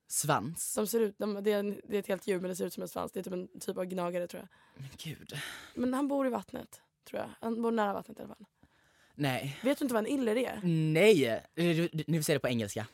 Svans? 0.09 0.75
De 0.75 0.87
ser 0.87 1.01
ut, 1.01 1.15
de, 1.19 1.35
det, 1.45 1.53
är 1.53 1.59
en, 1.59 1.81
det 1.85 1.97
är 1.97 2.01
ett 2.01 2.07
helt 2.09 2.27
djur 2.27 2.41
men 2.41 2.49
det 2.51 2.57
ser 2.57 2.67
ut 2.67 2.73
som 2.75 2.83
en 2.83 2.89
svans. 2.89 3.13
Det 3.13 3.21
är 3.21 3.25
typ 3.25 3.33
en 3.33 3.61
typ 3.61 3.77
av 3.79 3.85
gnagare 3.85 4.27
tror 4.27 4.41
jag. 4.43 4.49
Men 4.83 4.91
gud. 4.99 5.33
Men 5.75 5.95
han 5.95 6.09
bor 6.09 6.27
i 6.27 6.31
vattnet. 6.31 6.81
Tror 7.11 7.21
jag. 7.21 7.31
Han 7.41 7.63
bor 7.63 7.71
nära 7.71 7.93
vattnet 7.93 8.19
i 8.19 8.23
alla 8.23 8.35
fall. 8.35 8.47
Nej. 9.15 9.59
Vet 9.63 9.79
du 9.79 9.85
inte 9.85 9.95
vad 9.95 10.07
en 10.07 10.13
iller 10.13 10.37
är? 10.37 10.61
Nej! 10.93 11.47
Du- 11.55 11.89
du- 11.89 12.05
Nu 12.07 12.23
säger 12.23 12.37
det 12.39 12.41
på 12.41 12.49
engelska. 12.49 12.87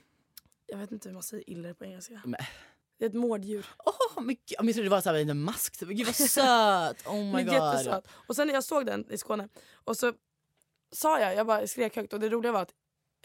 Jag 0.67 0.79
vet 0.79 0.93
inte 0.93 1.09
hur 1.09 1.15
man 1.15 1.23
säger 1.23 1.51
iller 1.51 1.75
på 1.75 1.85
engelska. 1.85 2.23
Men- 2.25 2.41
Det 2.99 3.05
är 3.05 3.09
ett 3.09 3.15
mårddjur. 3.15 3.67
Åh, 3.85 4.23
men 4.23 4.27
gud, 4.35 4.39
jag 4.49 4.65
trodde 4.67 4.83
det 4.83 4.89
var 4.89 5.01
så 5.01 5.09
här 5.11 5.17
en 5.31 5.41
mask. 5.41 5.77
Men 5.81 5.97
Gud 5.97 6.07
vad 6.07 6.15
söt! 6.15 7.07
Oh 7.07 7.15
my 7.25 7.33
Men 7.33 7.45
god. 7.45 7.55
jättesöt. 7.55 8.07
Och 8.13 8.37
sen 8.37 8.47
när 8.47 8.55
jag 8.55 8.65
såg 8.65 8.87
den 8.87 9.13
i 9.13 9.19
Skåne 9.19 9.49
och 9.73 9.97
så 9.97 10.13
sa 10.93 11.21
jag, 11.21 11.35
jag 11.37 11.47
bara 11.47 11.67
skrek 11.67 11.97
högt 11.97 12.13
och 12.13 12.21
det 12.21 12.29
roliga 12.29 12.53
var 12.53 12.63
att 12.63 12.73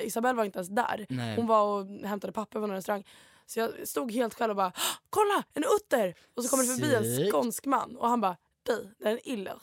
Isabelle 0.01 0.37
var 0.37 0.43
inte 0.45 0.57
ens 0.59 0.69
där. 0.69 1.05
Nej. 1.09 1.35
Hon 1.35 1.47
var 1.47 1.63
och 1.79 2.07
hämtade 2.07 2.33
papper 2.33 2.59
på 2.59 2.67
någon 2.67 2.75
restaurang. 2.75 3.03
Så 3.49 3.59
jag 3.59 3.87
stod 3.87 4.11
helt 4.11 4.33
själv 4.33 4.49
och 4.49 4.55
bara 4.55 4.71
kolla 5.09 5.43
en 5.53 5.63
utter! 5.77 6.15
Och 6.35 6.43
så 6.43 6.49
kommer 6.49 6.63
det 6.63 6.69
förbi 6.69 6.95
en 6.95 7.31
skånsk 7.31 7.65
man 7.65 7.97
och 7.97 8.09
han 8.09 8.21
bara 8.21 8.37
du, 8.63 8.93
det 8.99 9.05
är 9.07 9.11
en 9.11 9.19
iller. 9.29 9.61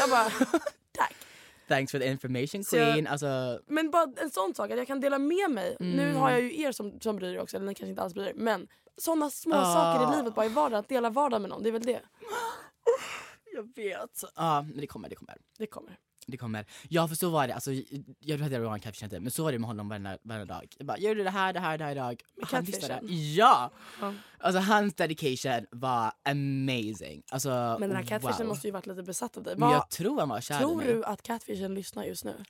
Jag 0.00 0.10
bara 0.10 0.30
tack. 0.92 1.14
Thanks 1.68 1.92
for 1.92 1.98
the 1.98 2.06
information 2.06 2.64
Så 2.64 2.76
jag- 2.76 2.92
queen. 2.92 3.06
Alltså, 3.06 3.60
Men 3.66 3.90
bara 3.90 4.12
en 4.16 4.30
sån 4.30 4.54
sak 4.54 4.70
att 4.70 4.78
jag 4.78 4.86
kan 4.86 5.00
dela 5.00 5.18
med 5.18 5.50
mig. 5.50 5.76
Nu 5.80 6.02
Mm. 6.02 6.16
har 6.16 6.30
jag 6.30 6.40
ju 6.40 6.60
er 6.62 6.72
som, 6.72 7.00
som 7.00 7.16
bryr 7.16 7.34
er 7.34 7.40
också, 7.40 7.56
eller 7.56 7.66
ni 7.66 7.74
kanske 7.74 7.90
inte 7.90 8.02
alls 8.02 8.14
bryr 8.14 8.24
er. 8.26 8.34
Men 8.34 8.68
såna 8.96 9.30
små 9.30 9.54
Ah. 9.56 9.74
saker 9.74 10.12
i 10.12 10.16
livet 10.16 10.34
bara 10.34 10.46
i 10.46 10.48
vardagen, 10.48 10.80
att 10.80 10.88
dela 10.88 11.10
vardagen 11.10 11.42
med 11.42 11.48
någon, 11.50 11.62
det 11.62 11.68
är 11.68 11.72
väl 11.72 11.82
det. 11.82 12.00
jag 13.54 13.74
vet. 13.76 14.24
Ja, 14.36 14.62
men 14.62 14.80
det 14.80 14.86
kommer, 14.86 15.08
det 15.08 15.14
kommer. 15.14 15.36
Det 15.58 15.66
kommer. 15.66 15.98
Det 16.32 16.38
kommer. 16.38 16.66
Ja 16.88 17.08
för 17.08 17.14
så 17.14 17.30
var 17.30 17.48
det, 17.48 17.54
alltså, 17.54 17.70
jag 18.20 18.38
hade 18.38 18.58
Rowan 18.58 18.80
Catfish 18.80 19.02
inte, 19.02 19.20
men 19.20 19.30
så 19.30 19.44
var 19.44 19.52
det 19.52 19.58
med 19.58 19.68
honom 19.68 19.88
varenda, 19.88 20.18
varenda 20.22 20.54
dag. 20.54 20.74
Jag 20.78 20.86
bara, 20.86 20.98
gör 20.98 21.14
du 21.14 21.24
det 21.24 21.30
här, 21.30 21.52
det 21.52 21.60
här, 21.60 21.78
det 21.78 21.84
här 21.84 21.92
idag? 21.92 22.22
Med 22.36 22.46
Han 22.48 22.64
visste 22.64 22.88
det. 22.88 23.14
Ja! 23.14 23.70
Ja. 24.00 24.14
Alltså 24.38 24.60
hans 24.60 24.94
dedication 24.94 25.66
var 25.70 26.12
amazing. 26.22 27.22
Alltså, 27.30 27.76
Men 27.80 27.88
den 27.88 27.96
här 27.96 28.04
catfishen 28.04 28.38
wow. 28.38 28.46
måste 28.46 28.66
ju 28.68 28.72
varit 28.72 28.86
lite 28.86 29.02
besatt 29.02 29.36
av 29.36 29.42
dig. 29.42 29.54
Vad, 29.58 29.74
jag 29.74 29.90
tror 29.90 30.20
han 30.20 30.28
var 30.28 30.40
kär 30.40 30.58
tror 30.58 30.82
du 30.82 31.04
att 31.04 31.22
catfishen 31.22 31.74
lyssnar 31.74 32.04
just 32.04 32.24
nu? 32.24 32.44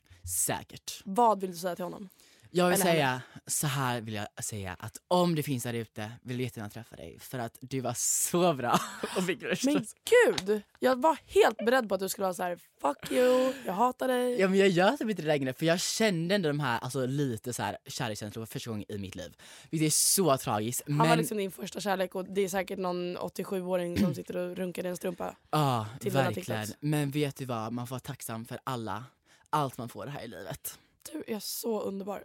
Säkert. 0.47 1.01
Vad 1.05 1.41
vill 1.41 1.51
du 1.51 1.57
säga 1.57 1.75
till 1.75 1.83
honom? 1.83 2.09
Jag 2.55 2.69
vill 2.69 2.73
Eller 2.73 2.91
säga, 2.91 3.21
så 3.47 3.67
här 3.67 4.01
vill 4.01 4.13
jag 4.13 4.27
säga 4.43 4.75
att 4.79 4.97
om 5.07 5.35
det 5.35 5.43
finns 5.43 5.63
där 5.63 5.73
ute 5.73 6.11
vill 6.21 6.39
jag 6.39 6.43
jättegärna 6.43 6.69
träffa 6.69 6.95
dig 6.95 7.19
för 7.19 7.39
att 7.39 7.57
du 7.61 7.79
var 7.79 7.93
så 7.97 8.53
bra 8.53 8.79
och 9.17 9.25
fick 9.25 9.43
rösta. 9.43 9.71
Men 9.71 9.85
gud! 10.37 10.61
Jag 10.79 11.01
var 11.01 11.17
helt 11.25 11.57
beredd 11.57 11.89
på 11.89 11.95
att 11.95 12.01
du 12.01 12.09
skulle 12.09 12.23
vara 12.23 12.33
så 12.33 12.43
här: 12.43 12.59
fuck 12.81 13.11
you, 13.11 13.53
jag 13.65 13.73
hatar 13.73 14.07
dig. 14.07 14.39
Ja 14.39 14.47
men 14.47 14.59
jag 14.59 14.69
gör 14.69 14.91
typ 14.97 15.09
inte 15.09 15.21
det 15.21 15.27
längre 15.27 15.53
för 15.53 15.65
jag 15.65 15.79
kände 15.79 16.35
ändå 16.35 16.47
de 16.49 16.59
här 16.59 16.79
alltså, 16.79 17.05
lite 17.05 17.53
så 17.53 17.63
här 17.63 17.77
kärlekskänslor 17.85 18.45
för 18.45 18.51
första 18.53 18.69
gången 18.69 18.85
i 18.89 18.97
mitt 18.97 19.15
liv. 19.15 19.35
Vilket 19.69 19.87
är 19.87 19.91
så 19.91 20.37
tragiskt. 20.37 20.81
Han 20.87 20.97
var 20.97 21.07
men 21.07 21.17
liksom 21.17 21.37
din 21.37 21.51
första 21.51 21.79
kärlek 21.79 22.15
och 22.15 22.25
det 22.25 22.41
är 22.41 22.49
säkert 22.49 22.79
någon 22.79 23.17
87-åring 23.17 23.97
som 23.97 24.15
sitter 24.15 24.37
och 24.37 24.57
runkar 24.57 24.85
i 24.85 24.87
en 24.87 24.97
strumpa. 24.97 25.35
Ja, 25.51 25.87
dina 25.99 26.23
verkligen. 26.23 26.67
Men 26.79 27.11
vet 27.11 27.35
du 27.35 27.45
vad, 27.45 27.73
man 27.73 27.87
får 27.87 27.93
vara 27.93 27.99
tacksam 27.99 28.45
för 28.45 28.59
alla, 28.63 29.03
allt 29.49 29.77
man 29.77 29.89
får 29.89 30.07
här 30.07 30.23
i 30.23 30.27
livet. 30.27 30.79
Du 31.11 31.23
är 31.35 31.39
så 31.39 31.81
underbar. 31.81 32.23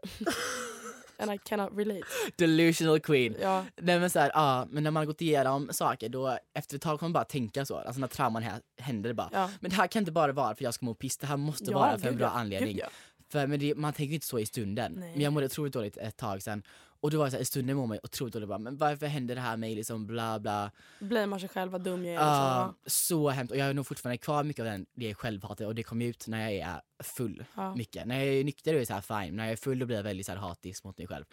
And 1.21 1.33
I 1.35 1.39
cannot 1.39 1.71
relate. 1.79 2.03
Delusional 2.37 3.01
queen. 3.01 3.35
Ja, 3.41 3.65
Nej 3.77 4.01
men 4.01 4.11
så 4.11 4.19
här, 4.19 4.31
ja, 4.35 4.67
men 4.71 4.83
när 4.83 4.91
man 4.91 5.01
har 5.01 5.07
gått 5.07 5.21
igenom 5.23 5.69
saker 5.73 6.09
då 6.09 6.39
efter 6.55 6.77
ett 6.77 6.83
tag 6.83 6.99
kommer 6.99 7.09
man 7.09 7.13
bara 7.13 7.25
tänka 7.25 7.65
så. 7.65 7.77
Alltså 7.77 8.01
när 8.01 8.09
trauman 8.09 8.43
här 8.43 8.61
händer 8.79 9.09
det 9.09 9.15
bara. 9.15 9.29
ja. 9.33 9.51
Men 9.61 9.71
det 9.71 9.77
här 9.77 9.87
kan 9.87 10.01
inte 10.01 10.13
bara 10.13 10.33
vara 10.33 10.55
för 10.55 10.65
jag 10.65 10.75
ska 10.75 10.87
må 10.87 10.95
piss, 10.95 11.17
det 11.17 11.27
här 11.27 11.37
måste 11.37 11.71
Ja, 11.71 11.79
vara 11.79 11.99
för 11.99 12.09
en 12.09 12.17
bra 12.17 12.27
anledning. 12.29 12.73
gud 12.75 12.83
ja. 12.85 12.89
För 13.31 13.47
men 13.47 13.61
det, 13.61 13.75
man 13.75 13.93
tänker 13.93 14.15
inte 14.15 14.27
så 14.27 14.39
i 14.39 14.47
stunden. 14.47 14.93
Nej. 14.93 15.13
Men 15.13 15.21
jag 15.21 15.33
mådde 15.33 15.47
otroligt 15.47 15.73
dåligt 15.73 15.97
ett 15.97 16.17
tag 16.17 16.43
sen. 16.43 16.63
Och 17.01 17.11
då 17.11 17.19
var 17.19 17.25
det 17.25 17.31
så 17.31 17.37
här, 17.37 17.43
i 17.43 17.45
stunden 17.45 17.77
mår 17.77 17.87
man 17.87 17.99
otroligt 18.03 18.35
dåligt 18.35 18.49
bara, 18.49 18.59
men 18.59 18.77
varför 18.77 19.07
händer 19.07 19.35
det 19.35 19.41
här 19.41 19.57
mig 19.57 19.75
liksom 19.75 20.07
bla 20.07 20.39
bla. 20.39 20.71
Blamear 21.01 21.39
sig 21.39 21.49
själv, 21.49 21.73
vad 21.73 21.81
dum 21.81 22.05
jag 22.05 22.15
är. 22.15 22.67
Liksom. 22.67 22.75
så 22.87 23.29
hemskt. 23.29 23.51
Och 23.51 23.57
jag 23.57 23.67
har 23.67 23.75
nog 23.75 23.87
fortfarande 23.87 24.19
kvar 24.19 24.45
mycket 24.45 24.61
av 24.61 24.67
den, 24.67 24.87
det 24.95 25.15
självhatet 25.15 25.67
och 25.67 25.75
det 25.75 25.83
kommer 25.83 26.07
ut 26.07 26.27
när 26.27 26.51
jag 26.51 26.69
är 26.69 26.81
full. 27.03 27.45
Ja. 27.57 27.75
Mycket. 27.75 28.07
När 28.07 28.19
jag 28.19 28.27
är 28.27 28.45
nykter 28.45 28.75
är 28.75 28.79
det 28.79 28.87
så 28.87 28.95
här 28.95 29.25
fine, 29.25 29.37
när 29.37 29.45
jag 29.45 29.53
är 29.53 29.57
full 29.57 29.79
då 29.79 29.87
blir 29.87 29.97
jag 29.97 30.03
väldigt 30.03 30.27
så 30.27 30.33
här 30.33 30.39
hatisk 30.39 30.85
mot 30.85 30.99
mig 30.99 31.07
själv. 31.07 31.25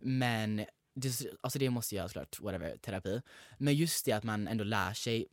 Men 0.00 0.56
det, 0.94 1.26
alltså 1.40 1.58
det 1.58 1.70
måste 1.70 1.96
jag 1.96 2.10
såklart, 2.10 2.40
whatever, 2.40 2.76
terapi. 2.76 3.22
Men 3.58 3.74
just 3.74 4.04
det 4.04 4.12
att 4.12 4.24
man 4.24 4.48
ändå 4.48 4.64
lär 4.64 4.92
sig 4.92 5.26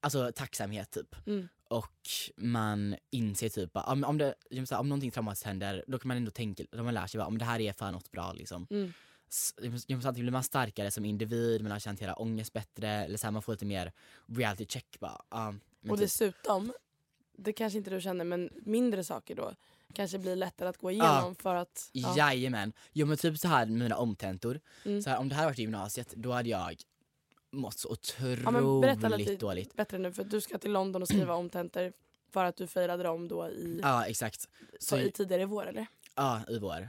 Alltså 0.00 0.32
tacksamhet 0.34 0.90
typ. 0.90 1.26
Mm. 1.26 1.48
Och 1.68 2.08
man 2.36 2.96
inser 3.10 3.48
typ 3.48 3.72
bara, 3.72 3.84
om, 3.84 4.04
om, 4.04 4.18
det, 4.18 4.34
här, 4.70 4.78
om 4.78 4.88
någonting 4.88 5.10
traumatiskt 5.10 5.46
händer 5.46 5.84
då 5.86 5.98
kan 5.98 6.08
man 6.08 6.16
ändå 6.16 6.30
tänka, 6.30 6.64
då 6.70 6.82
man 6.82 6.94
lär 6.94 7.06
sig 7.06 7.18
bara 7.18 7.26
om 7.26 7.38
det 7.38 7.44
här 7.44 7.60
är 7.60 7.72
för 7.72 7.92
något 7.92 8.10
bra 8.10 8.32
liksom. 8.32 8.66
Mm. 8.70 8.92
S- 9.28 9.54
jag 9.62 9.72
måste- 9.72 9.92
jag 9.92 9.96
måste 9.96 10.08
alltid 10.08 10.24
blir 10.24 10.32
man 10.32 10.42
starkare 10.42 10.90
som 10.90 11.04
individ, 11.04 11.62
man 11.62 11.68
lär 11.70 11.78
sig 11.78 11.90
hantera 11.90 12.14
ångest 12.14 12.52
bättre, 12.52 12.88
eller 12.88 13.16
så 13.18 13.26
här, 13.26 13.32
man 13.32 13.42
får 13.42 13.52
lite 13.52 13.64
mer 13.66 13.92
reality 14.28 14.66
check 14.66 14.96
bara. 15.00 15.20
Ja, 15.30 15.54
men 15.80 15.90
Och 15.90 15.96
typ. 15.98 16.04
dessutom, 16.04 16.72
det 17.38 17.52
kanske 17.52 17.78
inte 17.78 17.90
du 17.90 18.00
känner 18.00 18.24
men 18.24 18.50
mindre 18.64 19.04
saker 19.04 19.34
då 19.34 19.54
kanske 19.94 20.18
blir 20.18 20.36
lättare 20.36 20.68
att 20.68 20.78
gå 20.78 20.90
igenom 20.90 21.34
för 21.34 21.54
att... 21.54 21.90
Ja. 21.92 22.14
Jajamän. 22.16 22.72
Jo 22.92 23.06
men 23.06 23.16
typ 23.16 23.38
så 23.38 23.48
här 23.48 23.66
med 23.66 23.78
mina 23.78 23.96
omtentor, 23.96 24.60
Mm. 24.84 25.02
så 25.02 25.10
här, 25.10 25.18
om 25.18 25.28
det 25.28 25.34
här 25.34 25.44
varit 25.44 25.58
i 25.58 25.62
gymnasiet 25.62 26.14
då 26.16 26.32
hade 26.32 26.48
jag 26.48 26.74
mått 27.56 27.78
så 27.78 27.88
otroligt 27.90 28.40
Ja, 28.44 28.50
men 28.50 28.80
berätta 28.80 29.08
lite 29.08 29.36
dåligt. 29.36 29.74
bättre 29.74 29.98
nu 29.98 30.12
för 30.12 30.24
du 30.24 30.40
ska 30.40 30.58
till 30.58 30.72
London 30.72 31.02
och 31.02 31.08
skriva 31.08 31.34
om 31.34 31.50
tentor 31.50 31.92
för 32.32 32.44
att 32.44 32.56
du 32.56 32.66
firade 32.66 33.02
dem 33.02 33.28
då 33.28 33.48
i, 33.48 33.80
Ja 33.82 34.06
exakt. 34.06 34.48
Så, 34.80 34.98
i 34.98 35.10
tidigare 35.10 35.42
i 35.42 35.44
vår 35.44 35.66
eller? 35.68 35.86
Ja, 36.14 36.40
i 36.48 36.58
vår. 36.58 36.88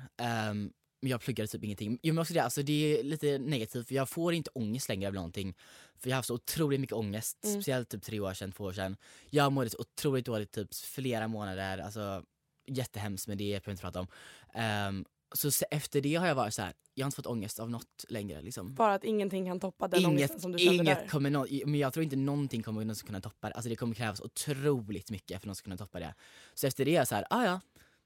Men 1.01 1.09
jag 1.09 1.21
pluggade 1.21 1.47
typ 1.47 1.63
ingenting. 1.63 1.99
Jo 2.03 2.13
men 2.13 2.21
också 2.21 2.33
det, 2.33 2.39
alltså 2.39 2.61
det 2.63 2.99
är 2.99 3.03
lite 3.03 3.37
negativt 3.37 3.87
för 3.87 3.95
jag 3.95 4.09
får 4.09 4.33
inte 4.33 4.49
ångest 4.53 4.89
längre 4.89 5.07
av 5.07 5.13
någonting. 5.13 5.55
För 5.99 6.09
jag 6.09 6.15
har 6.15 6.17
haft 6.19 6.27
så 6.27 6.33
otroligt 6.33 6.79
mycket 6.79 6.95
ångest, 6.95 7.37
Mm. 7.45 7.55
speciellt 7.55 7.89
typ 7.89 8.03
tre 8.03 8.19
år 8.19 8.33
sedan, 8.33 8.51
två 8.51 8.63
år 8.63 8.73
sedan. 8.73 8.97
Jag 9.29 9.51
mådde 9.51 9.69
så 9.69 9.77
otroligt 9.79 10.25
dåligt 10.25 10.51
typ 10.51 10.75
flera 10.75 11.27
månader, 11.27 11.77
alltså 11.77 12.23
jättehemskt 12.67 13.27
med 13.27 13.37
det, 13.37 13.43
jag 13.43 13.61
behöver 13.61 13.71
inte 13.71 13.81
prata 13.81 13.99
om. 13.99 14.07
Ehm, 14.53 15.05
så 15.33 15.65
efter 15.71 16.01
det 16.01 16.15
har 16.15 16.27
jag 16.27 16.35
varit 16.35 16.53
så 16.53 16.61
här. 16.61 16.73
jag 16.93 17.05
har 17.05 17.07
inte 17.07 17.15
fått 17.15 17.25
ångest 17.27 17.59
av 17.59 17.69
något 17.69 18.05
längre 18.09 18.41
liksom. 18.41 18.73
Bara 18.75 18.93
att 18.93 19.03
ingenting 19.03 19.45
kan 19.45 19.59
toppa 19.59 19.87
den 19.87 20.05
ångesten 20.05 20.31
Inget, 20.31 20.41
som 20.41 20.51
du 20.51 20.57
kände 20.57 20.83
inget 20.83 20.99
där. 20.99 21.07
kommer 21.07 21.29
nå- 21.29 21.47
men 21.65 21.75
jag 21.79 21.93
tror 21.93 22.03
inte 22.03 22.15
någonting 22.15 22.63
kommer 22.63 22.81
någonsin 22.81 23.05
kunna 23.07 23.21
toppa 23.21 23.47
det. 23.49 23.53
Alltså 23.53 23.69
det 23.69 23.75
kommer 23.75 23.95
krävas 23.95 24.21
otroligt 24.21 25.11
mycket 25.11 25.29
för 25.29 25.35
att 25.37 25.45
någon 25.45 25.55
ska 25.55 25.63
kunna 25.63 25.77
toppa 25.77 25.99
det. 25.99 26.13
Så 26.53 26.67
efter 26.67 26.85
det 26.85 26.91
är 26.91 26.95
jag 26.95 27.07
så 27.07 27.15
här, 27.15 27.25
ah, 27.29 27.45
ja. 27.45 27.59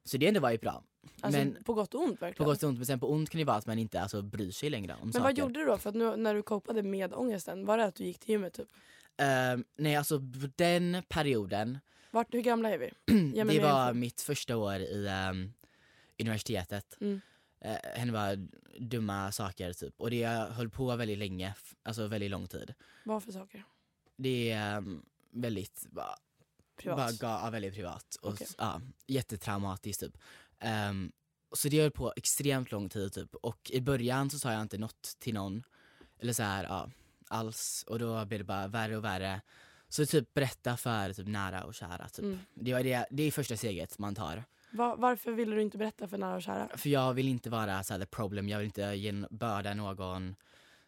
Så 0.04 0.18
det 0.18 0.28
ändå 0.28 0.40
var 0.40 0.52
ju 0.52 0.58
bra. 0.58 0.84
Alltså, 1.22 1.40
men 1.40 1.64
på 1.64 1.74
gott 1.74 1.94
och 1.94 2.02
ont 2.02 2.20
på 2.20 2.26
verkligen. 2.26 2.50
gott 2.50 2.64
och 2.64 2.70
ont, 2.70 2.78
men 2.80 2.86
sen 2.86 3.00
på 3.00 3.12
ont 3.12 3.30
kan 3.30 3.40
det 3.40 3.46
vara 3.46 3.58
att 3.58 3.66
man 3.66 3.80
inte 3.80 4.02
alltså, 4.02 4.22
bryr 4.22 4.52
sig 4.52 4.70
längre 4.70 4.94
om 4.94 5.00
men 5.04 5.14
saker. 5.14 5.24
vad 5.24 5.38
gjorde 5.38 5.60
du 5.60 5.66
då? 5.66 5.78
För 5.78 5.90
att 5.90 5.96
nu, 5.96 6.16
när 6.16 6.36
du 6.36 6.44
copade 6.44 6.84
med 6.84 7.14
ångesten, 7.14 7.66
var 7.66 7.78
det 7.78 7.84
att 7.86 7.96
du 7.96 8.04
gick 8.04 8.20
till 8.20 8.30
gymmet 8.30 8.54
typ? 8.54 8.68
Ehm, 9.18 9.64
nej 9.78 9.96
alltså 9.96 10.20
på 10.20 10.50
den 10.56 11.04
perioden, 11.10 11.80
Vart, 12.12 12.34
hur 12.34 12.42
gamla 12.42 12.70
är 12.70 12.78
vi? 12.78 12.90
Det 13.46 13.60
var 13.60 13.94
mitt 13.94 14.22
första 14.22 14.58
år 14.58 14.76
i 14.76 15.08
ehm, 15.08 15.54
universitetet. 16.22 16.98
Mm. 17.02 17.22
eh, 17.62 17.78
hände 17.94 18.14
bara 18.14 18.36
dumma 18.80 19.32
saker 19.32 19.74
typ. 19.74 19.94
Och 19.98 20.12
det 20.12 20.26
höll 20.26 20.70
på 20.70 20.96
väldigt 20.96 21.18
länge, 21.18 21.56
alltså 21.84 22.08
väldigt 22.08 22.32
lång 22.32 22.48
tid. 22.48 22.74
Vad 23.06 23.24
för 23.24 23.32
saker? 23.32 23.64
Det 24.16 24.52
är 24.52 24.78
um, 24.78 25.06
väldigt, 25.32 25.86
bara, 25.90 26.16
Privat? 26.76 27.20
bara 27.20 27.42
ja, 27.44 27.50
väldigt 27.50 27.74
privat. 27.74 28.18
Och, 28.22 28.42
s- 28.42 28.56
ja, 28.58 28.82
jättetraumatiskt 29.08 30.00
typ. 30.00 30.18
Ehm, 30.60 31.12
så 31.56 31.70
det 31.70 31.82
höll 31.82 31.92
på 31.92 32.14
extremt 32.16 32.72
lång 32.72 32.90
tid 32.90 33.14
typ. 33.14 33.36
Och 33.36 33.72
i 33.74 33.82
början 33.82 34.30
så 34.30 34.40
sa 34.40 34.52
jag 34.54 34.62
inte 34.62 34.78
något 34.78 35.16
till 35.20 35.34
någon, 35.34 35.64
eller 36.20 36.34
så 36.34 36.44
här, 36.44 36.64
ja, 36.64 36.90
alls. 37.28 37.84
Och 37.88 38.00
då 38.00 38.26
blev 38.26 38.40
det 38.40 38.44
bara 38.44 38.68
värre 38.68 38.98
och 38.98 39.04
värre. 39.04 39.42
Så 39.90 40.06
typ 40.06 40.34
berätta 40.34 40.78
för 40.78 41.14
typ 41.14 41.28
nära 41.28 41.64
och 41.64 41.74
kära 41.76 42.10
typ. 42.10 42.26
Mm. 42.26 42.40
Det, 42.54 42.74
var 42.74 42.84
det, 42.84 43.06
det 43.12 43.24
är 43.24 43.32
första 43.32 43.58
steget 43.58 44.00
man 44.00 44.16
tar. 44.16 44.44
Va- 44.72 44.96
varför 44.96 45.32
ville 45.32 45.56
du 45.56 45.62
inte 45.62 45.78
berätta 45.78 46.08
för 46.08 46.18
nära 46.18 46.36
och 46.36 46.42
kära? 46.42 46.68
För 46.78 46.90
jag 46.90 47.14
vill 47.14 47.28
inte 47.28 47.50
vara 47.50 47.84
så 47.84 47.94
här, 47.94 48.00
the 48.00 48.06
problem, 48.06 48.50
jag 48.50 48.58
vill 48.58 48.66
inte 48.66 48.82
ge 48.82 49.10
en 49.10 49.28
börda 49.30 49.74
någon. 49.74 50.36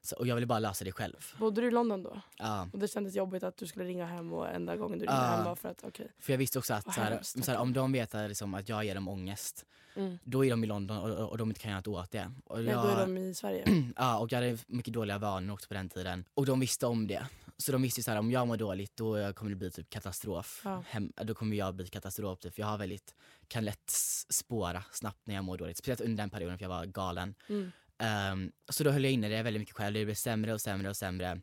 Så, 0.01 0.15
och 0.15 0.27
jag 0.27 0.36
vill 0.36 0.47
bara 0.47 0.59
lösa 0.59 0.86
det 0.86 0.91
själv. 0.91 1.34
Bodde 1.39 1.61
du 1.61 1.67
i 1.67 1.71
London 1.71 2.03
då? 2.03 2.21
Ja. 2.38 2.67
Och 2.73 2.79
det 2.79 2.88
kändes 2.88 3.15
jobbigt 3.15 3.43
att 3.43 3.57
du 3.57 3.67
skulle 3.67 3.86
ringa 3.86 4.05
hem 4.05 4.34
och 4.34 4.49
enda 4.49 4.75
gången 4.75 4.99
du 4.99 5.05
ringde 5.05 5.15
Ja. 5.21 5.21
hem 5.36 5.43
var 5.45 5.55
för 5.55 5.69
att 5.69 5.84
okej. 5.84 6.11
För 6.19 6.34
jag 6.34 6.38
visste 6.38 6.59
också 6.59 6.73
att 6.73 6.86
Vad 6.86 6.95
så 6.95 7.01
här, 7.01 7.11
hemskt, 7.11 7.45
så 7.45 7.51
här, 7.51 7.57
okej. 7.57 7.61
om 7.61 7.73
de 7.73 7.91
vet 7.91 8.15
att, 8.15 8.29
liksom, 8.29 8.53
att 8.53 8.69
jag 8.69 8.86
ger 8.86 8.95
dem 8.95 9.07
ångest, 9.07 9.65
Mm. 9.95 10.17
då 10.23 10.45
är 10.45 10.49
de 10.49 10.63
i 10.63 10.67
London 10.67 10.97
och, 10.97 11.09
och, 11.09 11.29
och 11.29 11.38
de 11.38 11.49
inte 11.49 11.59
kan 11.61 11.71
göra 11.71 11.79
något 11.79 11.88
åt 11.88 12.11
det. 12.11 12.31
Och 12.45 12.57
Nej, 12.59 12.67
jag, 12.73 12.84
då 12.84 12.89
är 12.89 12.99
de 13.01 13.17
i 13.17 13.34
Sverige. 13.34 13.65
ja, 13.95 14.19
och 14.19 14.31
jag 14.31 14.38
hade 14.41 14.57
mycket 14.67 14.93
dåliga 14.93 15.17
vanor 15.17 15.53
också 15.53 15.67
på 15.67 15.73
den 15.73 15.89
tiden. 15.89 16.25
Och 16.34 16.45
de 16.45 16.59
visste 16.59 16.86
om 16.86 17.07
det. 17.07 17.25
Så 17.58 17.72
de 17.72 17.82
visste 17.82 18.04
så 18.04 18.12
här, 18.12 18.20
om 18.20 18.32
jag 18.32 18.47
mår 18.47 18.58
dåligt 18.58 18.95
då 18.95 19.34
kommer 19.34 19.49
det 19.49 19.56
bli 19.56 19.72
typ 19.72 19.89
katastrof. 19.89 20.62
Ja. 20.66 20.84
Hem, 20.88 21.14
då 21.16 21.34
kommer 21.34 21.58
jag 21.58 21.76
bli 21.76 21.88
katastrof 21.88 22.39
typ. 22.39 22.56
För 22.56 22.62
jag 22.62 22.68
har 22.68 22.78
väldigt, 22.78 23.16
kan 23.47 23.66
lätt 23.66 23.89
spåra 24.30 24.84
snabbt 24.91 25.28
när 25.28 25.36
jag 25.36 25.43
mår 25.43 25.58
dåligt. 25.58 25.78
Speciellt 25.78 26.01
under 26.01 26.24
den 26.24 26.30
perioden 26.30 26.58
för 26.58 26.64
jag 26.64 26.70
var 26.70 26.86
galen. 26.86 27.36
Mm. 27.49 27.72
Ehm, 27.97 28.51
så 28.70 28.84
då 28.84 28.91
höll 28.91 29.04
jag 29.04 29.14
inne 29.14 29.30
det 29.30 29.43
väldigt 29.43 29.62
mycket 29.62 29.76
själv. 29.76 29.93
Det 29.93 30.06
blev 30.06 30.16
sämre 30.16 30.54
och 30.54 30.62
sämre 30.62 30.89
och 30.89 30.97
sämre. 30.97 31.41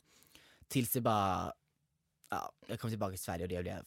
Tills 0.68 0.92
det 0.92 1.00
bara, 1.00 1.52
ja, 2.30 2.52
jag 2.66 2.80
kom 2.80 2.90
tillbaka 2.90 3.10
till 3.10 3.24
Sverige 3.24 3.42
och 3.42 3.48
det 3.48 3.62
blev 3.62 3.82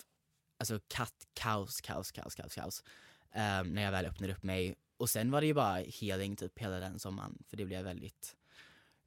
alltså 0.58 0.80
katt, 0.88 1.28
kaos, 1.34 1.82
kaos, 1.82 2.12
kaos, 2.12 2.36
kaos, 2.36 2.56
kaos. 2.56 2.84
Ehm, 3.32 3.68
när 3.74 3.82
jag 3.82 3.92
väl 3.92 4.06
öppnade 4.06 4.34
upp 4.34 4.44
mig. 4.44 4.76
Och 4.98 5.10
sen 5.10 5.32
var 5.32 5.42
det 5.42 5.48
ju 5.48 5.54
bara 5.54 5.84
healing 6.00 6.36
typ 6.36 6.60
hela 6.60 6.80
den 6.80 7.00
sommaren. 7.00 7.44
För 7.50 7.58
det 7.58 7.66
blev 7.66 7.84
väldigt 7.84 8.36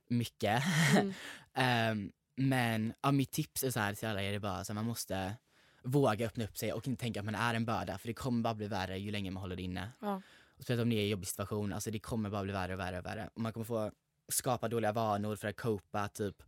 mycket. 0.08 0.62
Mm. 0.96 1.12
Ehm, 1.54 2.12
men 2.36 2.92
ja, 3.02 3.12
mitt 3.12 3.30
tips 3.32 3.62
är 3.64 3.70
så 3.70 3.80
här 3.80 3.94
till 3.94 4.08
alla 4.08 4.22
er, 4.22 4.30
det 4.30 4.36
är 4.36 4.40
bara 4.40 4.64
så 4.64 4.72
här, 4.72 4.74
man 4.74 4.84
måste 4.84 5.34
våga 5.82 6.26
öppna 6.26 6.44
upp 6.44 6.58
sig 6.58 6.72
och 6.72 6.88
inte 6.88 7.00
tänka 7.00 7.20
att 7.20 7.26
man 7.26 7.34
är 7.34 7.54
en 7.54 7.64
börda. 7.64 7.98
För 7.98 8.08
det 8.08 8.14
kommer 8.14 8.42
bara 8.42 8.54
bli 8.54 8.66
värre 8.66 8.98
ju 8.98 9.10
längre 9.10 9.30
man 9.30 9.40
håller 9.40 9.56
det 9.56 9.62
inne. 9.62 9.90
Ja. 10.00 10.22
Och 10.56 10.62
speciellt 10.62 10.82
om 10.82 10.88
ni 10.88 10.96
är 10.96 11.00
i 11.00 11.02
en 11.04 11.08
jobbig 11.08 11.28
situation, 11.28 11.72
alltså 11.72 11.90
det 11.90 11.98
kommer 11.98 12.30
bara 12.30 12.42
bli 12.42 12.52
värre 12.52 12.72
och 12.74 12.80
värre 12.80 12.98
och 12.98 13.06
värre. 13.06 13.30
Och 13.34 13.40
man 13.40 13.52
kommer 13.52 13.64
få 13.64 13.92
skapa 14.28 14.68
dåliga 14.68 14.92
vanor 14.92 15.36
för 15.36 15.48
att 15.48 15.56
copa, 15.56 16.08
typ 16.08 16.42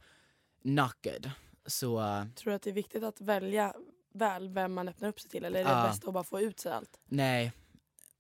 good. 0.62 1.30
Så 1.66 1.96
Tror 2.36 2.50
du 2.50 2.56
att 2.56 2.62
det 2.62 2.70
är 2.70 2.74
viktigt 2.74 3.02
att 3.02 3.20
välja 3.20 3.74
väl 4.14 4.48
vem 4.48 4.74
man 4.74 4.88
öppnar 4.88 5.08
upp 5.08 5.20
sig 5.20 5.30
till 5.30 5.44
eller 5.44 5.60
är 5.60 5.64
det 5.64 5.70
Ja. 5.70 5.82
bäst 5.88 6.08
att 6.08 6.14
bara 6.14 6.24
få 6.24 6.40
ut 6.40 6.60
sig 6.60 6.72
allt? 6.72 7.00
nej. 7.04 7.52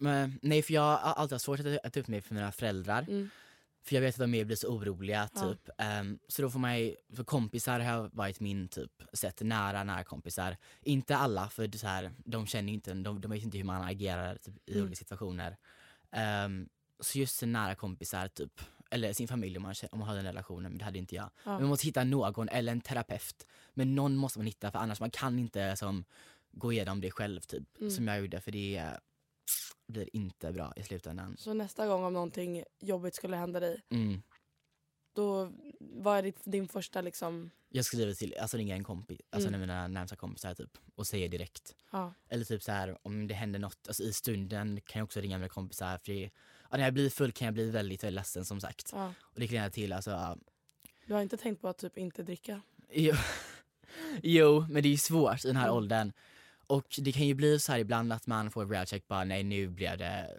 Men, 0.00 0.38
nej 0.42 0.62
för 0.62 0.74
jag 0.74 0.82
har 0.82 0.96
alltid 0.98 1.32
haft 1.34 1.44
svårt 1.44 1.60
att 1.60 1.84
att 1.86 1.92
ta 1.92 2.00
upp 2.00 2.08
mig 2.08 2.20
för 2.20 2.34
mina 2.34 2.52
föräldrar. 2.52 3.02
Mm. 3.02 3.30
För 3.88 3.94
jag 3.94 4.02
vet 4.02 4.14
att 4.14 4.18
de 4.20 4.34
är 4.34 4.44
blir 4.44 4.56
så 4.56 4.68
oroliga 4.68 5.28
Ja. 5.34 5.40
typ. 5.40 5.70
Ehm, 5.78 6.18
så 6.28 6.42
då 6.42 6.50
får 6.50 6.58
man 6.58 6.78
ju, 6.80 6.96
för 7.16 7.24
kompisar 7.24 7.80
har 7.80 8.10
varit 8.12 8.40
min 8.40 8.68
typ 8.68 8.92
sätt, 9.12 9.40
nära, 9.42 9.84
nära 9.84 10.04
kompisar. 10.04 10.56
Inte 10.82 11.16
alla 11.16 11.48
för 11.48 11.66
det 11.66 11.78
så 11.78 11.86
här, 11.86 12.10
de 12.24 12.46
känner 12.46 12.72
inte, 12.72 12.94
de, 12.94 13.20
de 13.20 13.30
vet 13.30 13.42
inte 13.42 13.56
hur 13.58 13.64
man 13.64 13.82
agerar 13.82 14.36
typ, 14.36 14.54
i 14.68 14.72
Mm. 14.72 14.82
olika 14.84 14.96
situationer. 14.96 15.56
Ehm, 16.12 16.68
så 17.00 17.18
just 17.18 17.42
nära 17.42 17.74
kompisar 17.74 18.28
typ, 18.28 18.60
eller 18.90 19.12
sin 19.12 19.28
familj 19.28 19.56
om 19.56 19.62
man, 19.62 19.74
om 19.92 19.98
man 19.98 20.08
har 20.08 20.14
den 20.16 20.24
relationen, 20.24 20.70
men 20.72 20.78
det 20.78 20.84
hade 20.84 20.98
inte 20.98 21.14
jag. 21.14 21.24
Ja. 21.24 21.30
Men 21.44 21.60
man 21.60 21.68
måste 21.68 21.86
hitta 21.86 22.04
någon, 22.04 22.48
eller 22.48 22.72
en 22.72 22.80
terapeut. 22.80 23.46
Men 23.74 23.94
någon 23.94 24.16
måste 24.16 24.38
man 24.38 24.46
hitta 24.46 24.70
för 24.70 24.78
annars 24.78 25.00
man 25.00 25.10
kan 25.10 25.38
inte 25.38 25.76
som, 25.76 26.04
gå 26.52 26.72
igenom 26.72 27.00
det 27.00 27.10
själv 27.10 27.40
typ. 27.40 27.78
Mm. 27.80 27.90
Som 27.90 28.08
jag 28.08 28.20
gjorde 28.20 28.40
för 28.40 28.50
det 28.52 28.84
blir 29.88 30.16
inte 30.16 30.52
bra 30.52 30.72
i 30.76 30.82
slutändan. 30.82 31.36
Så 31.38 31.54
nästa 31.54 31.86
gång 31.86 32.04
om 32.04 32.12
någonting 32.12 32.64
jobbigt 32.80 33.14
skulle 33.14 33.36
hända 33.36 33.60
dig, 33.60 33.82
Mm. 33.90 34.22
då 35.12 35.52
vad 35.80 36.18
är 36.18 36.22
ditt, 36.22 36.40
din 36.44 36.68
första 36.68 37.00
liksom, 37.00 37.50
Jag 37.68 37.84
skriver 37.84 38.12
till, 38.14 38.34
alltså 38.40 38.56
ringer 38.56 38.74
en 38.74 38.84
kompis, 38.84 39.20
alltså 39.30 39.48
Mm. 39.48 39.60
mina 39.60 39.88
närmsta 39.88 40.16
kompisar 40.16 40.54
typ 40.54 40.78
och 40.94 41.06
säger 41.06 41.28
direkt. 41.28 41.74
ja. 41.90 42.14
Eller 42.28 42.44
typ 42.44 42.62
så 42.62 42.72
här 42.72 42.98
om 43.02 43.26
det 43.28 43.34
händer 43.34 43.58
något, 43.58 43.88
alltså 43.88 44.02
i 44.02 44.12
stunden 44.12 44.80
kan 44.86 44.98
jag 45.00 45.04
också 45.04 45.20
ringa 45.20 45.38
mina 45.38 45.48
kompisar 45.48 45.98
för 45.98 46.12
det, 46.12 46.30
ja, 46.70 46.76
när 46.76 46.84
jag 46.84 46.94
blir 46.94 47.10
full 47.10 47.32
kan 47.32 47.44
jag 47.44 47.54
bli 47.54 47.70
väldigt, 47.70 48.04
väldigt 48.04 48.14
ledsen 48.14 48.44
som 48.44 48.60
sagt. 48.60 48.90
ja. 48.92 49.14
Och 49.20 49.40
det 49.40 49.46
kan 49.48 49.54
leda 49.54 49.70
till 49.70 49.92
alltså, 49.92 50.10
ja, 50.10 50.36
Du 51.06 51.14
har 51.14 51.22
inte 51.22 51.36
tänkt 51.36 51.60
på 51.60 51.68
att 51.68 51.78
typ 51.78 51.98
inte 51.98 52.22
dricka? 52.22 52.60
jo, 52.92 53.14
jo 54.22 54.66
men 54.70 54.82
det 54.82 54.88
är 54.88 54.90
ju 54.90 54.96
svårt 54.96 55.44
i 55.44 55.48
den 55.48 55.56
här 55.56 55.64
Mm. 55.66 55.76
åldern. 55.76 56.12
Och 56.68 56.86
det 56.98 57.12
kan 57.12 57.26
ju 57.26 57.34
bli 57.34 57.58
så 57.58 57.72
här 57.72 57.78
ibland 57.78 58.12
att 58.12 58.26
man 58.26 58.50
får 58.50 58.66
reality 58.66 58.90
check 58.90 59.08
bara 59.08 59.24
nej 59.24 59.44
nu 59.44 59.68
blev 59.68 59.98
det, 59.98 60.36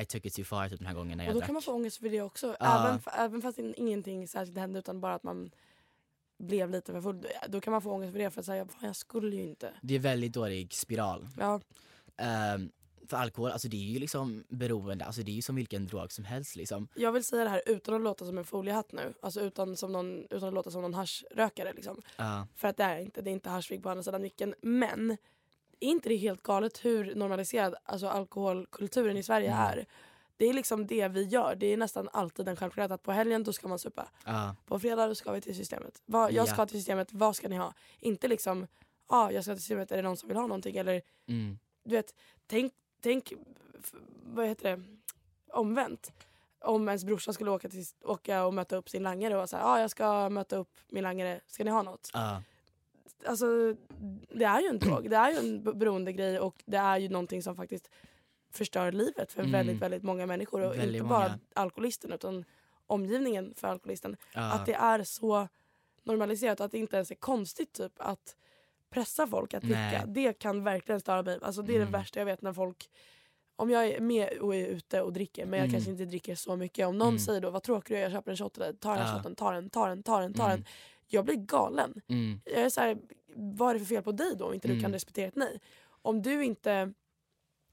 I 0.00 0.04
took 0.04 0.24
it 0.26 0.34
too 0.34 0.44
far 0.44 0.68
typ 0.68 0.78
den 0.78 0.86
här 0.86 0.94
gången 0.94 1.18
när 1.18 1.24
jag 1.24 1.30
Och 1.30 1.34
då 1.34 1.40
drack. 1.40 1.46
kan 1.48 1.52
man 1.54 1.62
få 1.62 1.72
ångest 1.72 1.96
för 1.98 2.08
det 2.08 2.20
också. 2.22 2.56
Ja. 2.60 2.88
Även, 2.88 3.00
även 3.18 3.42
fast 3.42 3.58
in- 3.58 3.74
ingenting 3.76 4.28
särskilt 4.28 4.58
hände 4.58 4.78
utan 4.78 5.00
bara 5.00 5.14
att 5.14 5.22
man 5.22 5.50
blev 6.38 6.70
lite 6.70 6.92
för 6.92 7.00
full. 7.00 7.26
Då 7.48 7.60
kan 7.60 7.70
man 7.70 7.82
få 7.82 7.90
ångest 7.92 8.12
för 8.12 8.18
det 8.18 8.30
för 8.30 8.40
att 8.40 8.46
säga, 8.46 8.66
jag 8.82 8.96
skulle 8.96 9.36
ju 9.36 9.42
inte. 9.42 9.72
Det 9.82 9.94
är 9.94 9.98
väldigt 9.98 10.32
dålig 10.32 10.72
spiral. 10.74 11.28
Ja, 11.38 11.60
Ehm, 12.16 12.70
för 13.08 13.16
alkohol, 13.16 13.50
alltså 13.50 13.68
det 13.68 13.76
är 13.76 13.92
ju 13.92 13.98
liksom 13.98 14.44
beroende, 14.48 15.04
alltså 15.04 15.22
det 15.22 15.30
är 15.30 15.34
ju 15.34 15.42
som 15.42 15.54
vilken 15.56 15.86
drog 15.86 16.12
som 16.12 16.24
helst 16.24 16.56
liksom. 16.56 16.88
jag 16.94 17.12
vill 17.12 17.24
säga 17.24 17.44
det 17.44 17.50
här 17.50 17.62
utan 17.66 17.94
att 17.94 18.00
låta 18.00 18.24
som 18.26 18.38
en 18.38 18.44
foliehatt 18.44 18.92
nu. 18.92 19.14
Alltså 19.22 19.40
utan, 19.40 19.76
som 19.76 19.92
någon, 19.92 20.24
utan 20.30 20.48
att 20.48 20.54
låta 20.54 20.70
som 20.70 20.82
någon 20.82 20.94
haschrökare 20.94 21.72
liksom. 21.72 22.02
Ja. 22.16 22.46
För 22.56 22.68
att 22.68 22.76
det 22.76 22.84
är 22.84 22.98
inte, 22.98 23.22
det 23.22 23.30
är 23.30 23.32
inte 23.32 23.50
haschvig 23.50 23.82
på 23.82 23.90
andra 23.90 24.02
sidan 24.02 24.22
micken. 24.22 24.54
Men 24.62 25.16
är 25.80 25.88
inte 25.88 26.08
det 26.08 26.16
helt 26.16 26.42
galet 26.42 26.84
hur 26.84 27.14
normaliserad 27.14 27.74
alltså, 27.84 28.08
alkoholkulturen 28.08 29.16
i 29.16 29.22
Sverige 29.22 29.50
Mm. 29.52 29.60
är? 29.62 29.86
Det 30.36 30.46
är 30.46 30.52
liksom 30.52 30.86
det 30.86 31.08
vi 31.08 31.22
gör. 31.22 31.54
Det 31.54 31.66
är 31.66 31.76
nästan 31.76 32.08
alltid 32.12 32.48
en 32.48 32.56
självklarhet 32.56 32.90
att 32.92 33.02
på 33.02 33.12
helgen 33.12 33.44
då 33.44 33.52
ska 33.52 33.68
man 33.68 33.78
supa. 33.78 34.08
Ja. 34.24 34.56
På 34.66 34.78
fredag 34.78 35.06
då 35.06 35.14
ska 35.14 35.32
vi 35.32 35.40
till 35.40 35.56
systemet. 35.56 36.02
Vad, 36.06 36.32
jag 36.32 36.48
ska 36.48 36.62
Ja. 36.62 36.66
till 36.66 36.76
systemet, 36.78 37.12
vad 37.12 37.36
ska 37.36 37.48
ni 37.48 37.56
ha? 37.56 37.74
Inte 38.00 38.28
liksom, 38.28 38.66
ja 39.08 39.16
ah, 39.16 39.30
jag 39.30 39.44
ska 39.44 39.52
till 39.54 39.62
systemet, 39.62 39.92
är 39.92 39.96
det 39.96 40.02
någon 40.02 40.16
som 40.16 40.28
vill 40.28 40.36
ha 40.36 40.46
någonting? 40.46 40.76
Eller 40.76 41.02
Mm. 41.28 41.58
du 41.84 41.90
vet, 41.96 42.14
tänk, 42.46 42.72
tänk 43.00 43.32
vad 44.24 44.46
heter 44.46 44.76
det, 44.76 44.82
omvänt. 45.52 46.12
Om 46.60 46.88
ens 46.88 47.04
brorsa 47.04 47.32
skulle 47.32 47.50
åka, 47.50 47.68
till, 47.68 47.84
åka 48.04 48.44
och 48.44 48.54
möta 48.54 48.76
upp 48.76 48.88
sin 48.88 49.02
langare 49.02 49.36
och 49.36 49.50
säga, 49.50 49.62
ja 49.62 49.68
ah, 49.68 49.80
jag 49.80 49.90
ska 49.90 50.28
möta 50.28 50.56
upp 50.56 50.70
min 50.88 51.02
langare, 51.02 51.40
ska 51.46 51.64
ni 51.64 51.70
ha 51.70 51.82
något? 51.82 52.10
Ja. 52.12 52.42
Alltså 53.26 53.74
det 54.34 54.44
är 54.44 54.60
ju 54.60 54.66
en 54.66 54.78
drog, 54.78 55.10
det 55.10 55.16
är 55.16 55.30
ju 55.30 55.38
en 55.38 55.78
beroendegrej 55.78 56.40
och 56.40 56.62
det 56.66 56.76
är 56.76 56.98
ju 56.98 57.08
någonting 57.08 57.42
som 57.42 57.56
faktiskt 57.56 57.90
förstör 58.50 58.92
livet 58.92 59.32
för 59.32 59.40
Mm. 59.40 59.52
väldigt, 59.52 59.82
väldigt 59.82 60.02
många 60.02 60.26
människor 60.26 60.60
och 60.62 60.70
Väldigt 60.78 60.94
inte 60.96 61.08
bara 61.08 61.18
många. 61.28 61.38
alkoholisten 61.54 62.12
utan 62.12 62.44
omgivningen 62.86 63.54
för 63.56 63.68
alkoholisten. 63.68 64.16
Ja. 64.34 64.52
Att 64.52 64.66
det 64.66 64.74
är 64.74 65.02
så 65.04 65.48
normaliserat 66.02 66.60
och 66.60 66.66
att 66.66 66.72
det 66.72 66.78
inte 66.78 66.96
ens 66.96 67.10
är 67.10 67.14
konstigt 67.14 67.72
typ 67.72 67.92
att 67.96 68.36
pressa 68.90 69.26
folk 69.26 69.54
att 69.54 69.62
dricka. 69.62 70.04
Det 70.06 70.32
kan 70.38 70.64
verkligen 70.64 71.00
störa 71.00 71.22
mig. 71.22 71.38
Alltså, 71.42 71.62
det 71.62 71.72
är 71.72 71.76
Mm. 71.76 71.92
det 71.92 71.98
värsta 71.98 72.18
jag 72.18 72.26
vet 72.26 72.42
när 72.42 72.52
folk 72.52 72.90
om 73.56 73.70
jag 73.70 73.86
är 73.88 74.00
med 74.00 74.38
och 74.38 74.54
är 74.54 74.66
ute 74.66 75.02
och 75.02 75.12
dricker 75.12 75.46
men 75.46 75.58
jag 75.58 75.64
Mm. 75.64 75.72
kanske 75.72 75.90
inte 75.90 76.04
dricker 76.04 76.34
så 76.34 76.56
mycket. 76.56 76.86
Om 76.86 76.98
någon 76.98 77.08
Mm. 77.08 77.18
säger 77.18 77.40
då 77.40 77.50
vad 77.50 77.62
tråkig 77.62 77.94
du 77.96 77.98
är, 77.98 78.02
jag 78.02 78.12
köper 78.12 78.30
en 78.30 78.36
shot 78.36 78.52
till 78.54 78.62
dig. 78.62 78.76
Ta 78.76 78.94
den 78.94 79.06
Ja. 79.06 79.14
shotten, 79.16 79.34
ta 79.36 79.50
den, 79.52 79.70
ta 79.70 79.88
den, 79.88 80.02
ta 80.02 80.20
den, 80.20 80.34
ta 80.34 80.44
Mm. 80.44 80.56
den. 80.56 80.66
Jag 81.08 81.24
blir 81.24 81.34
galen. 81.36 82.00
Mm. 82.08 82.40
Jag 82.44 82.62
är 82.62 82.68
så 82.70 82.80
här, 82.80 82.96
vad 83.36 83.70
är 83.70 83.74
det 83.74 83.80
för 83.80 83.86
fel 83.86 84.02
på 84.02 84.12
dig 84.12 84.36
då 84.38 84.44
om 84.46 84.54
inte 84.54 84.68
du 84.68 84.72
Mm. 84.72 84.82
kan 84.82 84.92
respektera 84.92 85.28
ett 85.28 85.36
nej? 85.36 85.60
Om 86.02 86.22
du 86.22 86.44
inte 86.44 86.92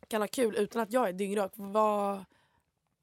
kan 0.08 0.22
ha 0.22 0.28
kul 0.28 0.56
utan 0.58 0.82
att 0.82 0.94
jag 0.94 1.10
är 1.10 1.14
dyngrak, 1.14 1.52
vad, 1.56 2.24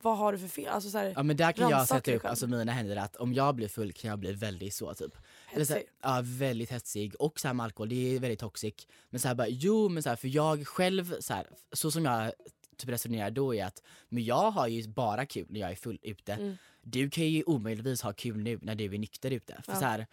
vad 0.03 0.19
har 0.19 0.33
du 0.33 0.39
för 0.39 0.49
fel? 0.49 0.69
Alltså 0.69 0.91
så 0.91 0.99
här, 0.99 1.13
Ja 1.17 1.23
men 1.23 1.37
där 1.37 1.53
kan 1.53 1.71
jag 1.71 1.89
sätta 1.89 2.15
upp 2.15 2.25
alltså 2.25 2.47
mina 2.47 2.73
händer 2.73 2.97
att 2.97 3.17
om 3.17 3.35
jag 3.35 3.55
blir 3.55 3.69
full 3.69 3.93
kan 3.93 4.11
jag 4.11 4.19
bli 4.19 4.33
väldigt 4.33 4.75
så 4.75 4.95
typ. 4.95 5.13
Eller 5.53 5.65
så 5.65 5.73
här, 5.73 5.81
hetsig. 5.81 5.95
ja, 6.03 6.21
väldigt 6.25 6.71
hetsig 6.71 7.15
och 7.19 7.41
så 7.41 7.47
här 7.49 7.55
med 7.55 7.65
alkohol, 7.65 7.89
det 7.89 8.17
är 8.17 8.21
väldigt 8.21 8.41
toxic. 8.41 8.75
Men 9.11 9.21
så 9.21 9.29
här 9.29 9.35
bara, 9.35 9.49
jo 9.49 9.89
men 9.89 10.03
så 10.03 10.09
här, 10.09 10.17
för 10.17 10.29
jag 10.29 10.67
själv, 10.67 11.21
så, 11.21 11.35
här, 11.35 11.47
så 11.73 11.91
som 11.91 12.05
jag 12.05 12.33
typ 12.77 12.91
resonerar 12.91 13.31
då 13.31 13.55
är 13.55 13.65
att, 13.65 13.83
men 14.09 14.25
jag 14.25 14.51
har 14.51 14.67
ju 14.69 14.89
bara 14.89 15.27
kul 15.27 15.47
när 15.51 15.61
jag 15.61 15.71
är 15.71 15.75
full 15.77 15.99
ute. 16.03 16.33
Mm. 16.33 16.57
Du 16.91 17.11
kan 17.11 17.25
ju 17.25 17.43
omöjligtvis 17.47 18.03
ha 18.03 18.13
kul 18.13 18.37
nu 18.43 18.59
när 18.63 18.75
du 18.75 18.85
är 18.95 18.99
nykter 18.99 19.31
ute. 19.31 19.63
För 19.65 19.73
Ja. 19.73 19.79
så 19.79 19.85
här, 19.85 20.07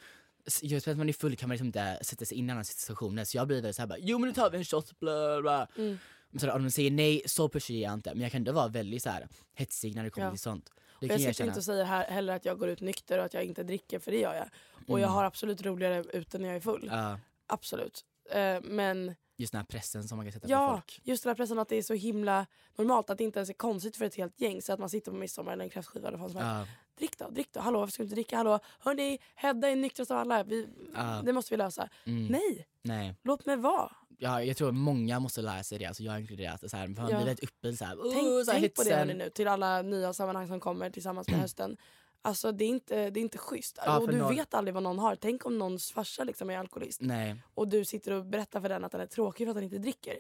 just 0.62 0.84
för 0.84 0.92
att 0.92 0.98
man 0.98 1.10
är 1.10 1.14
full 1.14 1.36
kan 1.36 1.50
man 1.50 1.54
liksom 1.54 1.68
inte 1.68 2.00
sätta 2.02 2.26
sig 2.26 2.38
in 2.38 2.50
i 2.50 2.52
andra 2.52 2.64
situationer. 2.64 3.24
Så 3.24 3.38
jag 3.38 3.48
blir 3.48 3.58
väldigt 3.58 3.76
såhär 3.76 3.98
jo 4.00 4.20
men 4.20 4.28
nu 4.30 4.34
tar 4.34 4.50
vi 4.52 4.58
en 4.58 4.66
shot, 4.66 5.00
bla 5.00 5.42
bla. 5.42 5.68
Mm. 5.78 5.98
Men 6.30 6.40
så 6.40 6.46
här, 6.46 6.54
om 6.56 6.64
de 6.64 6.72
säger 6.72 6.92
nej, 6.92 7.22
så 7.26 7.50
pushar 7.50 7.74
jag 7.74 7.94
inte. 7.94 8.14
Men 8.14 8.22
jag 8.22 8.32
kan 8.32 8.40
ändå 8.40 8.52
vara 8.52 8.68
väldigt 8.68 9.04
så 9.04 9.10
här 9.10 9.28
hetsig 9.54 9.96
när 9.96 10.04
det 10.04 10.10
kommer 10.10 10.28
Ja. 10.28 10.32
till 10.32 10.40
sånt. 10.40 10.70
Det 11.00 11.06
jag 11.08 11.20
jag 11.20 11.36
sitter 11.36 11.46
inte 11.48 11.60
och 11.60 11.64
säger 11.66 11.84
här, 11.86 12.06
heller 12.06 12.36
att 12.36 12.46
jag 12.46 12.60
går 12.60 12.70
ut 12.70 12.82
nykter 12.82 13.20
och 13.20 13.26
att 13.26 13.34
jag 13.34 13.44
inte 13.44 13.64
dricker, 13.64 14.00
för 14.00 14.12
det 14.12 14.20
gör 14.20 14.34
jag. 14.36 14.50
Och 14.88 15.00
jag 15.00 15.04
Mm. 15.08 15.12
har 15.14 15.24
absolut 15.24 15.62
roligare 15.66 16.04
ute 16.14 16.38
när 16.38 16.48
jag 16.48 16.56
är 16.56 16.60
full. 16.60 16.90
Ja. 16.92 17.20
Absolut. 17.48 18.06
Eh, 18.32 18.62
men 18.64 19.16
just 19.38 19.52
den 19.52 19.60
här 19.60 19.66
pressen 19.66 20.04
som 20.08 20.18
man 20.18 20.26
kan 20.26 20.34
sätta 20.34 20.48
på 20.48 20.52
Ja, 20.54 20.72
folk. 20.74 21.02
just 21.04 21.24
den 21.24 21.30
här 21.30 21.36
pressen 21.36 21.60
att 21.60 21.70
det 21.70 21.76
är 21.76 21.82
så 21.84 21.94
himla 21.94 22.46
normalt 22.76 23.10
att 23.10 23.18
det 23.18 23.24
inte 23.24 23.40
ens 23.40 23.50
är 23.50 23.54
konstigt 23.54 23.96
för 23.98 24.06
ett 24.06 24.16
helt 24.16 24.42
gäng. 24.42 24.62
Så 24.62 24.74
att 24.74 24.80
man 24.80 24.90
sitter 24.90 25.12
på 25.12 25.18
midsommar 25.18 25.54
eller 25.54 25.64
en 25.64 25.70
kräftskiva 25.70 26.08
eller 26.08 26.18
vad 26.18 26.32
som 26.32 26.42
helst. 26.42 26.70
Ja, 26.72 26.78
Drick 26.98 27.18
då, 27.18 27.30
drick 27.30 27.54
då. 27.54 27.60
Hallå 27.60 27.80
varför 27.80 27.92
ska 27.92 28.04
du 28.04 28.06
inte 28.06 28.16
dricka? 28.16 28.38
Hallå, 28.38 28.60
hörni, 28.80 29.20
Hedda 29.36 29.70
är 29.70 29.76
nyktrast 29.76 30.12
av 30.12 30.18
alla. 30.18 30.44
Vi, 30.44 30.68
Ja. 30.94 31.22
Det 31.26 31.34
måste 31.34 31.54
vi 31.54 31.58
lösa. 31.58 31.90
mm, 32.06 32.26
Nej, 32.28 32.68
nej. 32.82 33.16
låt 33.24 33.46
mig 33.46 33.56
vara. 33.58 33.92
Ja, 34.18 34.44
jag 34.44 34.58
tror 34.58 34.72
många 34.72 35.20
måste 35.20 35.42
lära 35.42 35.64
sig 35.64 35.80
det, 35.80 35.86
alltså 35.86 36.04
jag 36.04 36.20
inkluderat. 36.20 36.70
Så 36.72 36.78
här, 36.78 36.88
man 36.88 36.98
Ja. 36.98 37.06
blir 37.06 37.26
väldigt 37.26 37.44
uppe 37.44 37.74
så 37.74 37.86
här, 37.86 37.98
Tänk, 38.14 38.46
så 38.46 38.52
här 38.52 38.60
tänk 38.60 38.76
på 38.76 38.84
det 38.84 39.06
nu 39.06 39.30
till 39.30 39.48
alla 39.48 39.82
nya 39.82 40.14
sammanhang 40.14 40.48
som 40.48 40.60
kommer 40.60 40.90
tillsammans 40.90 41.28
med 41.30 41.40
hösten. 41.40 41.78
Alltså 42.26 42.52
det 42.52 42.66
är 42.66 42.70
inte, 42.70 43.10
det 43.10 43.20
är 43.20 43.22
inte 43.22 43.38
schysst. 43.38 43.80
Ja, 43.86 44.00
och 44.00 44.08
du 44.08 44.18
någon- 44.18 44.36
vet 44.36 44.54
aldrig 44.54 44.74
vad 44.74 44.84
någon 44.84 45.00
har. 45.00 45.16
Tänk 45.16 45.46
om 45.46 45.58
någons 45.58 45.92
farsa 45.92 46.24
liksom 46.24 46.50
är 46.50 46.58
alkoholist 46.58 47.02
Nej. 47.02 47.36
och 47.54 47.68
du 47.68 47.86
sitter 47.86 48.12
och 48.12 48.26
berättar 48.26 48.62
för 48.62 48.70
den 48.70 48.84
att 48.84 48.92
den 48.92 49.02
är 49.02 49.06
tråkig 49.06 49.48
för 49.48 49.50
att 49.52 49.56
han 49.58 49.64
inte 49.64 49.78
dricker. 49.78 50.18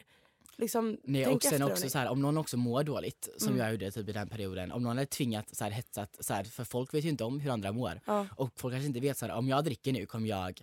Liksom, 0.57 0.97
Nej 1.03 1.27
och 1.27 1.43
sen 1.43 1.63
också 1.63 1.89
så 1.89 1.97
här, 1.97 2.07
om 2.09 2.21
någon 2.21 2.37
också 2.37 2.57
mår 2.57 2.83
dåligt, 2.83 3.29
som 3.37 3.47
Mm. 3.47 3.59
jag 3.61 3.71
gjorde 3.71 3.91
typ 3.91 4.09
i 4.09 4.11
den 4.11 4.29
perioden, 4.29 4.71
om 4.71 4.83
någon 4.83 4.97
hade 4.97 5.05
tvingat 5.05 5.55
så 5.55 5.63
här, 5.63 5.71
hetsat, 5.71 6.17
så 6.19 6.33
här, 6.33 6.43
för 6.43 6.63
folk 6.63 6.93
vet 6.93 7.03
ju 7.05 7.09
inte 7.09 7.23
om 7.23 7.39
hur 7.39 7.51
andra 7.51 7.71
mår. 7.71 8.01
Ja. 8.05 8.27
Och 8.37 8.49
folk 8.55 8.73
kanske 8.73 8.87
inte 8.87 8.99
vet 8.99 9.17
så 9.17 9.25
här, 9.25 9.33
om 9.33 9.47
jag 9.47 9.63
dricker 9.63 9.93
nu 9.93 10.05
kommer 10.05 10.29
jag 10.29 10.61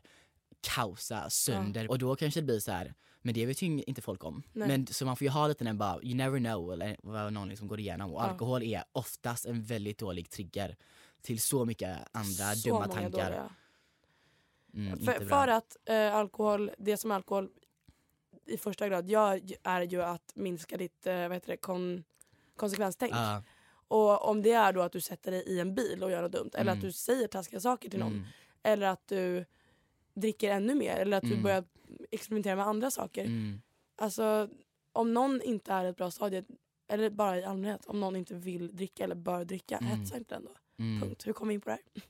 kaosa 0.60 1.30
sönder 1.30 1.90
och 1.90 1.98
då 1.98 2.16
kanske 2.16 2.40
det 2.40 2.44
blir 2.44 2.60
så 2.60 2.72
här, 2.72 2.94
men 3.22 3.34
det 3.34 3.46
vet 3.46 3.62
ju 3.62 3.82
inte 3.86 4.02
folk 4.02 4.24
om. 4.24 4.42
Nej. 4.52 4.68
Men 4.68 4.86
så 4.86 5.04
man 5.06 5.16
får 5.16 5.24
ju 5.24 5.30
ha 5.30 5.46
lite 5.48 5.64
den 5.64 5.78
bara, 5.78 6.02
you 6.02 6.14
never 6.14 6.38
know, 6.38 6.72
eller 6.72 6.96
vad 7.02 7.32
någon 7.32 7.48
liksom 7.48 7.68
går 7.68 7.80
igenom. 7.80 8.12
Och 8.12 8.20
Ja. 8.20 8.24
alkohol 8.26 8.62
är 8.62 8.84
oftast 8.92 9.46
en 9.46 9.62
väldigt 9.62 9.98
dålig 9.98 10.30
trigger 10.30 10.76
till 11.22 11.40
så 11.40 11.64
mycket 11.64 11.98
andra 12.12 12.54
Så 12.54 12.68
dumma 12.68 12.88
tankar. 12.88 13.10
dåliga. 13.10 13.50
Mm, 14.74 14.98
För, 14.98 15.26
för 15.28 15.48
att 15.48 15.76
eh, 15.84 16.14
alkohol, 16.14 16.70
det 16.78 16.96
som 16.96 17.10
alkohol 17.10 17.50
i 18.46 18.58
första 18.58 18.88
grad 18.88 19.08
gör 19.08 19.40
är 19.62 19.80
ju 19.82 20.02
att 20.02 20.32
minska 20.34 20.76
ditt 20.76 21.06
eh, 21.06 21.14
vad 21.28 21.32
heter 21.32 21.48
det, 21.50 21.56
kon, 21.56 22.04
konsekvenstänk. 22.56 23.12
Ja, 23.14 23.42
Och 23.88 24.28
om 24.28 24.42
det 24.42 24.52
är 24.52 24.72
då 24.72 24.80
att 24.82 24.92
du 24.92 25.00
sätter 25.00 25.30
dig 25.30 25.42
i 25.42 25.60
en 25.60 25.74
bil 25.74 26.02
och 26.04 26.10
gör 26.10 26.22
något 26.22 26.32
dumt 26.32 26.50
eller 26.54 26.62
Mm. 26.72 26.74
att 26.74 26.80
du 26.80 26.92
säger 26.92 27.28
taskiga 27.28 27.60
saker 27.60 27.90
till 27.90 27.98
någon 28.00 28.12
mm, 28.12 28.24
eller 28.62 28.86
att 28.86 29.06
du 29.08 29.44
dricker 30.14 30.50
ännu 30.50 30.74
mer 30.74 30.96
eller 30.96 31.16
att 31.16 31.22
du 31.22 31.30
Mm. 31.32 31.42
börjar 31.42 31.64
experimentera 32.10 32.56
med 32.56 32.66
andra 32.66 32.90
saker. 32.90 33.24
mm, 33.24 33.62
Alltså 33.96 34.48
om 34.92 35.14
någon 35.14 35.42
inte 35.42 35.72
är 35.72 35.84
ett 35.84 35.96
bra 35.96 36.10
stadie 36.10 36.44
eller 36.88 37.10
bara 37.10 37.38
i 37.38 37.44
allmänhet 37.44 37.86
om 37.86 38.00
någon 38.00 38.16
inte 38.16 38.34
vill 38.34 38.76
dricka 38.76 39.04
eller 39.04 39.14
bör 39.14 39.44
dricka, 39.44 39.78
Mm. 39.78 39.88
hetsa 40.00 40.16
inte 40.16 40.34
den 40.34 40.44
då. 40.44 40.54
Mm. 40.82 41.00
Punkt. 41.00 41.26
Hur 41.26 41.32
kom 41.32 41.48
vi 41.48 41.54
in 41.54 41.60
på 41.60 41.70
det 41.70 41.78
här? 41.94 42.02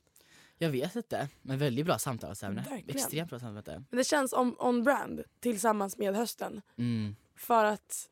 Jag 0.57 0.69
vet 0.69 0.95
inte, 0.95 1.29
men 1.41 1.57
väldigt 1.59 1.85
bra 1.85 1.97
samtalsämne. 1.99 2.61
Verkligen. 2.69 2.95
Extremt 2.95 3.29
bra 3.29 3.39
samtalsämne. 3.39 3.85
Men 3.89 3.97
det 3.97 4.03
känns 4.03 4.33
on, 4.33 4.55
on 4.59 4.83
brand 4.83 5.23
tillsammans 5.39 5.97
med 5.97 6.15
hösten. 6.15 6.61
Mm. 6.77 7.15
För 7.35 7.65
att 7.65 8.09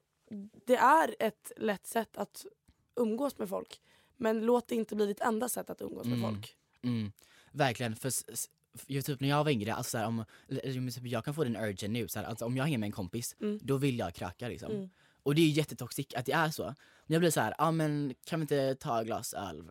det 0.66 0.76
är 0.76 1.16
ett 1.20 1.52
lätt 1.58 1.88
sätt 1.88 2.18
att 2.18 2.46
umgås 2.96 3.38
med 3.38 3.50
folk. 3.50 3.82
Men 4.18 4.46
låt 4.46 4.68
det 4.68 4.76
inte 4.76 4.96
bli 4.96 5.06
ditt 5.06 5.22
enda 5.22 5.50
sätt 5.50 5.70
att 5.70 5.82
umgås 5.82 6.06
med 6.08 6.18
Mm. 6.18 6.32
folk. 6.34 6.56
Mm, 6.84 7.12
verkligen. 7.52 7.96
För, 7.96 8.12
för 8.78 9.02
typ 9.02 9.20
när 9.20 9.30
jag 9.30 9.44
var 9.44 9.52
yngre, 9.52 9.74
alltså, 9.74 9.90
så 9.92 9.98
här, 9.98 10.08
om, 10.08 10.26
typ, 10.94 11.04
jag 11.06 11.26
kan 11.26 11.34
få 11.34 11.44
den 11.44 11.56
urgen 11.58 11.94
nu, 11.94 12.08
så 12.08 12.20
här, 12.20 12.26
alltså, 12.26 12.46
om 12.46 12.58
jag 12.58 12.64
hänger 12.64 12.78
med 12.78 12.88
en 12.88 12.92
kompis, 12.92 13.36
Mm. 13.42 13.60
då 13.64 13.78
vill 13.78 14.00
jag 14.00 14.14
kröka 14.16 14.48
liksom. 14.48 14.90
Och 15.24 15.36
det 15.36 15.42
är 15.42 15.46
ju 15.46 15.52
jättetoxic 15.52 16.14
att 16.16 16.26
det 16.26 16.32
är 16.32 16.50
så. 16.50 16.64
Men 16.64 17.14
jag 17.16 17.20
blir 17.20 17.32
så 17.32 17.42
här, 17.42 17.56
ja 17.58 17.72
men 17.72 18.14
kan 18.26 18.40
vi 18.40 18.42
inte 18.44 18.76
ta 18.76 19.00
ett 19.02 19.06
glas 19.08 19.34
öl, 19.34 19.64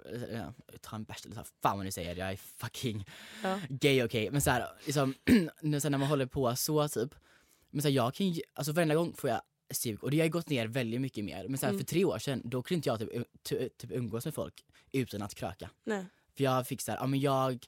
ta 0.81 0.97
en 0.97 1.05
bärs 1.05 1.25
eller 1.27 1.35
så, 1.37 1.45
fan 1.63 1.77
vad 1.77 1.85
ni 1.87 1.93
säger, 1.93 2.17
jag 2.17 2.33
är 2.33 2.37
fucking 2.37 3.05
Ja. 3.43 3.61
gay 3.69 4.05
okej. 4.05 4.31
Men 4.31 4.41
så 4.41 4.51
här, 4.51 4.69
liksom, 4.87 5.15
när- 5.61 5.91
man 5.91 6.03
håller 6.09 6.27
på 6.27 6.57
så 6.57 6.89
typ, 6.89 7.15
men 7.71 7.83
så 7.83 7.89
här, 7.89 7.95
jag 7.95 8.15
kan 8.15 8.29
ju, 8.29 8.43
alltså 8.55 8.73
varenda 8.73 8.95
gång 8.95 9.15
får 9.17 9.31
jag 9.31 9.41
sug 9.71 10.05
och 10.05 10.11
det 10.11 10.19
har 10.19 10.25
ju 10.25 10.31
gått 10.31 10.49
ner 10.49 10.67
väldigt 10.67 11.01
mycket 11.01 11.25
mer. 11.25 11.49
Men 11.49 11.59
så 11.59 11.67
här, 11.67 11.71
Mm. 11.73 11.79
för 11.81 11.87
tre 11.87 12.05
år 12.05 12.19
sedan, 12.19 12.43
då 12.45 12.63
kunde 12.63 12.77
inte 12.77 12.89
jag 12.89 12.99
typ, 13.43 13.79
typ, 13.79 13.91
umgås 13.93 14.25
med 14.25 14.35
folk 14.35 14.65
utan 14.93 15.23
att 15.23 15.35
kröka. 15.35 15.71
Nej. 15.85 16.05
För 16.37 16.45
jag 16.45 16.67
fick 16.67 16.81
såhär, 16.81 16.99
ja 16.99 17.07
men 17.07 17.21
jag 17.21 17.67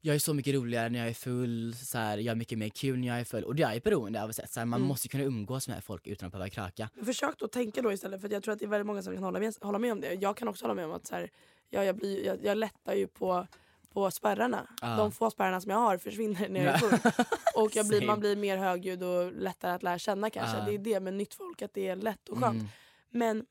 jag 0.00 0.14
är 0.14 0.18
så 0.18 0.34
mycket 0.34 0.54
roligare 0.54 0.88
när 0.88 0.98
jag 0.98 1.08
är 1.08 1.14
full, 1.14 1.74
så 1.74 1.98
här, 1.98 2.18
jag 2.18 2.32
är 2.32 2.36
mycket 2.36 2.58
mer 2.58 2.68
kul 2.68 2.98
när 2.98 3.08
jag 3.08 3.20
är 3.20 3.24
full 3.24 3.44
och 3.44 3.54
det 3.54 3.62
är 3.62 3.80
beroende 3.80 4.22
av 4.22 4.32
sätt, 4.32 4.52
så 4.52 4.60
här, 4.60 4.66
man 4.66 4.80
Mm. 4.80 4.88
måste 4.88 5.08
kunna 5.08 5.24
umgås 5.24 5.68
med 5.68 5.84
folk 5.84 6.06
utan 6.06 6.26
att 6.26 6.32
behöva 6.32 6.48
kröka. 6.48 6.88
Försök 7.04 7.38
då 7.38 7.48
tänka 7.48 7.82
då 7.82 7.92
istället 7.92 8.20
för 8.20 8.28
jag 8.32 8.42
tror 8.42 8.52
att 8.52 8.58
det 8.58 8.64
är 8.64 8.68
väldigt 8.68 8.86
många 8.86 9.02
som 9.02 9.14
kan 9.14 9.22
hålla 9.22 9.38
med, 9.40 9.54
hålla 9.60 9.78
med 9.78 9.92
om 9.92 10.00
det. 10.00 10.14
Jag 10.14 10.36
kan 10.36 10.48
också 10.48 10.64
hålla 10.64 10.74
med 10.74 10.84
om 10.84 10.92
att 10.92 11.06
så 11.06 11.14
här, 11.14 11.30
ja, 11.70 11.84
jag, 11.84 11.96
blir, 11.96 12.26
jag, 12.26 12.44
jag 12.44 12.58
lättar 12.58 12.94
ju 12.94 13.06
på, 13.06 13.46
på 13.92 14.10
spärrarna. 14.10 14.66
Ja. 14.82 14.96
De 14.96 15.12
få 15.12 15.30
spärrarna 15.30 15.60
som 15.60 15.70
jag 15.70 15.78
har 15.78 15.98
försvinner 15.98 16.48
när 16.48 16.64
jag 16.64 16.74
är 16.74 16.78
full. 16.78 16.98
Och 17.54 17.76
jag 17.76 17.88
blir, 17.88 18.06
man 18.06 18.20
blir 18.20 18.36
mer 18.36 18.56
högljudd 18.56 19.02
och 19.02 19.32
lättare 19.32 19.72
att 19.72 19.82
lära 19.82 19.98
känna 19.98 20.30
kanske. 20.30 20.58
Ja. 20.58 20.64
Det 20.64 20.74
är 20.74 20.78
det 20.78 21.00
med 21.00 21.14
nytt 21.14 21.34
folk, 21.34 21.62
att 21.62 21.74
det 21.74 21.88
är 21.88 21.96
lätt 21.96 22.28
och 22.28 22.38
skönt. 22.38 22.54
Mm. 22.60 22.68
Men 23.10 23.46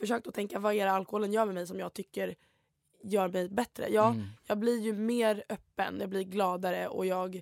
försök 0.00 0.24
då 0.24 0.30
tänka 0.30 0.58
vad 0.58 0.74
är 0.74 0.84
det 0.84 0.92
alkoholen 0.92 1.32
gör 1.32 1.44
med 1.46 1.54
mig 1.54 1.66
som 1.66 1.78
jag 1.78 1.92
tycker 1.92 2.34
gör 3.02 3.28
mig 3.28 3.48
bättre. 3.48 3.88
Jag, 3.88 4.10
Mm. 4.14 4.26
jag 4.46 4.58
blir 4.58 4.78
ju 4.80 4.92
mer 4.92 5.44
öppen, 5.48 6.00
jag 6.00 6.08
blir 6.08 6.22
gladare 6.22 6.88
och 6.88 7.06
jag 7.06 7.40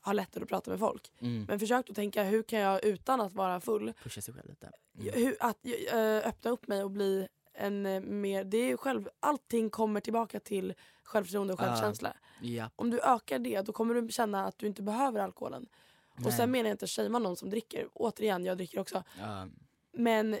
har 0.00 0.14
lättare 0.14 0.42
att 0.42 0.48
prata 0.48 0.70
med 0.70 0.80
folk. 0.80 1.12
Mm. 1.20 1.44
Men 1.48 1.58
försök 1.60 1.86
då 1.86 1.94
tänka 1.94 2.22
hur 2.24 2.42
kan 2.42 2.58
jag 2.58 2.84
utan 2.84 3.20
att 3.20 3.32
vara 3.32 3.60
full 3.60 3.92
Pusha 4.02 4.20
sig 4.20 4.34
själv 4.34 4.48
lite. 4.48 4.70
Mm. 4.98 5.14
hur, 5.14 5.36
att 5.40 5.58
äh, 5.92 6.28
öppna 6.28 6.50
upp 6.50 6.68
mig 6.68 6.82
och 6.84 6.90
bli 6.90 7.28
en 7.52 7.86
eh, 7.86 8.00
mer, 8.00 8.44
det 8.44 8.56
är 8.58 8.66
ju 8.66 8.76
själv, 8.76 9.08
allting 9.20 9.70
kommer 9.70 10.00
tillbaka 10.00 10.40
till 10.40 10.74
självförtroende 11.02 11.52
och 11.54 11.60
Ja. 11.60 11.64
självkänsla. 11.64 12.12
Ja. 12.42 12.70
Om 12.76 12.90
du 12.90 13.00
ökar 13.00 13.38
det 13.38 13.60
då 13.60 13.72
kommer 13.72 13.94
du 13.94 14.08
känna 14.12 14.46
att 14.46 14.58
du 14.58 14.66
inte 14.66 14.82
behöver 14.82 15.20
alkoholen. 15.20 15.66
Och 16.14 16.20
Nej. 16.22 16.32
sen 16.32 16.50
menar 16.50 16.64
jag 16.68 16.74
inte 16.74 16.84
att 16.84 16.90
shamea 16.90 17.18
någon 17.18 17.36
som 17.36 17.50
dricker, 17.50 17.88
återigen 17.92 18.44
jag 18.44 18.56
dricker 18.56 18.80
också. 18.80 19.02
Ja. 19.20 19.46
Men 19.92 20.40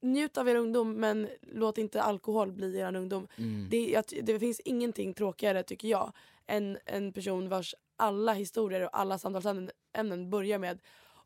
njut 0.00 0.38
av 0.38 0.48
er 0.48 0.54
ungdom 0.56 0.92
men 0.92 1.28
låt 1.42 1.78
inte 1.78 2.02
alkohol 2.02 2.52
bli 2.52 2.78
er 2.78 2.96
ungdom. 2.96 3.28
Mm. 3.36 3.66
Det, 3.70 4.02
det 4.22 4.38
finns 4.38 4.60
ingenting 4.60 5.14
tråkigare 5.14 5.62
tycker 5.62 5.88
jag 5.88 6.12
än 6.46 6.78
en 6.86 7.12
person 7.12 7.48
vars 7.48 7.74
alla 7.96 8.32
historier 8.32 8.80
och 8.84 8.98
alla 8.98 9.18
samtalsämnen 9.18 9.70
ämnen 9.92 10.30
börjar 10.30 10.58
med 10.58 10.78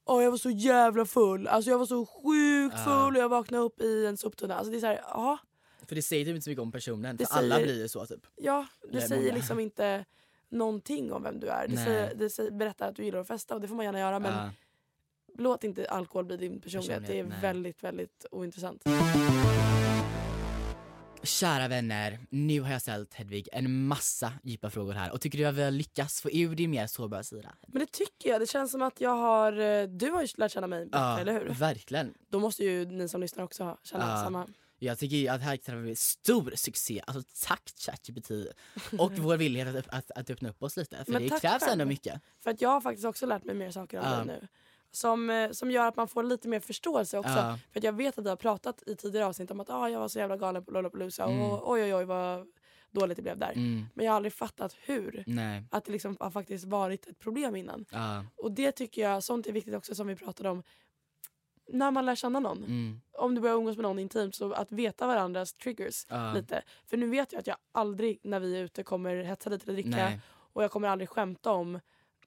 Åh 0.04 0.22
jag 0.24 0.30
var 0.30 0.38
så 0.38 0.50
jävla 0.50 1.04
full, 1.06 1.46
alltså 1.46 1.70
jag 1.70 1.78
var 1.78 1.86
så 1.86 2.06
sjukt 2.06 2.84
full 2.84 3.16
och 3.16 3.22
jag 3.22 3.28
vaknade 3.28 3.64
upp 3.64 3.80
i 3.80 4.06
en 4.06 4.16
soptunna. 4.16 4.54
Alltså 4.56 4.70
det 4.70 4.78
är 4.78 4.80
såhär, 4.80 5.00
ja, 5.08 5.38
För 5.86 5.94
det 5.94 6.02
säger 6.02 6.24
typ 6.24 6.34
inte 6.34 6.44
så 6.44 6.50
mycket 6.50 6.62
om 6.62 6.72
personen, 6.72 7.16
Det 7.16 7.26
för 7.26 7.38
alla 7.38 7.54
säger- 7.54 7.66
blir 7.66 7.82
ju 7.82 7.88
så 7.88 8.06
typ. 8.06 8.26
ja 8.36 8.66
det 8.82 8.88
Eller 8.88 9.00
säger 9.00 9.22
många. 9.22 9.34
liksom 9.34 9.60
inte 9.60 10.04
någonting 10.48 11.12
om 11.12 11.22
vem 11.22 11.40
du 11.40 11.46
är. 11.46 11.68
Det, 11.68 11.76
säger, 11.76 12.14
det 12.14 12.30
säger, 12.30 12.50
berättar 12.50 12.88
att 12.88 12.96
du 12.96 13.04
gillar 13.04 13.20
att 13.20 13.26
festa 13.26 13.54
och 13.54 13.60
det 13.60 13.68
får 13.68 13.74
man 13.74 13.84
gärna 13.84 13.98
göra 13.98 14.18
men. 14.18 14.50
Låt 15.38 15.64
inte 15.64 15.86
alkohol 15.90 16.24
bli 16.24 16.36
din 16.36 16.60
personlighet. 16.60 17.06
Det 17.06 17.18
är 17.18 17.24
nej. 17.24 17.38
väldigt, 17.40 17.84
väldigt 17.84 18.26
ointressant. 18.30 18.82
Kära 21.24 21.68
vänner, 21.68 22.18
nu 22.30 22.60
har 22.60 22.72
jag 22.72 22.82
ställt 22.82 23.14
Hedvig 23.14 23.48
en 23.52 23.86
massa 23.86 24.32
djupa 24.42 24.70
frågor 24.70 24.92
här 24.92 25.12
och 25.12 25.20
tycker 25.20 25.38
du 25.38 25.44
att 25.44 25.54
vi 25.54 25.62
har 25.62 25.70
lyckats 25.70 26.22
få 26.22 26.30
ur 26.30 26.54
din 26.54 26.70
mer 26.70 26.86
sårbara 26.86 27.22
sida? 27.22 27.54
Men 27.66 27.80
det 27.80 27.92
tycker 27.92 28.28
jag. 28.30 28.40
Det 28.40 28.46
känns 28.46 28.70
som 28.72 28.82
att 28.82 29.00
jag 29.00 29.16
har, 29.16 29.52
eh, 29.60 29.82
du 29.88 30.10
har 30.10 30.22
ju 30.22 30.28
lärt 30.36 30.52
känna 30.52 30.66
mig 30.66 30.86
bättre, 30.86 31.20
eller 31.20 31.32
hur? 31.32 31.48
verkligen. 31.48 32.14
Då 32.30 32.38
måste 32.40 32.64
ju 32.64 32.84
ni 32.84 33.08
som 33.08 33.20
lyssnar 33.20 33.44
också 33.44 33.64
ha- 33.64 33.78
känna 33.82 34.08
Ja. 34.08 34.24
samma. 34.24 34.46
Jag 34.78 34.98
tycker 34.98 35.32
att 35.32 35.40
det 35.40 35.44
här 35.44 35.56
kan 35.56 35.82
bli 35.82 35.96
stor 35.96 36.52
succé, 36.56 37.02
alltså 37.06 37.22
tack 37.46 37.72
ChatGPT 37.76 38.30
och 38.98 39.12
vår 39.18 39.36
villighet 39.36 39.76
att, 39.76 39.88
att, 39.88 40.10
att 40.10 40.30
öppna 40.30 40.48
upp 40.48 40.62
oss 40.62 40.76
lite, 40.76 41.04
för 41.04 41.12
Men 41.12 41.22
det 41.22 41.40
krävs 41.40 41.62
ändå 41.62 41.84
mycket. 41.84 42.20
För 42.40 42.50
att 42.50 42.60
jag 42.60 42.68
har 42.68 42.80
faktiskt 42.80 43.04
också 43.06 43.26
lärt 43.26 43.44
mig 43.44 43.54
mer 43.54 43.70
saker 43.70 43.98
om 43.98 44.04
Ja. 44.06 44.16
dig 44.16 44.26
nu. 44.26 44.48
Som, 44.94 45.30
eh, 45.30 45.50
som 45.50 45.70
gör 45.70 45.86
att 45.88 45.96
man 45.96 46.08
får 46.08 46.22
lite 46.22 46.48
mer 46.48 46.60
förståelse 46.60 47.18
också. 47.18 47.30
Ja. 47.30 47.58
För 47.72 47.80
att 47.80 47.84
jag 47.84 47.92
vet 47.92 48.18
att 48.18 48.24
vi 48.24 48.28
har 48.28 48.36
pratat 48.36 48.82
i 48.86 48.96
tidigare 48.96 49.26
avsnitt 49.26 49.50
om 49.50 49.60
att 49.60 49.70
ah, 49.70 49.88
jag 49.88 50.00
var 50.00 50.08
så 50.08 50.18
jävla 50.18 50.36
galen 50.36 50.64
på 50.64 50.70
Lollapalooza 50.70 51.24
Mm. 51.24 51.40
och 51.42 51.70
oj 51.70 51.82
oj 51.82 51.94
oj 51.94 52.04
vad 52.04 52.46
dåligt 52.90 53.16
det 53.16 53.22
blev 53.22 53.38
där. 53.38 53.52
Mm, 53.52 53.86
Men 53.94 54.04
jag 54.06 54.12
har 54.12 54.16
aldrig 54.16 54.32
fattat 54.32 54.76
hur. 54.84 55.24
nej, 55.26 55.64
Att 55.70 55.84
det 55.84 55.92
liksom 55.92 56.16
har 56.20 56.30
faktiskt 56.30 56.64
varit 56.64 57.06
ett 57.06 57.18
problem 57.18 57.56
innan. 57.56 57.84
ja, 57.90 58.24
Och 58.36 58.52
det 58.52 58.72
tycker 58.72 59.02
jag, 59.02 59.22
sånt 59.22 59.46
är 59.46 59.52
viktigt 59.52 59.74
också 59.74 59.94
som 59.94 60.06
vi 60.06 60.16
pratade 60.16 60.48
om. 60.48 60.62
När 61.68 61.90
man 61.90 62.06
lär 62.06 62.14
känna 62.14 62.40
någon. 62.40 62.58
mm, 62.64 63.00
Om 63.18 63.34
du 63.34 63.40
börjar 63.40 63.56
umgås 63.56 63.76
med 63.76 63.82
någon 63.82 63.98
intimt 63.98 64.34
så 64.34 64.52
att 64.52 64.72
veta 64.72 65.06
varandras 65.06 65.54
triggers 65.54 66.06
ja, 66.08 66.32
lite. 66.32 66.62
För 66.86 66.96
nu 66.96 67.06
vet 67.10 67.32
jag 67.32 67.40
att 67.40 67.46
jag 67.46 67.56
aldrig 67.72 68.18
när 68.22 68.40
vi 68.40 68.56
är 68.58 68.64
ute 68.64 68.82
kommer 68.82 69.22
hetsa 69.22 69.50
lite 69.50 69.64
eller 69.64 69.72
dricka. 69.82 69.90
nej, 69.96 70.20
Och 70.52 70.62
jag 70.64 70.70
kommer 70.70 70.88
aldrig 70.88 71.08
skämta 71.08 71.50
om 71.52 71.80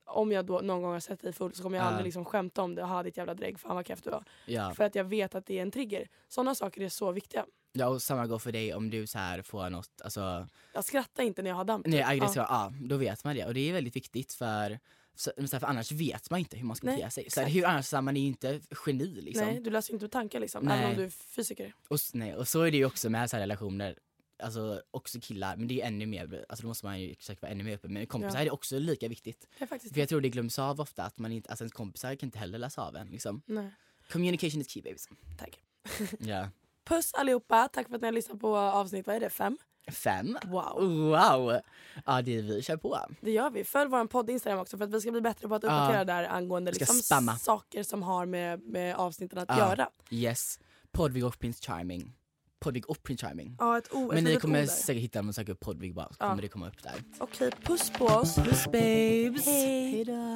om 0.05 0.31
jag 0.31 0.45
då 0.45 0.59
någon 0.59 0.81
gång 0.81 0.91
har 0.93 0.99
sett 0.99 1.21
dig 1.21 1.33
full 1.33 1.53
så 1.53 1.63
kommer 1.63 1.77
jag 1.77 1.83
Ja. 1.85 1.87
aldrig 1.87 2.03
liksom 2.05 2.25
skämta 2.25 2.61
om 2.61 2.75
det. 2.75 2.81
Jaha 2.81 3.03
ditt 3.03 3.17
jävla 3.17 3.33
drägg, 3.33 3.59
fan 3.59 3.75
vad 3.75 3.85
du 4.03 4.09
var. 4.09 4.23
ja. 4.45 4.73
För 4.73 4.83
att 4.83 4.95
jag 4.95 5.03
vet 5.03 5.35
att 5.35 5.45
det 5.45 5.57
är 5.57 5.61
en 5.61 5.71
trigger. 5.71 6.07
Sådana 6.27 6.55
saker 6.55 6.81
är 6.81 6.89
så 6.89 7.11
viktiga. 7.11 7.45
ja 7.73 7.87
och 7.87 8.01
samma 8.01 8.27
går 8.27 8.39
för 8.39 8.51
dig 8.51 8.73
om 8.73 8.89
du 8.89 9.07
så 9.07 9.17
här 9.17 9.41
får 9.41 9.69
något, 9.69 10.01
alltså, 10.03 10.47
Jag 10.73 10.83
skrattar 10.83 11.23
inte 11.23 11.41
när 11.41 11.49
jag 11.49 11.57
har 11.57 11.65
damp. 11.65 11.85
nej 11.87 11.99
Ja. 11.99 12.07
aggressiva, 12.09 12.45
ja. 12.49 12.73
då 12.81 12.97
vet 12.97 13.23
man 13.23 13.35
det 13.35 13.45
och 13.45 13.53
det 13.53 13.69
är 13.69 13.73
väldigt 13.73 13.95
viktigt 13.95 14.33
för 14.33 14.79
så, 15.17 15.31
så 15.35 15.41
här, 15.51 15.59
för 15.59 15.67
annars 15.67 15.91
vet 15.91 16.29
man 16.29 16.39
inte 16.39 16.57
hur 16.57 16.65
man 16.65 16.75
ska 16.75 16.87
bete 16.87 17.09
sig. 17.09 17.29
Så 17.29 17.41
här, 17.41 17.47
hur 17.49 17.65
annars, 17.65 17.85
så 17.85 17.95
här, 17.97 18.01
man 18.01 18.17
är 18.17 18.21
ju 18.21 18.27
inte 18.27 18.59
geni 18.85 19.05
liksom. 19.21 19.47
Nej, 19.47 19.59
du 19.59 19.69
läser 19.69 19.93
inte 19.93 20.07
tankar 20.09 20.39
liksom. 20.39 20.65
Nej. 20.65 20.77
Även 20.79 20.89
om 20.91 20.97
du 20.97 21.03
är 21.03 21.09
fysiker. 21.09 21.73
Och, 21.87 21.97
nej, 22.13 22.35
och 22.35 22.47
så 22.47 22.61
är 22.61 22.71
det 22.71 22.77
ju 22.77 22.85
också 22.85 23.09
med 23.09 23.29
så 23.29 23.37
relationer. 23.37 23.97
Alltså 24.43 24.81
också 24.91 25.19
killar, 25.21 25.57
men 25.57 25.67
det 25.67 25.81
är 25.81 25.87
ännu 25.87 26.05
mer, 26.05 26.45
alltså 26.49 26.61
då 26.63 26.67
måste 26.67 26.85
man 26.85 27.01
ju 27.01 27.15
säkert 27.19 27.41
vara 27.41 27.51
ännu 27.51 27.63
mer 27.63 27.73
öppen. 27.75 27.93
Men 27.93 28.07
kompisar 28.07 28.39
Ja. 28.39 28.45
är 28.45 28.53
också 28.53 28.79
lika 28.79 29.07
viktigt. 29.07 29.47
Är 29.57 29.65
För 29.65 29.99
jag 29.99 30.09
tror 30.09 30.21
det 30.21 30.29
glöms 30.29 30.59
av 30.59 30.81
ofta 30.81 31.03
att 31.03 31.17
man 31.17 31.31
inte, 31.31 31.49
alltså 31.49 31.63
ens 31.63 31.73
kompisar 31.73 32.15
kan 32.15 32.27
inte 32.27 32.39
heller 32.39 32.57
läsa 32.57 32.81
av 32.81 32.95
en 32.95 33.07
liksom. 33.07 33.41
Nej, 33.45 33.71
Communication 34.11 34.61
is 34.61 34.69
key 34.69 34.81
babies. 34.81 35.07
tack. 35.37 35.59
Ja. 36.19 36.49
Puss 36.83 37.13
allihopa, 37.13 37.67
tack 37.67 37.87
för 37.87 37.95
att 37.95 38.01
ni 38.01 38.07
har 38.07 38.11
lyssnat 38.13 38.39
på 38.39 38.57
avsnitt, 38.57 39.07
vad 39.07 39.15
är 39.15 39.19
det, 39.19 39.29
fem? 39.29 39.57
Fem. 39.91 40.37
Wow. 40.45 40.81
Wow! 41.09 41.59
Ja 42.05 42.21
det 42.21 42.41
vi 42.41 42.61
kör 42.61 42.77
på. 42.77 42.99
Det 43.21 43.31
gör 43.31 43.49
vi. 43.49 43.63
Följ 43.63 43.89
vår 43.89 44.05
podd 44.07 44.29
Instagram 44.29 44.59
också 44.59 44.77
för 44.77 44.85
att 44.85 44.91
vi 44.93 45.01
ska 45.01 45.11
bli 45.11 45.21
bättre 45.21 45.47
på 45.47 45.55
att 45.55 45.63
uppdatera 45.63 46.05
där 46.05 46.23
angående 46.23 46.71
liksom, 46.71 46.95
spamma. 46.95 47.37
saker 47.37 47.83
som 47.83 48.03
har 48.03 48.25
med, 48.25 48.59
med 48.61 48.95
avsnitten 48.95 49.39
att 49.39 49.49
Ja. 49.49 49.57
göra. 49.57 49.89
Yes. 50.11 50.59
Och 51.23 51.39
Prince 51.39 51.63
Charming. 51.63 52.13
Podvig 52.65 52.89
och 52.89 53.03
Prince 53.03 53.27
Charming. 53.27 53.55
Ja, 53.59 53.77
ett 53.77 53.93
o, 53.93 54.07
ett 54.11 54.13
Men 54.15 54.23
ni 54.23 54.35
kommer 54.35 54.65
säkert 54.65 55.03
hitta 55.03 55.19
om 55.19 55.25
man 55.25 55.33
söker 55.33 55.51
upp 55.53 55.59
Podvig 55.59 55.95
bara, 55.95 56.07
så 56.07 56.15
Ja. 56.19 56.29
kommer 56.29 56.41
det 56.41 56.47
komma 56.47 56.67
upp 56.67 56.83
där. 56.83 56.93
Okej, 57.19 57.51
puss 57.63 57.89
på 57.97 58.05
oss. 58.05 58.35
Puss 58.35 58.65
babes! 58.65 59.45
Hej. 59.45 59.91
Hejdå! 59.91 60.35